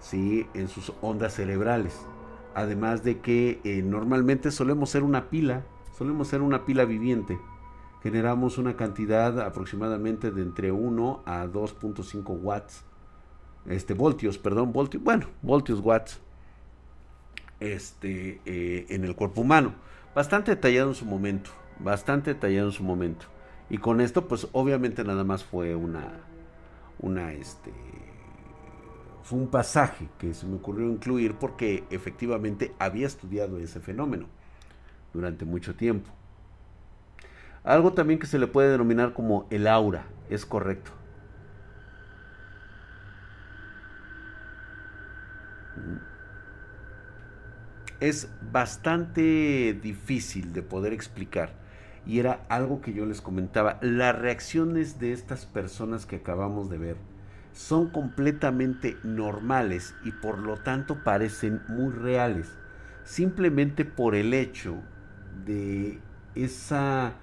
¿sí? 0.00 0.46
en 0.54 0.68
sus 0.68 0.92
ondas 1.00 1.34
cerebrales. 1.34 2.06
Además 2.54 3.04
de 3.04 3.20
que 3.20 3.60
eh, 3.64 3.82
normalmente 3.82 4.50
solemos 4.50 4.90
ser 4.90 5.02
una 5.02 5.30
pila, 5.30 5.64
solemos 5.96 6.28
ser 6.28 6.42
una 6.42 6.64
pila 6.64 6.84
viviente. 6.84 7.38
Generamos 8.02 8.58
una 8.58 8.76
cantidad 8.76 9.40
aproximadamente 9.40 10.30
de 10.30 10.42
entre 10.42 10.72
1 10.72 11.22
a 11.26 11.44
2.5 11.46 12.40
watts, 12.42 12.84
este 13.66 13.92
voltios, 13.92 14.38
perdón, 14.38 14.72
voltios, 14.72 15.02
bueno, 15.02 15.26
voltios 15.42 15.80
watts 15.80 16.18
este, 17.60 18.40
eh, 18.46 18.86
en 18.88 19.04
el 19.04 19.14
cuerpo 19.14 19.42
humano. 19.42 19.74
Bastante 20.14 20.52
detallado 20.52 20.88
en 20.88 20.94
su 20.94 21.04
momento, 21.04 21.50
bastante 21.78 22.34
detallado 22.34 22.68
en 22.68 22.72
su 22.72 22.82
momento. 22.82 23.26
Y 23.70 23.78
con 23.78 24.00
esto, 24.00 24.28
pues 24.28 24.48
obviamente 24.52 25.04
nada 25.04 25.24
más 25.24 25.44
fue 25.44 25.74
una, 25.74 26.10
una, 26.98 27.32
este, 27.32 27.72
fue 29.22 29.38
un 29.38 29.48
pasaje 29.48 30.08
que 30.18 30.34
se 30.34 30.46
me 30.46 30.56
ocurrió 30.56 30.88
incluir 30.88 31.34
porque 31.34 31.84
efectivamente 31.90 32.74
había 32.78 33.06
estudiado 33.06 33.58
ese 33.58 33.80
fenómeno 33.80 34.26
durante 35.14 35.44
mucho 35.44 35.74
tiempo. 35.74 36.10
Algo 37.62 37.92
también 37.92 38.18
que 38.18 38.26
se 38.26 38.38
le 38.38 38.46
puede 38.46 38.70
denominar 38.70 39.12
como 39.12 39.46
el 39.50 39.66
aura, 39.66 40.04
es 40.28 40.44
correcto. 40.44 40.90
es 48.00 48.28
bastante 48.50 49.78
difícil 49.80 50.52
de 50.52 50.62
poder 50.62 50.92
explicar. 50.92 51.59
Y 52.06 52.18
era 52.18 52.44
algo 52.48 52.80
que 52.80 52.92
yo 52.92 53.06
les 53.06 53.20
comentaba. 53.20 53.78
Las 53.82 54.18
reacciones 54.18 54.98
de 54.98 55.12
estas 55.12 55.46
personas 55.46 56.06
que 56.06 56.16
acabamos 56.16 56.70
de 56.70 56.78
ver 56.78 56.96
son 57.52 57.90
completamente 57.90 58.96
normales 59.02 59.94
y 60.04 60.12
por 60.12 60.38
lo 60.38 60.56
tanto 60.56 61.02
parecen 61.04 61.62
muy 61.68 61.92
reales. 61.92 62.56
Simplemente 63.04 63.84
por 63.84 64.14
el 64.14 64.34
hecho 64.34 64.76
de 65.44 66.00
esa, 66.34 67.14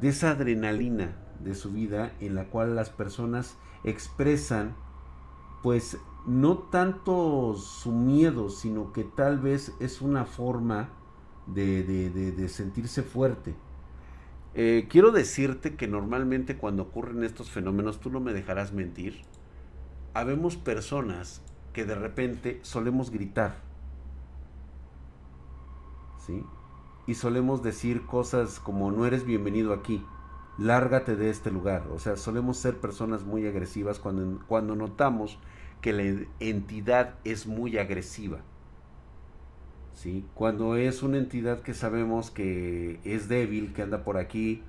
de 0.00 0.08
esa 0.08 0.30
adrenalina 0.30 1.10
de 1.40 1.54
su 1.54 1.72
vida 1.72 2.12
en 2.20 2.34
la 2.34 2.44
cual 2.44 2.74
las 2.74 2.90
personas 2.90 3.56
expresan 3.84 4.74
pues 5.62 5.98
no 6.26 6.58
tanto 6.58 7.54
su 7.56 7.92
miedo, 7.92 8.50
sino 8.50 8.92
que 8.92 9.04
tal 9.04 9.38
vez 9.38 9.72
es 9.80 10.00
una 10.00 10.24
forma 10.24 10.90
de, 11.46 12.48
sentirse 12.48 13.02
fuerte. 13.02 13.54
Eh, 14.60 14.88
quiero 14.90 15.12
decirte 15.12 15.76
que 15.76 15.86
normalmente 15.86 16.56
cuando 16.56 16.82
ocurren 16.82 17.22
estos 17.22 17.48
fenómenos, 17.48 18.00
tú 18.00 18.10
no 18.10 18.18
me 18.18 18.32
dejarás 18.32 18.72
mentir, 18.72 19.22
habemos 20.14 20.56
personas 20.56 21.42
que 21.72 21.84
de 21.84 21.94
repente 21.94 22.58
solemos 22.62 23.12
gritar, 23.12 23.60
¿sí? 26.26 26.42
Y 27.06 27.14
solemos 27.14 27.62
decir 27.62 28.04
cosas 28.04 28.58
como 28.58 28.90
no 28.90 29.06
eres 29.06 29.24
bienvenido 29.24 29.72
aquí, 29.72 30.04
lárgate 30.58 31.14
de 31.14 31.30
este 31.30 31.52
lugar. 31.52 31.86
O 31.92 32.00
sea, 32.00 32.16
solemos 32.16 32.56
ser 32.56 32.78
personas 32.78 33.22
muy 33.22 33.46
agresivas 33.46 34.00
cuando, 34.00 34.44
cuando 34.48 34.74
notamos 34.74 35.38
que 35.80 35.92
la 35.92 36.26
entidad 36.40 37.14
es 37.22 37.46
muy 37.46 37.78
agresiva. 37.78 38.40
¿Sí? 39.98 40.24
Cuando 40.34 40.76
es 40.76 41.02
una 41.02 41.18
entidad 41.18 41.60
que 41.62 41.74
sabemos 41.74 42.30
que 42.30 43.00
es 43.02 43.28
débil, 43.28 43.72
que 43.72 43.82
anda 43.82 44.04
por 44.04 44.16
aquí, 44.16 44.62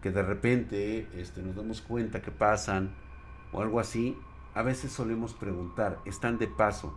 que 0.00 0.12
de 0.12 0.22
repente 0.22 1.08
este, 1.16 1.42
nos 1.42 1.56
damos 1.56 1.80
cuenta 1.80 2.22
que 2.22 2.30
pasan 2.30 2.94
o 3.52 3.60
algo 3.60 3.80
así, 3.80 4.16
a 4.54 4.62
veces 4.62 4.92
solemos 4.92 5.34
preguntar, 5.34 5.98
están 6.04 6.38
de 6.38 6.46
paso, 6.46 6.96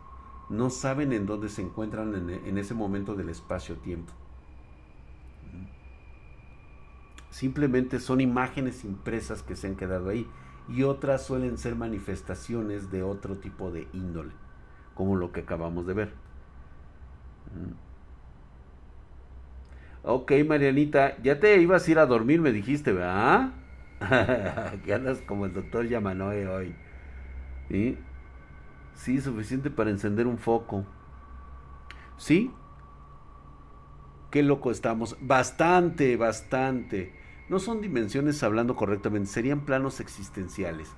no 0.49 0.69
saben 0.69 1.13
en 1.13 1.25
dónde 1.25 1.49
se 1.49 1.63
encuentran 1.63 2.13
en, 2.13 2.29
en 2.29 2.57
ese 2.59 2.75
momento 2.75 3.15
del 3.15 3.29
espacio-tiempo. 3.29 4.13
Simplemente 7.31 7.99
son 7.99 8.21
imágenes 8.21 8.83
impresas 8.83 9.41
que 9.41 9.55
se 9.55 9.65
han 9.65 9.75
quedado 9.75 10.09
ahí 10.09 10.27
y 10.67 10.83
otras 10.83 11.25
suelen 11.25 11.57
ser 11.57 11.75
manifestaciones 11.75 12.91
de 12.91 13.01
otro 13.01 13.37
tipo 13.37 13.71
de 13.71 13.87
índole, 13.93 14.33
como 14.93 15.15
lo 15.15 15.31
que 15.31 15.41
acabamos 15.41 15.87
de 15.87 15.93
ver. 15.93 16.28
Ok, 20.03 20.31
Marianita, 20.47 21.17
ya 21.21 21.39
te 21.39 21.59
ibas 21.61 21.87
a 21.87 21.91
ir 21.91 21.99
a 21.99 22.05
dormir, 22.05 22.41
me 22.41 22.51
dijiste, 22.51 22.93
¿verdad? 22.93 23.51
que 24.85 24.93
andas 24.93 25.21
como 25.21 25.45
el 25.45 25.53
doctor 25.53 25.87
Yamanoe 25.87 26.47
hoy. 26.47 26.75
¿Sí? 27.69 27.97
Sí, 28.95 29.21
suficiente 29.21 29.69
para 29.69 29.89
encender 29.89 30.25
un 30.25 30.37
foco. 30.37 30.85
¿Sí? 32.17 32.51
Qué 34.31 34.43
loco 34.43 34.71
estamos. 34.71 35.17
Bastante, 35.21 36.15
bastante 36.17 37.19
no 37.49 37.59
son 37.59 37.81
dimensiones 37.81 38.41
hablando 38.43 38.75
correctamente, 38.75 39.29
serían 39.29 39.61
planos 39.61 39.99
existenciales. 39.99 40.91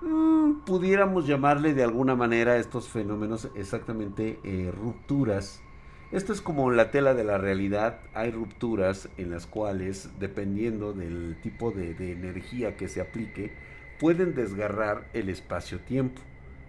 Mm, 0.00 0.60
pudiéramos 0.64 1.26
llamarle 1.26 1.74
de 1.74 1.84
alguna 1.84 2.16
manera 2.16 2.52
a 2.52 2.56
estos 2.56 2.88
fenómenos 2.88 3.50
exactamente 3.54 4.40
eh, 4.42 4.72
rupturas. 4.74 5.62
Esto 6.10 6.32
es 6.32 6.40
como 6.40 6.70
la 6.70 6.90
tela 6.90 7.12
de 7.12 7.24
la 7.24 7.36
realidad. 7.36 8.00
Hay 8.14 8.30
rupturas 8.30 9.10
en 9.18 9.30
las 9.30 9.46
cuales, 9.46 10.08
dependiendo 10.18 10.94
del 10.94 11.36
tipo 11.42 11.70
de, 11.70 11.90
energía 12.12 12.76
que 12.76 12.88
se 12.88 13.02
aplique, 13.02 13.52
pueden 14.00 14.34
desgarrar 14.34 15.08
el 15.12 15.28
espacio-tiempo, 15.28 16.22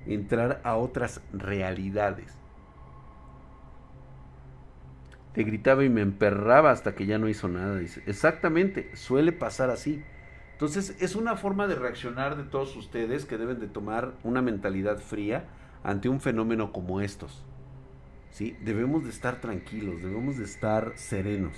entrar 0.06 0.60
a 0.64 0.76
otras 0.76 1.22
realidades 1.32 2.40
te 5.34 5.44
gritaba 5.44 5.84
y 5.84 5.90
me 5.90 6.02
emperraba 6.02 6.72
hasta 6.72 6.96
que 6.96 7.06
ya 7.06 7.18
no 7.18 7.30
hizo 7.30 7.48
nada. 7.48 7.78
Dice, 7.78 8.02
exactamente, 8.08 8.94
suele 8.96 9.32
pasar 9.32 9.70
así. 9.70 10.04
Entonces 10.54 10.98
es 11.00 11.16
una 11.16 11.38
forma 11.38 11.68
de 11.68 11.76
reaccionar 11.76 12.36
de 12.36 12.44
todos 12.44 12.76
ustedes 12.76 13.26
que 13.26 13.38
deben 13.38 13.60
de 13.60 13.68
tomar 13.68 14.14
una 14.24 14.42
mentalidad 14.42 14.98
fría 14.98 15.46
ante 15.84 16.10
un 16.10 16.20
fenómeno 16.20 16.74
como 16.74 17.00
estos. 17.00 17.46
¿Sí? 18.32 18.56
Debemos 18.62 19.04
de 19.04 19.10
estar 19.10 19.42
tranquilos, 19.42 20.02
debemos 20.02 20.38
de 20.38 20.46
estar 20.46 20.94
serenos. 20.96 21.54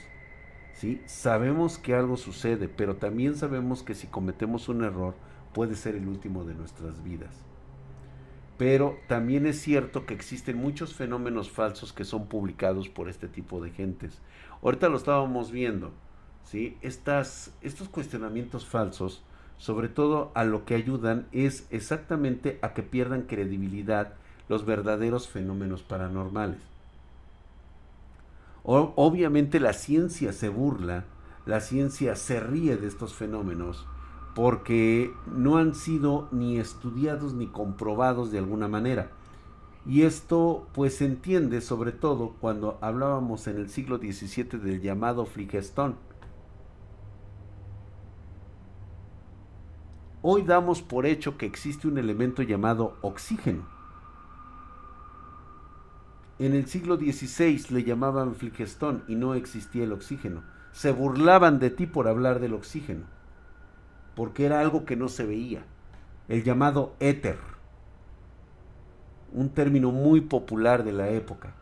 ¿Sí? 0.74 1.02
Sabemos 1.06 1.78
que 1.78 1.94
algo 1.94 2.18
sucede, 2.18 2.68
pero 2.68 2.96
también 2.96 3.36
sabemos 3.36 3.84
que 3.84 3.94
si 3.94 4.08
cometemos 4.08 4.70
un 4.70 4.84
error 4.84 5.16
puede 5.54 5.76
ser 5.76 5.96
el 5.96 6.08
último 6.08 6.44
de 6.44 6.56
nuestras 6.56 7.04
vidas 7.04 7.44
pero 8.62 9.00
también 9.08 9.48
es 9.48 9.60
cierto 9.60 10.06
que 10.06 10.14
existen 10.14 10.56
muchos 10.56 10.94
fenómenos 10.94 11.50
falsos 11.50 11.94
que 11.94 12.06
son 12.06 12.28
publicados 12.28 12.90
por 12.90 13.10
este 13.10 13.28
tipo 13.28 13.60
de 13.60 13.72
gentes. 13.72 14.20
Ahorita 14.62 14.88
lo 14.88 14.98
estábamos 14.98 15.50
viendo, 15.52 15.92
¿sí? 16.44 16.78
Estas, 16.84 17.56
estos 17.64 17.90
cuestionamientos 17.90 18.68
falsos, 18.68 19.24
sobre 19.58 19.90
todo 19.90 20.32
a 20.36 20.44
lo 20.44 20.64
que 20.64 20.76
ayudan 20.76 21.26
es 21.32 21.66
exactamente 21.72 22.60
a 22.62 22.76
que 22.76 22.84
pierdan 22.84 23.24
credibilidad 23.24 24.14
los 24.52 24.66
verdaderos 24.66 25.28
fenómenos 25.28 25.82
paranormales. 25.82 26.60
obviamente 28.64 29.60
la 29.60 29.74
ciencia 29.74 30.34
se 30.34 30.50
burla 30.50 31.06
la 31.46 31.60
ciencia 31.60 32.16
se 32.16 32.40
ríe 32.40 32.78
de 32.78 32.88
estos 32.88 33.16
fenómenos 33.16 33.88
porque 34.36 35.12
no 35.26 35.58
han 35.58 35.74
sido 35.74 36.28
ni 36.32 36.60
estudiados 36.60 37.34
ni 37.34 37.48
comprobados 37.48 38.32
de 38.32 38.38
alguna 38.38 38.68
manera. 38.68 39.10
Y 39.86 40.04
esto 40.04 40.68
pues 40.74 40.98
se 40.98 41.06
entiende 41.06 41.62
sobre 41.62 41.92
todo 41.92 42.36
cuando 42.40 42.78
hablábamos 42.82 43.48
en 43.48 43.58
el 43.58 43.70
siglo 43.70 43.98
XVII 43.98 44.60
del 44.60 44.82
llamado 44.82 45.26
fligestón. 45.26 45.96
Hoy 50.22 50.44
damos 50.44 50.84
por 50.84 51.08
hecho 51.08 51.38
que 51.38 51.48
existe 51.48 51.88
un 51.88 51.98
elemento 51.98 52.44
llamado 52.44 52.96
oxígeno. 53.02 53.81
En 56.42 56.56
el 56.56 56.66
siglo 56.66 56.98
XVI 56.98 57.66
le 57.70 57.84
llamaban 57.84 58.34
fligestón 58.34 59.04
y 59.08 59.14
no 59.14 59.36
existía 59.36 59.84
el 59.84 59.92
oxígeno. 59.92 60.42
Se 60.72 60.92
burlaban 60.92 61.60
de 61.60 61.70
ti 61.70 61.86
por 61.86 62.08
hablar 62.08 62.40
del 62.40 62.56
oxígeno, 62.56 63.06
porque 64.16 64.48
era 64.48 64.60
algo 64.60 64.84
que 64.84 64.96
no 64.96 65.08
se 65.08 65.24
veía. 65.28 65.64
El 66.28 66.44
llamado 66.44 66.96
éter 67.00 67.38
un 69.34 69.50
término 69.50 69.92
muy 69.92 70.20
popular 70.20 70.84
de 70.84 70.94
la 70.94 71.10
época. 71.10 71.54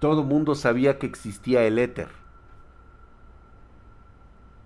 Todo 0.00 0.24
mundo 0.24 0.56
sabía 0.56 0.98
que 0.98 1.06
existía 1.06 1.62
el 1.62 1.78
éter, 1.78 2.08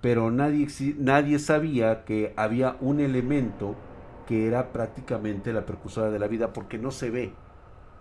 pero 0.01 0.30
nadie, 0.30 0.68
nadie 0.97 1.39
sabía 1.39 2.07
que 2.07 2.33
había 2.39 2.78
un 2.80 2.99
elemento 3.01 3.76
que 4.26 4.47
era 4.47 4.72
prácticamente 4.72 5.53
la 5.53 5.66
precursora 5.66 6.09
de 6.11 6.18
la 6.18 6.28
vida 6.28 6.55
porque 6.55 6.78
no 6.78 6.93
se 6.93 7.11
ve, 7.11 7.35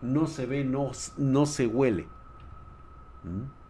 no 0.02 0.28
se 0.28 0.46
ve, 0.46 0.64
no, 0.64 0.92
no 1.18 1.46
se 1.46 1.68
huele. 1.68 2.08
¿Mm? 3.24 3.62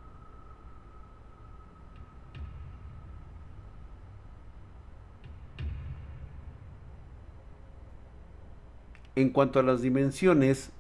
En 9.16 9.30
cuanto 9.30 9.60
a 9.60 9.64
las 9.64 9.82
dimensiones, 9.82 10.72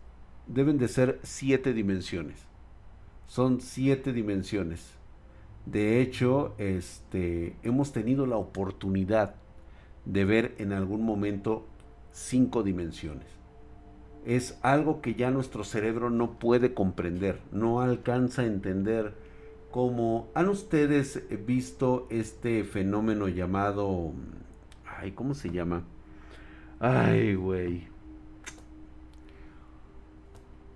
deben 0.47 0.77
de 0.77 0.87
ser 0.87 1.19
siete 1.21 1.73
dimensiones. 1.73 2.39
Son 3.27 3.61
siete 3.61 4.13
dimensiones. 4.13 4.93
De 5.65 6.01
hecho, 6.01 6.55
este, 6.57 7.55
hemos 7.61 7.91
tenido 7.91 8.25
la 8.25 8.37
oportunidad 8.37 9.35
de 10.05 10.25
ver 10.25 10.55
en 10.57 10.73
algún 10.73 11.03
momento 11.03 11.67
cinco 12.11 12.63
dimensiones. 12.63 13.40
Es 14.25 14.57
algo 14.61 15.01
que 15.01 15.15
ya 15.15 15.31
nuestro 15.31 15.63
cerebro 15.63 16.09
no 16.09 16.39
puede 16.39 16.73
comprender, 16.73 17.39
no 17.51 17.81
alcanza 17.81 18.43
a 18.43 18.45
entender 18.45 19.13
cómo 19.71 20.27
han 20.35 20.49
ustedes 20.49 21.23
visto 21.45 22.07
este 22.09 22.63
fenómeno 22.63 23.27
llamado 23.27 24.13
ay, 25.01 25.11
¿cómo 25.11 25.33
se 25.33 25.49
llama? 25.49 25.83
Ay, 26.79 27.35
güey. 27.35 27.87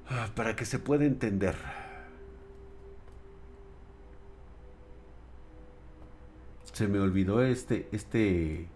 Ah, 0.08 0.30
para 0.36 0.56
que 0.56 0.66
se 0.66 0.80
pueda 0.80 1.06
entender. 1.06 1.56
Se 6.74 6.88
me 6.88 7.00
olvidó 7.00 7.42
este, 7.42 7.88
este... 7.92 8.68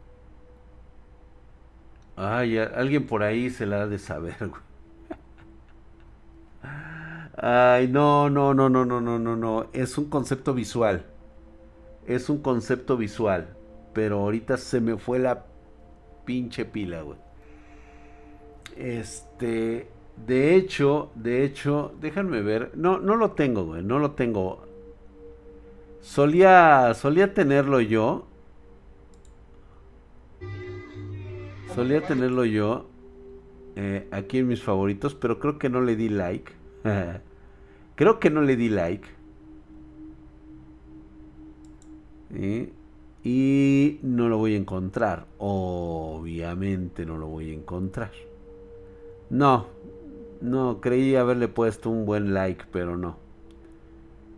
Ay, 2.22 2.58
alguien 2.58 3.08
por 3.08 3.24
ahí 3.24 3.50
se 3.50 3.66
la 3.66 3.84
ha 3.84 3.88
de 3.88 3.98
saber, 3.98 4.36
Ay, 7.38 7.88
no, 7.88 8.30
no, 8.30 8.54
no, 8.54 8.68
no, 8.70 8.84
no, 8.86 9.00
no, 9.00 9.18
no, 9.18 9.36
no. 9.38 9.68
Es 9.72 9.98
un 9.98 10.10
concepto 10.10 10.54
visual. 10.54 11.06
Es 12.06 12.30
un 12.30 12.42
concepto 12.42 12.98
visual. 12.98 13.56
Pero 13.94 14.20
ahorita 14.20 14.58
se 14.58 14.82
me 14.82 14.98
fue 14.98 15.20
la 15.20 15.46
pinche 16.26 16.66
pila, 16.66 17.02
güey. 17.04 17.18
Este. 18.76 19.88
De 20.18 20.56
hecho, 20.56 21.12
de 21.16 21.46
hecho, 21.46 21.94
déjenme 22.02 22.42
ver. 22.42 22.72
No, 22.76 23.00
no 23.00 23.16
lo 23.16 23.32
tengo, 23.32 23.64
güey. 23.66 23.84
No 23.84 24.00
lo 24.00 24.12
tengo. 24.12 24.66
Solía, 26.02 26.94
solía 26.96 27.34
tenerlo 27.34 27.80
yo. 27.80 28.29
Solía 31.80 32.02
tenerlo 32.02 32.44
yo. 32.44 32.88
Eh, 33.76 34.08
aquí 34.12 34.40
en 34.40 34.48
mis 34.48 34.62
favoritos. 34.62 35.16
Pero 35.16 35.40
creo 35.40 35.58
que 35.58 35.70
no 35.70 35.82
le 35.82 35.96
di 35.96 36.10
like. 36.10 36.52
creo 37.96 38.20
que 38.20 38.30
no 38.30 38.42
le 38.42 38.56
di 38.56 38.70
like. 38.70 39.08
Y 43.24 44.00
no 44.04 44.28
lo 44.30 44.38
voy 44.38 44.56
a 44.56 44.58
encontrar. 44.58 45.26
Obviamente 45.38 47.06
no 47.06 47.18
lo 47.18 47.28
voy 47.28 47.52
a 47.52 47.54
encontrar. 47.54 48.12
No, 49.30 49.68
no, 50.42 50.82
creí 50.82 51.16
haberle 51.16 51.48
puesto 51.48 51.90
un 51.90 52.06
buen 52.06 52.34
like, 52.34 52.66
pero 52.72 52.98
no. 52.98 53.18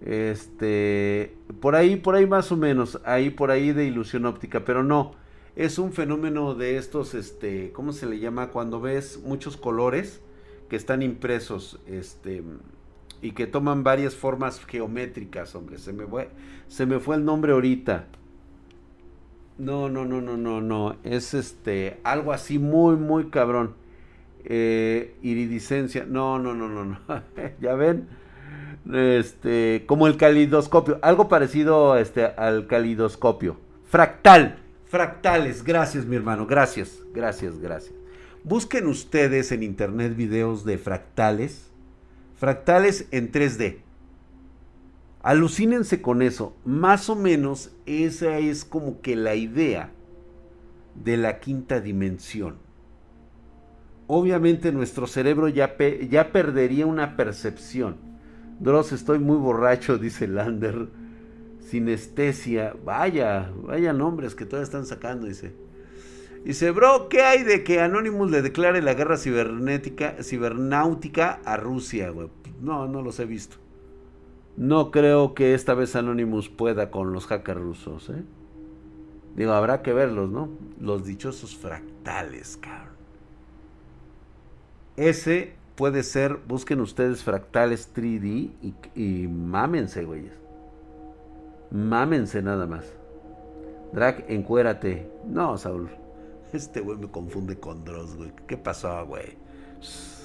Este, 0.02 1.36
por 1.60 1.76
ahí, 1.76 1.96
por 1.96 2.16
ahí 2.16 2.26
más 2.26 2.52
o 2.52 2.58
menos, 2.58 3.00
ahí 3.06 3.30
por 3.30 3.52
ahí 3.52 3.72
de 3.72 3.86
ilusión 3.86 4.26
óptica, 4.26 4.66
pero 4.66 4.84
no. 4.84 5.14
Es 5.56 5.78
un 5.78 5.92
fenómeno 5.92 6.56
de 6.56 6.78
estos, 6.78 7.14
este, 7.14 7.72
¿cómo 7.72 7.94
se 7.94 8.06
le 8.06 8.20
llama? 8.20 8.50
Cuando 8.50 8.80
ves 8.80 9.20
muchos 9.24 9.58
colores 9.58 10.22
que 10.70 10.76
están 10.76 11.02
impresos, 11.02 11.80
este, 11.88 12.44
y 13.22 13.32
que 13.32 13.48
toman 13.48 13.84
varias 13.84 14.16
formas 14.16 14.64
geométricas, 14.66 15.54
hombre. 15.56 15.78
Se 15.78 15.94
me 15.94 16.06
fue, 16.06 16.30
se 16.68 16.86
me 16.86 17.00
fue 17.00 17.18
el 17.18 17.26
nombre 17.26 17.52
ahorita. 17.52 18.08
No, 19.58 19.90
no, 19.90 20.06
no, 20.06 20.22
no, 20.22 20.38
no, 20.38 20.62
no. 20.62 20.96
Es 21.04 21.34
este, 21.34 22.00
algo 22.04 22.32
así 22.34 22.58
muy, 22.58 22.96
muy 22.96 23.30
cabrón 23.30 23.76
eh, 24.44 25.16
iridiscencia, 25.22 26.06
no, 26.08 26.40
no, 26.40 26.54
no, 26.54 26.68
no, 26.68 26.86
no, 26.86 26.98
ya 27.62 27.76
ven, 27.76 28.08
este, 28.92 29.84
como 29.86 30.08
el 30.08 30.18
calidoscopio, 30.18 31.00
algo 31.02 31.28
parecido 31.28 31.98
este, 31.98 32.26
al 32.26 32.66
calidoscopio, 32.68 33.58
fractal, 33.86 34.58
fractales, 34.92 35.64
gracias 35.64 36.06
mi 36.06 36.16
hermano, 36.16 36.46
gracias, 36.46 37.00
gracias, 37.14 37.58
gracias. 37.58 37.96
Busquen 38.44 38.86
ustedes 38.86 39.52
en 39.52 39.64
internet 39.64 40.16
videos 40.16 40.66
de 40.66 40.78
fractales, 40.78 41.72
fractales 42.36 43.08
en 43.10 43.32
3D. 43.32 43.78
Alucínense 45.24 46.02
con 46.02 46.22
eso, 46.22 46.56
más 46.66 47.10
o 47.10 47.16
menos 47.16 47.72
esa 47.88 48.38
es 48.38 48.66
como 48.66 49.02
que 49.02 49.16
la 49.16 49.36
idea 49.36 49.92
de 50.96 51.18
la 51.18 51.40
quinta 51.40 51.80
dimensión 51.80 52.58
obviamente 54.14 54.74
nuestro 54.74 55.08
cerebro 55.08 55.48
ya, 55.48 55.78
ya 56.10 56.34
perdería 56.34 56.86
una 56.86 57.16
percepción. 57.16 57.96
Dross, 58.60 58.92
estoy 58.92 59.20
muy 59.20 59.38
borracho, 59.38 59.98
dice 59.98 60.28
Lander. 60.28 60.90
Sinestesia. 61.72 62.76
Vaya, 62.84 63.50
vaya 63.64 63.94
nombres 63.94 64.36
que 64.36 64.46
todavía 64.46 64.66
están 64.66 64.86
sacando, 64.86 65.28
dice. 65.28 65.54
Dice, 66.44 66.72
bro, 66.72 67.08
¿qué 67.08 67.22
hay 67.22 67.44
de 67.44 67.64
que 67.64 67.80
Anonymous 67.80 68.30
le 68.30 68.42
declare 68.42 68.82
la 68.82 68.94
guerra 68.94 69.16
cibernética, 69.16 70.18
cibernáutica 70.22 71.40
a 71.46 71.56
Rusia, 71.56 72.10
güey? 72.10 72.30
No, 72.60 72.90
no 72.90 73.02
los 73.02 73.20
he 73.22 73.26
visto. 73.26 73.56
No 74.58 74.92
creo 74.92 75.34
que 75.34 75.54
esta 75.54 75.74
vez 75.74 75.96
Anonymous 75.96 76.50
pueda 76.50 76.92
con 76.92 77.14
los 77.14 77.26
hackers 77.28 77.62
rusos, 77.62 78.10
¿eh? 78.10 78.24
Digo, 79.38 79.54
habrá 79.54 79.82
que 79.82 79.94
verlos, 79.94 80.30
¿no? 80.30 80.50
Los 80.78 81.06
dichosos 81.06 81.56
fractales, 81.56 82.58
cabrón. 82.58 82.96
Ese 84.98 85.54
puede 85.76 86.04
ser, 86.04 86.40
busquen 86.50 86.82
ustedes 86.82 87.24
fractales 87.24 87.96
3D 87.96 88.52
y, 88.62 88.74
y 88.94 89.28
mámense, 89.30 90.04
güeyes. 90.04 90.41
Mámense 91.72 92.42
nada 92.42 92.68
más. 92.68 92.86
Drag, 93.94 94.26
encuérate. 94.28 95.10
No, 95.26 95.58
Saúl. 95.58 95.90
Este 96.54 96.82
güey 96.82 96.98
me 96.98 97.10
confunde 97.10 97.58
con 97.58 97.86
Dross, 97.86 98.16
güey. 98.16 98.34
¿Qué 98.46 98.58
pasó, 98.58 99.06
güey? 99.06 99.38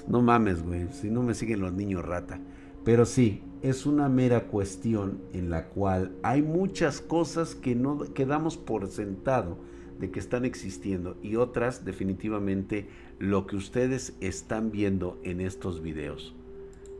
No 0.08 0.22
mames, 0.22 0.62
güey. 0.64 0.88
Si 0.92 1.08
no 1.08 1.22
me 1.22 1.34
siguen 1.34 1.60
los 1.60 1.72
niños 1.72 2.04
rata. 2.04 2.40
Pero 2.84 3.06
sí, 3.06 3.42
es 3.62 3.86
una 3.86 4.08
mera 4.08 4.48
cuestión 4.48 5.20
en 5.32 5.50
la 5.50 5.68
cual 5.68 6.12
hay 6.22 6.42
muchas 6.42 7.00
cosas 7.00 7.54
que 7.54 7.74
no 7.74 7.98
quedamos 8.14 8.56
por 8.56 8.88
sentado 8.88 9.58
de 10.00 10.10
que 10.10 10.20
están 10.20 10.44
existiendo 10.44 11.16
y 11.22 11.36
otras 11.36 11.84
definitivamente 11.84 12.88
lo 13.18 13.46
que 13.46 13.56
ustedes 13.56 14.14
están 14.20 14.70
viendo 14.70 15.18
en 15.22 15.40
estos 15.40 15.80
videos. 15.80 16.34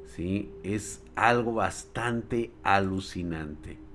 ¿sí? 0.06 0.50
Es 0.62 1.02
algo 1.14 1.54
bastante 1.54 2.50
alucinante. 2.62 3.85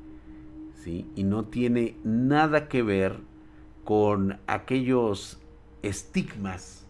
¿sí? 0.84 1.08
Y 1.16 1.24
no 1.24 1.46
tiene 1.46 1.96
nada 2.04 2.68
que 2.68 2.82
ver 2.82 3.20
con 3.84 4.40
aquellos 4.48 5.40
estigmas 5.82 6.86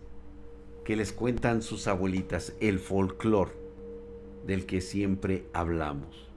que 0.84 0.96
les 0.96 1.14
cuentan 1.14 1.62
sus 1.62 1.88
abuelitas, 1.88 2.54
el 2.60 2.80
folclore 2.80 3.52
del 4.46 4.66
que 4.66 4.82
siempre 4.82 5.46
hablamos. 5.54 6.28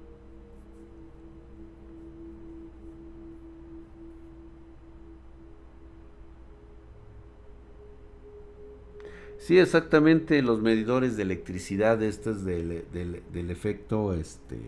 Sí, 9.39 9.59
exactamente, 9.59 10.41
los 10.41 10.63
medidores 10.63 11.19
de 11.19 11.23
electricidad, 11.23 12.03
este 12.03 12.33
del, 12.33 12.85
del, 12.93 13.23
del 13.31 13.51
efecto, 13.51 14.15
este, 14.15 14.59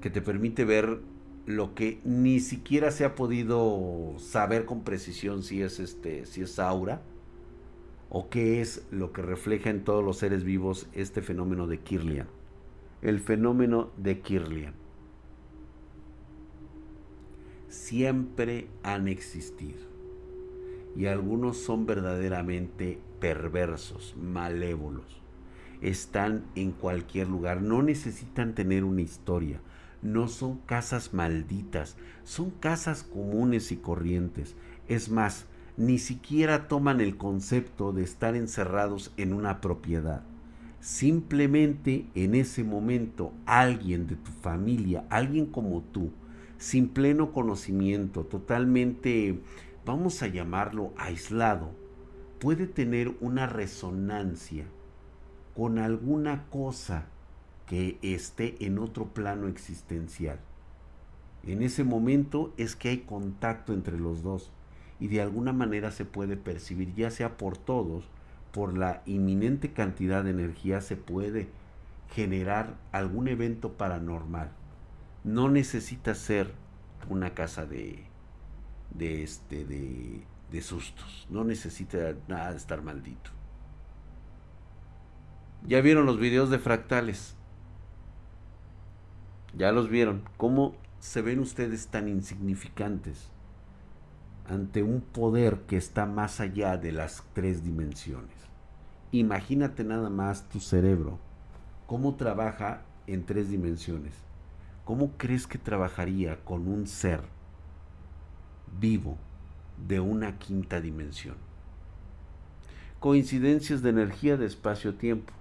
que 0.00 0.10
te 0.10 0.20
permite 0.20 0.64
ver 0.64 1.00
lo 1.46 1.74
que 1.74 2.00
ni 2.04 2.40
siquiera 2.40 2.90
se 2.90 3.04
ha 3.04 3.14
podido 3.14 4.14
saber 4.18 4.64
con 4.64 4.84
precisión 4.84 5.42
si 5.42 5.62
es 5.62 5.80
este, 5.80 6.26
si 6.26 6.42
es 6.42 6.58
aura 6.58 7.02
o 8.10 8.28
qué 8.28 8.60
es 8.60 8.86
lo 8.90 9.12
que 9.12 9.22
refleja 9.22 9.70
en 9.70 9.84
todos 9.84 10.04
los 10.04 10.18
seres 10.18 10.44
vivos 10.44 10.88
este 10.92 11.22
fenómeno 11.22 11.66
de 11.66 11.80
Kirlian. 11.80 12.28
El 13.02 13.20
fenómeno 13.20 13.90
de 13.96 14.20
Kirlian. 14.20 14.74
Siempre 17.68 18.68
han 18.82 19.08
existido 19.08 19.88
y 20.96 21.06
algunos 21.06 21.58
son 21.58 21.86
verdaderamente 21.86 22.98
perversos, 23.20 24.14
malévolos. 24.20 25.22
Están 25.80 26.44
en 26.56 26.72
cualquier 26.72 27.28
lugar, 27.28 27.62
no 27.62 27.82
necesitan 27.82 28.54
tener 28.54 28.84
una 28.84 29.02
historia, 29.02 29.60
no 30.02 30.28
son 30.28 30.58
casas 30.58 31.12
malditas, 31.12 31.96
son 32.24 32.50
casas 32.50 33.02
comunes 33.02 33.72
y 33.72 33.76
corrientes. 33.76 34.54
Es 34.88 35.10
más, 35.10 35.46
ni 35.76 35.98
siquiera 35.98 36.68
toman 36.68 37.00
el 37.00 37.16
concepto 37.16 37.92
de 37.92 38.02
estar 38.02 38.36
encerrados 38.36 39.12
en 39.16 39.32
una 39.32 39.60
propiedad. 39.60 40.22
Simplemente 40.80 42.06
en 42.14 42.34
ese 42.34 42.64
momento 42.64 43.32
alguien 43.46 44.06
de 44.06 44.16
tu 44.16 44.30
familia, 44.30 45.04
alguien 45.10 45.46
como 45.46 45.82
tú, 45.82 46.10
sin 46.56 46.88
pleno 46.88 47.32
conocimiento, 47.32 48.24
totalmente 48.24 49.40
vamos 49.84 50.22
a 50.22 50.28
llamarlo 50.28 50.92
aislado, 50.96 51.70
puede 52.40 52.66
tener 52.66 53.16
una 53.20 53.46
resonancia 53.46 54.66
con 55.56 55.78
alguna 55.78 56.44
cosa 56.50 57.06
que 57.68 57.98
esté 58.02 58.64
en 58.64 58.78
otro 58.78 59.06
plano 59.06 59.48
existencial. 59.48 60.38
En 61.44 61.62
ese 61.62 61.84
momento 61.84 62.52
es 62.56 62.76
que 62.76 62.88
hay 62.88 62.98
contacto 62.98 63.72
entre 63.72 63.98
los 63.98 64.22
dos 64.22 64.50
y 64.98 65.08
de 65.08 65.20
alguna 65.20 65.52
manera 65.52 65.90
se 65.90 66.04
puede 66.04 66.36
percibir, 66.36 66.94
ya 66.94 67.10
sea 67.10 67.36
por 67.36 67.56
todos, 67.56 68.04
por 68.52 68.76
la 68.76 69.02
inminente 69.06 69.72
cantidad 69.72 70.24
de 70.24 70.30
energía 70.30 70.80
se 70.80 70.96
puede 70.96 71.48
generar 72.10 72.76
algún 72.90 73.28
evento 73.28 73.74
paranormal. 73.74 74.50
No 75.24 75.48
necesita 75.48 76.14
ser 76.14 76.52
una 77.08 77.34
casa 77.34 77.66
de 77.66 78.08
de, 78.90 79.22
este, 79.22 79.64
de, 79.64 80.62
sustos. 80.62 81.26
No 81.30 81.44
necesita 81.44 82.14
nada 82.26 82.50
de 82.50 82.56
estar 82.56 82.82
maldito. 82.82 83.30
Ya 85.66 85.80
vieron 85.80 86.06
los 86.06 86.18
videos 86.18 86.50
de 86.50 86.58
fractales. 86.58 87.36
Ya 89.56 89.72
los 89.72 89.88
vieron. 89.88 90.22
¿Cómo 90.36 90.74
se 91.00 91.22
ven 91.22 91.40
ustedes 91.40 91.88
tan 91.88 92.08
insignificantes 92.08 93.30
ante 94.46 94.82
un 94.82 95.00
poder 95.00 95.60
que 95.66 95.76
está 95.76 96.06
más 96.06 96.40
allá 96.40 96.76
de 96.76 96.92
las 96.92 97.24
tres 97.34 97.64
dimensiones? 97.64 98.36
Imagínate 99.12 99.84
nada 99.84 100.10
más 100.10 100.48
tu 100.48 100.60
cerebro. 100.60 101.18
¿Cómo 101.86 102.16
trabaja 102.16 102.82
en 103.06 103.24
tres 103.24 103.50
dimensiones? 103.50 104.14
¿Cómo 104.84 105.12
crees 105.16 105.46
que 105.46 105.58
trabajaría 105.58 106.44
con 106.44 106.68
un 106.68 106.86
ser 106.86 107.22
vivo 108.80 109.16
de 109.86 110.00
una 110.00 110.38
quinta 110.38 110.80
dimensión. 110.80 111.36
Coincidencias 113.00 113.82
de 113.82 113.90
energía 113.90 114.36
de 114.36 114.46
espacio-tiempo. 114.46 115.32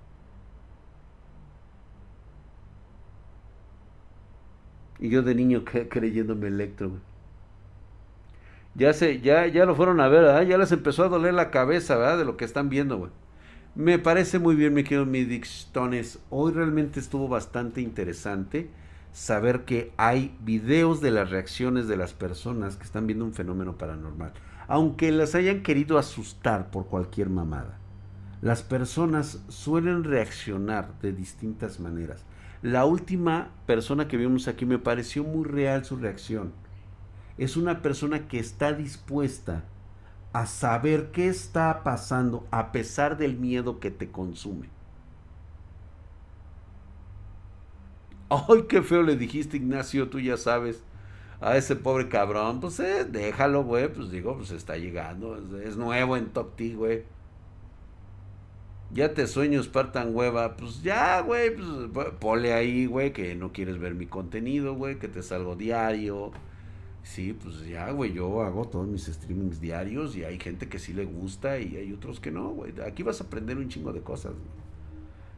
Y 4.99 5.09
yo 5.09 5.21
de 5.21 5.35
niño 5.35 5.63
creyéndome 5.63 6.47
electro, 6.47 6.91
Ya 8.75 8.93
se, 8.93 9.21
ya, 9.21 9.47
ya 9.47 9.65
lo 9.65 9.75
fueron 9.75 9.99
a 9.99 10.07
ver, 10.07 10.47
Ya 10.47 10.57
les 10.57 10.71
empezó 10.71 11.03
a 11.03 11.09
doler 11.09 11.33
la 11.33 11.51
cabeza, 11.51 11.97
¿verdad? 11.97 12.19
De 12.19 12.25
lo 12.25 12.37
que 12.37 12.45
están 12.45 12.69
viendo, 12.69 12.97
güey. 12.97 13.11
Me 13.75 13.99
parece 13.99 14.39
muy 14.39 14.55
bien, 14.55 14.73
mi 14.73 14.83
querido 14.83 15.05
Midix 15.05 15.69
Tones. 15.71 16.19
Hoy 16.31 16.51
realmente 16.51 16.99
estuvo 16.99 17.27
bastante 17.27 17.81
interesante 17.81 18.71
saber 19.11 19.65
que 19.65 19.91
hay 19.97 20.35
videos 20.41 21.01
de 21.01 21.11
las 21.11 21.29
reacciones 21.29 21.87
de 21.87 21.97
las 21.97 22.13
personas 22.13 22.75
que 22.75 22.83
están 22.83 23.07
viendo 23.07 23.25
un 23.25 23.33
fenómeno 23.33 23.77
paranormal. 23.77 24.33
Aunque 24.67 25.11
las 25.11 25.35
hayan 25.35 25.63
querido 25.63 25.97
asustar 25.97 26.71
por 26.71 26.87
cualquier 26.87 27.29
mamada. 27.29 27.77
Las 28.41 28.63
personas 28.63 29.43
suelen 29.47 30.03
reaccionar 30.03 30.99
de 31.01 31.13
distintas 31.13 31.79
maneras. 31.79 32.25
La 32.61 32.85
última 32.85 33.49
persona 33.65 34.07
que 34.07 34.17
vimos 34.17 34.47
aquí 34.47 34.65
me 34.65 34.79
pareció 34.79 35.23
muy 35.23 35.45
real 35.45 35.85
su 35.85 35.95
reacción. 35.95 36.53
Es 37.37 37.55
una 37.55 37.81
persona 37.81 38.27
que 38.27 38.39
está 38.39 38.73
dispuesta 38.73 39.63
a 40.33 40.45
saber 40.45 41.11
qué 41.11 41.27
está 41.27 41.83
pasando 41.83 42.47
a 42.51 42.71
pesar 42.71 43.17
del 43.17 43.37
miedo 43.37 43.79
que 43.79 43.91
te 43.91 44.09
consume. 44.09 44.69
Ay, 48.29 48.63
qué 48.67 48.81
feo 48.81 49.03
le 49.03 49.15
dijiste, 49.15 49.57
Ignacio, 49.57 50.09
tú 50.09 50.19
ya 50.19 50.37
sabes. 50.37 50.83
A 51.39 51.55
ese 51.55 51.75
pobre 51.75 52.09
cabrón, 52.09 52.59
pues 52.59 52.79
eh, 52.79 53.05
déjalo, 53.05 53.63
güey. 53.63 53.93
Pues 53.93 54.09
digo, 54.09 54.35
pues 54.37 54.51
está 54.51 54.75
llegando. 54.75 55.37
Es, 55.59 55.77
nuevo 55.77 56.17
en 56.17 56.29
Top 56.29 56.55
T, 56.55 56.75
güey. 56.75 57.03
Ya 58.91 59.13
te 59.13 59.27
sueño 59.27 59.61
Spartan 59.61 60.15
hueva. 60.15 60.55
Pues 60.55 60.81
ya, 60.81 61.21
güey. 61.21 61.55
Pues 61.55 62.07
pole 62.19 62.53
ahí, 62.53 62.85
güey, 62.85 63.13
que 63.13 63.35
no 63.35 63.51
quieres 63.51 63.79
ver 63.79 63.95
mi 63.95 64.05
contenido, 64.05 64.75
güey. 64.75 64.99
Que 64.99 65.07
te 65.07 65.21
salgo 65.21 65.55
diario. 65.55 66.31
Sí, 67.03 67.33
pues 67.33 67.65
ya, 67.65 67.91
güey. 67.91 68.13
Yo 68.13 68.41
hago 68.41 68.67
todos 68.67 68.87
mis 68.87 69.05
streamings 69.05 69.59
diarios 69.59 70.15
y 70.15 70.23
hay 70.23 70.39
gente 70.39 70.69
que 70.69 70.79
sí 70.79 70.93
le 70.93 71.05
gusta 71.05 71.59
y 71.59 71.75
hay 71.77 71.93
otros 71.93 72.19
que 72.19 72.31
no, 72.31 72.49
güey. 72.49 72.73
Aquí 72.85 73.03
vas 73.03 73.21
a 73.21 73.25
aprender 73.25 73.57
un 73.57 73.69
chingo 73.69 73.93
de 73.93 74.01
cosas. 74.01 74.33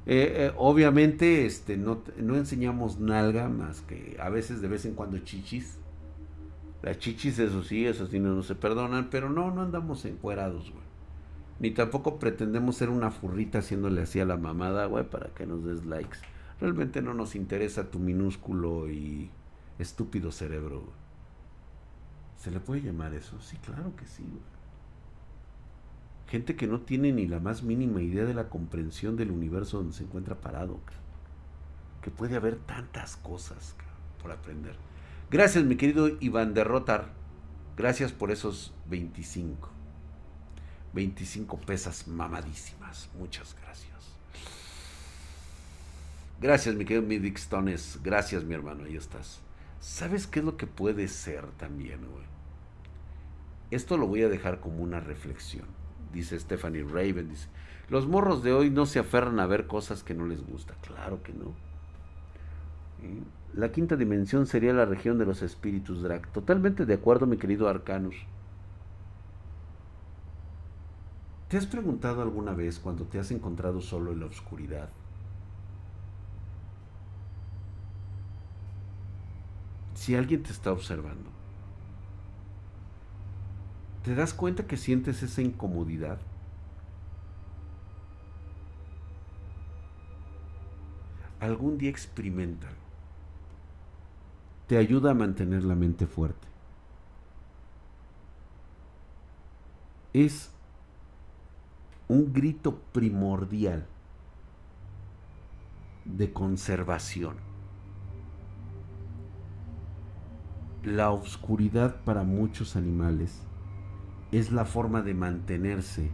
Eh, 0.05 0.47
eh, 0.47 0.51
obviamente 0.57 1.45
este, 1.45 1.77
no, 1.77 2.01
no, 2.17 2.35
enseñamos 2.35 2.99
nalga 2.99 3.47
más 3.47 3.81
que 3.81 4.17
a 4.19 4.29
veces 4.29 4.61
de 4.61 4.67
vez 4.67 4.85
en 4.85 4.95
cuando 4.95 5.19
chichis. 5.19 5.77
Las 6.81 6.97
chichis, 6.97 7.37
eso 7.39 7.63
sí, 7.63 7.85
eso 7.85 8.07
sí 8.07 8.19
no, 8.19 8.41
se 8.41 8.55
perdonan, 8.55 9.09
pero 9.09 9.29
no, 9.29 9.51
no 9.51 9.61
andamos 9.61 10.05
encuerados, 10.05 10.71
güey. 10.71 10.88
Ni 11.59 11.71
tampoco 11.71 12.19
pretendemos 12.19 12.77
ser 12.77 12.89
una 12.89 13.11
furrita 13.11 13.59
haciéndole 13.59 14.01
así 14.01 14.19
a 14.19 14.25
la 14.25 14.37
mamada, 14.37 14.85
güey, 14.85 15.09
para 15.09 15.29
que 15.33 15.45
nos 15.45 15.63
des 15.63 15.85
likes. 15.85 16.19
Realmente 16.61 17.01
no 17.01 17.13
nos 17.13 17.35
interesa 17.35 17.91
tu 17.91 17.99
minúsculo 17.99 18.89
y 18.89 19.29
estúpido 19.77 20.31
cerebro, 20.31 20.93
¿Se 22.39 22.51
le 22.51 22.61
puede 22.61 22.81
llamar 22.81 23.13
eso? 23.13 23.39
Sí, 23.41 23.57
claro 23.57 23.93
que 23.97 24.05
sí, 24.05 24.23
güey. 24.23 24.41
Gente 26.27 26.55
que 26.55 26.67
no 26.67 26.79
tiene 26.81 27.11
ni 27.11 27.27
la 27.27 27.39
más 27.39 27.63
mínima 27.63 28.01
idea 28.01 28.23
de 28.23 28.33
la 28.33 28.47
comprensión 28.47 29.17
del 29.17 29.31
universo 29.31 29.77
donde 29.77 29.93
se 29.93 30.03
encuentra 30.03 30.39
parado. 30.39 30.79
Que 32.01 32.11
puede 32.11 32.37
haber 32.37 32.55
tantas 32.55 33.17
cosas 33.17 33.75
por 34.21 34.31
aprender. 34.31 34.77
Gracias, 35.29 35.65
mi 35.65 35.75
querido 35.75 36.07
Iván 36.21 36.53
Derrotar. 36.53 37.09
Gracias 37.75 38.13
por 38.13 38.31
esos 38.31 38.73
25. 38.89 39.69
25 40.93 41.59
pesas 41.61 42.07
mamadísimas. 42.07 43.09
Muchas 43.17 43.55
gracias. 43.61 43.89
Gracias, 46.41 46.75
mi 46.75 46.85
querido 46.85 47.05
Midix 47.05 47.49
Gracias, 48.01 48.43
mi 48.43 48.55
hermano. 48.55 48.85
Ahí 48.85 48.95
estás. 48.95 49.41
¿Sabes 49.79 50.27
qué 50.27 50.39
es 50.39 50.45
lo 50.45 50.57
que 50.57 50.67
puede 50.67 51.07
ser 51.07 51.45
también, 51.57 51.99
güey? 51.99 52.25
Esto 53.71 53.97
lo 53.97 54.07
voy 54.07 54.23
a 54.23 54.29
dejar 54.29 54.59
como 54.59 54.81
una 54.81 54.99
reflexión 54.99 55.79
dice 56.13 56.39
Stephanie 56.39 56.83
Raven, 56.83 57.29
dice, 57.29 57.47
los 57.89 58.07
morros 58.07 58.43
de 58.43 58.53
hoy 58.53 58.69
no 58.69 58.85
se 58.85 58.99
aferran 58.99 59.39
a 59.39 59.47
ver 59.47 59.67
cosas 59.67 60.03
que 60.03 60.13
no 60.13 60.25
les 60.25 60.45
gusta. 60.45 60.75
Claro 60.81 61.23
que 61.23 61.33
no. 61.33 61.53
La 63.53 63.71
quinta 63.71 63.95
dimensión 63.95 64.45
sería 64.45 64.73
la 64.73 64.85
región 64.85 65.17
de 65.17 65.25
los 65.25 65.41
espíritus 65.41 66.03
drag. 66.03 66.27
Totalmente 66.31 66.85
de 66.85 66.93
acuerdo, 66.93 67.25
mi 67.25 67.37
querido 67.37 67.67
Arcanus. 67.67 68.15
¿Te 71.49 71.57
has 71.57 71.65
preguntado 71.65 72.21
alguna 72.21 72.53
vez 72.53 72.77
cuando 72.77 73.05
te 73.05 73.19
has 73.19 73.31
encontrado 73.31 73.81
solo 73.81 74.11
en 74.11 74.19
la 74.19 74.27
oscuridad? 74.27 74.87
Si 79.95 80.15
alguien 80.15 80.43
te 80.43 80.51
está 80.51 80.71
observando. 80.71 81.31
¿Te 84.03 84.13
das 84.13 84.35
cuenta 84.35 84.67
que 84.67 84.77
sientes 84.77 85.23
esa 85.23 85.41
incomodidad? 85.41 86.19
Algún 91.39 91.79
día 91.79 91.89
experimentalo. 91.89 92.77
Te 94.67 94.77
ayuda 94.77 95.11
a 95.11 95.15
mantener 95.15 95.63
la 95.63 95.73
mente 95.73 96.05
fuerte. 96.05 96.47
Es 100.13 100.51
un 102.09 102.33
grito 102.33 102.79
primordial 102.91 103.85
de 106.05 106.33
conservación. 106.33 107.35
La 110.83 111.11
oscuridad 111.11 112.01
para 112.05 112.23
muchos 112.23 112.75
animales 112.75 113.43
es 114.31 114.51
la 114.51 114.65
forma 114.65 115.03
de 115.03 115.13
mantenerse 115.13 116.09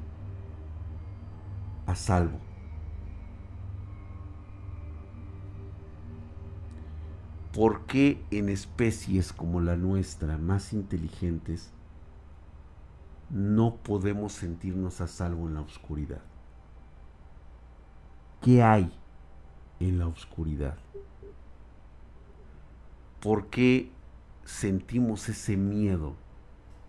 a 1.85 1.95
salvo. 1.95 2.39
¿Por 7.53 7.85
qué 7.85 8.21
en 8.31 8.49
especies 8.49 9.31
como 9.31 9.61
la 9.61 9.77
nuestra, 9.77 10.37
más 10.37 10.73
inteligentes, 10.73 11.71
no 13.29 13.77
podemos 13.77 14.33
sentirnos 14.33 15.01
a 15.01 15.07
salvo 15.07 15.47
en 15.47 15.55
la 15.55 15.61
oscuridad? 15.61 16.21
¿Qué 18.41 18.61
hay 18.61 18.91
en 19.79 19.99
la 19.99 20.07
oscuridad? 20.07 20.77
¿Por 23.21 23.47
qué 23.47 23.91
sentimos 24.43 25.27
ese 25.29 25.57
miedo 25.57 26.15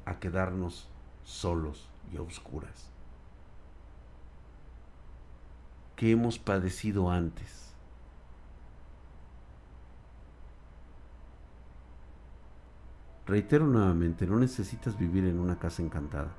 a 0.05 0.19
quedarnos 0.19 0.89
solos 1.25 1.89
y 2.13 2.19
a 2.19 2.23
oscuras? 2.23 2.91
¿Qué 5.97 6.11
hemos 6.11 6.39
padecido 6.39 7.11
antes? 7.11 7.66
Reitero 13.27 13.67
nuevamente, 13.67 14.25
no 14.25 14.39
necesitas 14.39 14.97
vivir 14.97 15.25
en 15.25 15.41
una 15.41 15.59
casa 15.59 15.83
encantada. 15.83 16.31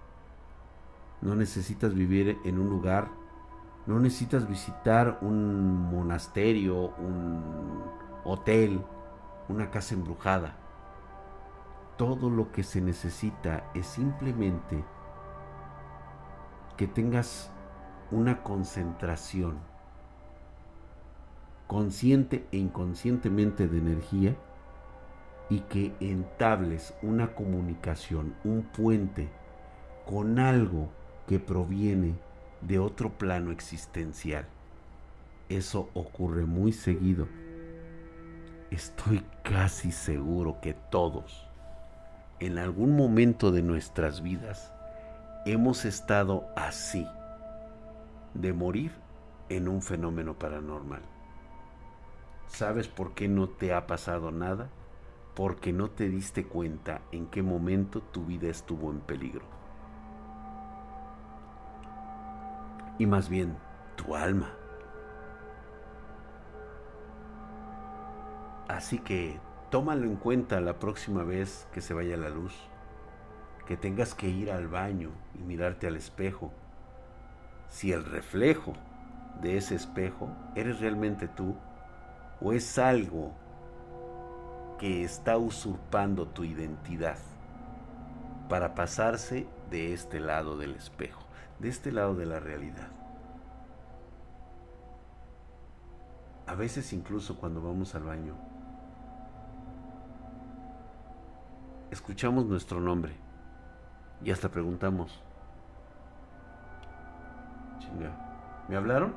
No 1.21 1.35
necesitas 1.35 1.93
vivir 1.93 2.37
en 2.45 2.59
un 2.59 2.69
lugar, 2.69 3.09
no 3.87 3.99
necesitas 3.99 4.47
visitar 4.47 5.19
un 5.21 5.91
monasterio, 5.91 6.93
un 6.97 7.83
hotel, 8.23 8.81
una 9.49 9.69
casa 9.69 9.95
embrujada. 9.95 10.55
Todo 11.97 12.29
lo 12.29 12.53
que 12.53 12.63
se 12.63 12.79
necesita 12.79 13.69
es 13.73 13.85
simplemente 13.87 14.85
que 16.77 16.87
tengas 16.87 17.51
una 18.11 18.43
concentración 18.43 19.57
consciente 21.65 22.47
e 22.53 22.57
inconscientemente 22.57 23.67
de 23.67 23.77
energía 23.79 24.37
y 25.49 25.61
que 25.61 25.93
entables 25.99 26.93
una 27.01 27.33
comunicación, 27.33 28.35
un 28.43 28.63
puente 28.63 29.29
con 30.05 30.39
algo 30.39 30.89
que 31.27 31.39
proviene 31.39 32.15
de 32.61 32.79
otro 32.79 33.11
plano 33.17 33.51
existencial. 33.51 34.45
Eso 35.49 35.89
ocurre 35.93 36.45
muy 36.45 36.73
seguido. 36.73 37.27
Estoy 38.71 39.23
casi 39.43 39.91
seguro 39.91 40.59
que 40.61 40.73
todos, 40.73 41.47
en 42.39 42.57
algún 42.57 42.95
momento 42.97 43.51
de 43.51 43.61
nuestras 43.61 44.21
vidas, 44.21 44.73
hemos 45.45 45.85
estado 45.85 46.45
así, 46.55 47.07
de 48.33 48.51
morir 48.51 48.91
en 49.49 49.69
un 49.69 49.81
fenómeno 49.81 50.37
paranormal. 50.37 51.01
¿Sabes 52.47 52.87
por 52.87 53.13
qué 53.13 53.27
no 53.27 53.47
te 53.47 53.73
ha 53.73 53.87
pasado 53.87 54.31
nada? 54.31 54.69
Porque 55.37 55.71
no 55.71 55.91
te 55.91 56.09
diste 56.09 56.47
cuenta 56.47 57.01
en 57.11 57.27
qué 57.27 57.43
momento 57.43 58.01
tu 58.01 58.25
vida 58.25 58.47
estuvo 58.49 58.89
en 58.89 59.01
peligro. 59.01 59.45
Y 62.97 63.05
más 63.05 63.29
bien, 63.29 63.55
tu 63.95 64.15
alma. 64.15 64.49
Así 68.67 68.97
que 68.97 69.39
tómalo 69.69 70.05
en 70.05 70.15
cuenta 70.15 70.59
la 70.59 70.79
próxima 70.79 71.23
vez 71.23 71.67
que 71.71 71.81
se 71.81 71.93
vaya 71.93 72.17
la 72.17 72.29
luz, 72.29 72.55
que 73.67 73.77
tengas 73.77 74.15
que 74.15 74.29
ir 74.29 74.49
al 74.51 74.67
baño 74.67 75.11
y 75.35 75.43
mirarte 75.43 75.85
al 75.85 75.97
espejo. 75.97 76.51
Si 77.69 77.91
el 77.91 78.03
reflejo 78.05 78.73
de 79.39 79.57
ese 79.57 79.75
espejo 79.75 80.31
eres 80.55 80.79
realmente 80.79 81.27
tú 81.27 81.55
o 82.41 82.53
es 82.53 82.79
algo 82.79 83.35
que 84.77 85.03
está 85.03 85.37
usurpando 85.37 86.27
tu 86.27 86.43
identidad 86.43 87.17
para 88.49 88.75
pasarse 88.75 89.47
de 89.69 89.93
este 89.93 90.19
lado 90.19 90.57
del 90.57 90.75
espejo, 90.75 91.23
de 91.59 91.69
este 91.69 91.91
lado 91.91 92.15
de 92.15 92.25
la 92.25 92.39
realidad. 92.39 92.87
A 96.45 96.55
veces 96.55 96.93
incluso 96.93 97.37
cuando 97.37 97.61
vamos 97.61 97.93
al 97.95 98.03
baño, 98.03 98.35
escuchamos 101.91 102.45
nuestro 102.45 102.79
nombre 102.79 103.15
y 104.23 104.31
hasta 104.31 104.49
preguntamos, 104.49 105.21
chinga, 107.79 108.65
¿me 108.69 108.77
hablaron? 108.77 109.15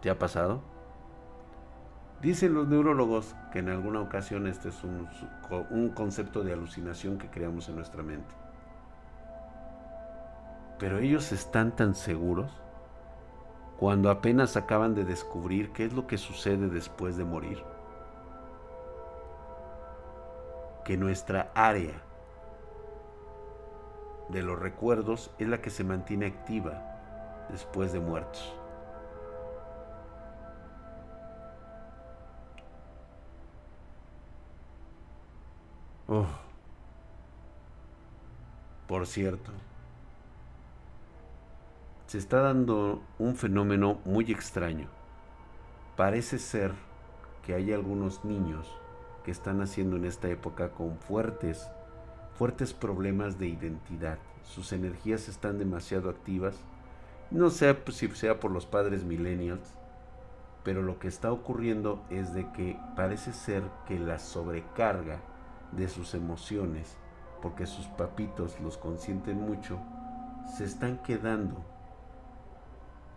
¿Te 0.00 0.10
ha 0.10 0.18
pasado? 0.18 0.73
Dicen 2.24 2.54
los 2.54 2.66
neurólogos 2.66 3.36
que 3.52 3.58
en 3.58 3.68
alguna 3.68 4.00
ocasión 4.00 4.46
este 4.46 4.70
es 4.70 4.82
un, 4.82 5.06
un, 5.68 5.90
concepto 5.90 6.42
de 6.42 6.54
alucinación 6.54 7.18
que 7.18 7.28
creamos 7.28 7.68
en 7.68 7.76
nuestra 7.76 8.02
mente. 8.02 8.34
Pero 10.78 11.00
ellos 11.00 11.32
están 11.32 11.76
tan 11.76 11.94
seguros 11.94 12.50
cuando 13.78 14.10
apenas 14.10 14.56
acaban 14.56 14.94
de 14.94 15.04
descubrir 15.04 15.72
qué 15.72 15.84
es 15.84 15.92
lo 15.92 16.06
que 16.06 16.16
sucede 16.16 16.68
después 16.68 17.18
de 17.18 17.24
morir. 17.24 17.62
Que 20.82 20.96
nuestra 20.96 21.52
área 21.54 22.00
de 24.30 24.42
los 24.42 24.58
recuerdos 24.58 25.30
es 25.38 25.46
la 25.46 25.60
que 25.60 25.68
se 25.68 25.84
mantiene 25.84 26.24
activa 26.24 26.72
después 27.50 27.92
de 27.92 28.00
muertos. 28.00 28.63
Por 38.86 39.06
cierto, 39.06 39.50
se 42.06 42.18
está 42.18 42.42
dando 42.42 43.02
un 43.18 43.34
fenómeno 43.36 43.98
muy 44.04 44.30
extraño. 44.30 44.88
Parece 45.96 46.38
ser 46.38 46.72
que 47.44 47.54
hay 47.54 47.72
algunos 47.72 48.24
niños 48.24 48.70
que 49.24 49.30
están 49.30 49.62
haciendo 49.62 49.96
en 49.96 50.04
esta 50.04 50.28
época 50.28 50.70
con 50.70 50.98
fuertes, 50.98 51.68
fuertes 52.36 52.74
problemas 52.74 53.38
de 53.38 53.48
identidad. 53.48 54.18
Sus 54.42 54.72
energías 54.72 55.28
están 55.28 55.58
demasiado 55.58 56.10
activas. 56.10 56.56
No 57.30 57.48
sé 57.48 57.76
si 57.90 58.08
sea 58.10 58.38
por 58.38 58.50
los 58.50 58.66
padres 58.66 59.04
millennials, 59.04 59.72
pero 60.62 60.82
lo 60.82 60.98
que 60.98 61.08
está 61.08 61.32
ocurriendo 61.32 62.02
es 62.10 62.34
de 62.34 62.50
que 62.52 62.78
parece 62.94 63.32
ser 63.32 63.62
que 63.88 63.98
la 63.98 64.18
sobrecarga 64.18 65.20
de 65.76 65.88
sus 65.88 66.14
emociones, 66.14 66.96
porque 67.42 67.66
sus 67.66 67.86
papitos 67.86 68.58
los 68.60 68.78
consienten 68.78 69.40
mucho, 69.40 69.78
se 70.56 70.64
están 70.64 70.98
quedando 70.98 71.64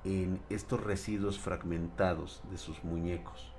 en 0.03 0.41
estos 0.49 0.83
residuos 0.83 1.39
fragmentados 1.39 2.41
de 2.49 2.57
sus 2.57 2.83
muñecos, 2.83 3.53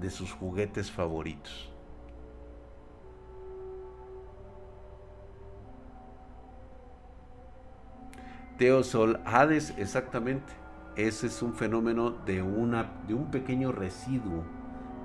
de 0.00 0.10
sus 0.10 0.32
juguetes 0.32 0.90
favoritos. 0.90 1.72
Teosol 8.58 9.20
Hades, 9.26 9.74
exactamente. 9.76 10.52
Ese 10.96 11.26
es 11.26 11.42
un 11.42 11.52
fenómeno 11.52 12.10
de, 12.10 12.40
una, 12.40 13.02
de 13.06 13.12
un 13.12 13.30
pequeño 13.30 13.70
residuo 13.70 14.44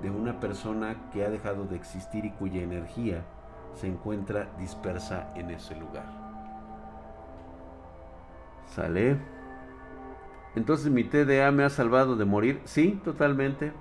de 0.02 0.10
una 0.10 0.40
persona 0.40 0.96
que 1.12 1.24
ha 1.24 1.30
dejado 1.30 1.64
de 1.64 1.76
existir 1.76 2.24
y 2.24 2.30
cuya 2.32 2.62
energía 2.62 3.24
se 3.74 3.86
encuentra 3.86 4.52
dispersa 4.58 5.32
en 5.36 5.50
ese 5.50 5.74
lugar. 5.76 6.06
¿Sale? 8.66 9.18
Entonces 10.54 10.90
mi 10.90 11.04
TDA 11.04 11.50
me 11.50 11.64
ha 11.64 11.70
salvado 11.70 12.16
de 12.16 12.24
morir. 12.24 12.60
Sí, 12.64 13.00
totalmente. 13.04 13.72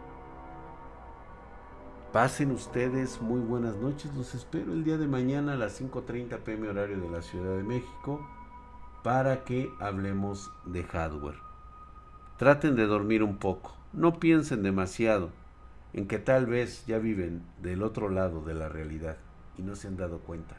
Pasen 2.13 2.51
ustedes 2.51 3.21
muy 3.21 3.39
buenas 3.39 3.75
noches. 3.77 4.13
Los 4.15 4.35
espero 4.35 4.73
el 4.73 4.83
día 4.83 4.97
de 4.97 5.07
mañana 5.07 5.53
a 5.53 5.57
las 5.57 5.81
5.30 5.81 6.37
pm 6.39 6.69
horario 6.69 6.99
de 6.99 7.09
la 7.09 7.21
Ciudad 7.21 7.55
de 7.55 7.63
México 7.63 8.25
para 9.03 9.43
que 9.43 9.71
hablemos 9.79 10.51
de 10.65 10.83
hardware. 10.83 11.39
Traten 12.37 12.75
de 12.75 12.85
dormir 12.85 13.23
un 13.23 13.37
poco. 13.37 13.75
No 13.93 14.19
piensen 14.19 14.63
demasiado 14.63 15.29
en 15.93 16.07
que 16.07 16.19
tal 16.19 16.45
vez 16.45 16.85
ya 16.85 16.99
viven 16.99 17.43
del 17.61 17.83
otro 17.83 18.09
lado 18.09 18.43
de 18.43 18.53
la 18.53 18.69
realidad 18.69 19.17
y 19.57 19.61
no 19.61 19.75
se 19.75 19.87
han 19.87 19.97
dado 19.97 20.19
cuenta. 20.19 20.55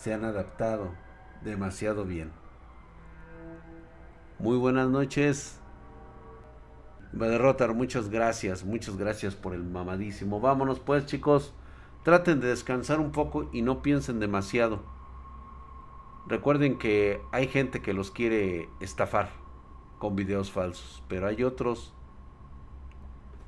se 0.00 0.14
han 0.14 0.24
adaptado 0.24 0.92
demasiado 1.44 2.06
bien. 2.06 2.32
Muy 4.38 4.56
buenas 4.56 4.88
noches. 4.88 5.60
Derrotar, 7.12 7.74
muchas 7.74 8.08
gracias, 8.08 8.64
muchas 8.64 8.96
gracias 8.96 9.34
por 9.34 9.52
el 9.52 9.62
mamadísimo. 9.62 10.40
Vámonos 10.40 10.80
pues 10.80 11.04
chicos, 11.04 11.52
traten 12.02 12.40
de 12.40 12.48
descansar 12.48 12.98
un 12.98 13.12
poco 13.12 13.50
y 13.52 13.60
no 13.60 13.82
piensen 13.82 14.20
demasiado. 14.20 14.82
Recuerden 16.26 16.78
que 16.78 17.20
hay 17.30 17.48
gente 17.48 17.82
que 17.82 17.92
los 17.92 18.10
quiere 18.10 18.70
estafar 18.80 19.28
con 19.98 20.16
videos 20.16 20.50
falsos, 20.50 21.02
pero 21.08 21.26
hay 21.26 21.44
otros, 21.44 21.92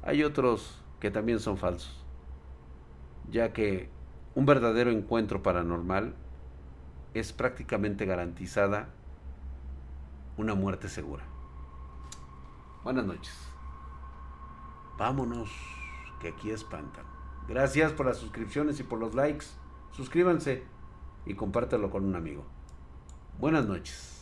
hay 0.03 0.25
otros 0.25 0.83
que 1.01 1.11
también 1.11 1.41
son 1.41 1.57
falsos, 1.57 2.05
ya 3.31 3.53
que 3.53 3.89
un 4.35 4.47
verdadero 4.47 4.91
encuentro 4.91 5.43
paranormal 5.43 6.15
es 7.15 7.33
prácticamente 7.33 8.07
garantizada 8.07 8.89
una 10.37 10.55
muerte 10.55 10.89
segura. 10.89 11.25
Buenas 12.85 13.05
noches. 13.05 13.35
Vámonos, 14.99 15.51
que 16.21 16.29
aquí 16.29 16.51
espantan. 16.51 17.05
Gracias 17.49 17.93
por 17.93 18.07
las 18.07 18.19
suscripciones 18.19 18.81
y 18.81 18.83
por 18.83 18.99
los 18.99 19.15
likes. 19.15 19.47
Suscríbanse 19.93 20.65
y 21.27 21.35
compártelo 21.35 21.91
con 21.91 22.05
un 22.05 22.17
amigo. 22.17 22.45
Buenas 23.39 23.67
noches. 23.67 24.22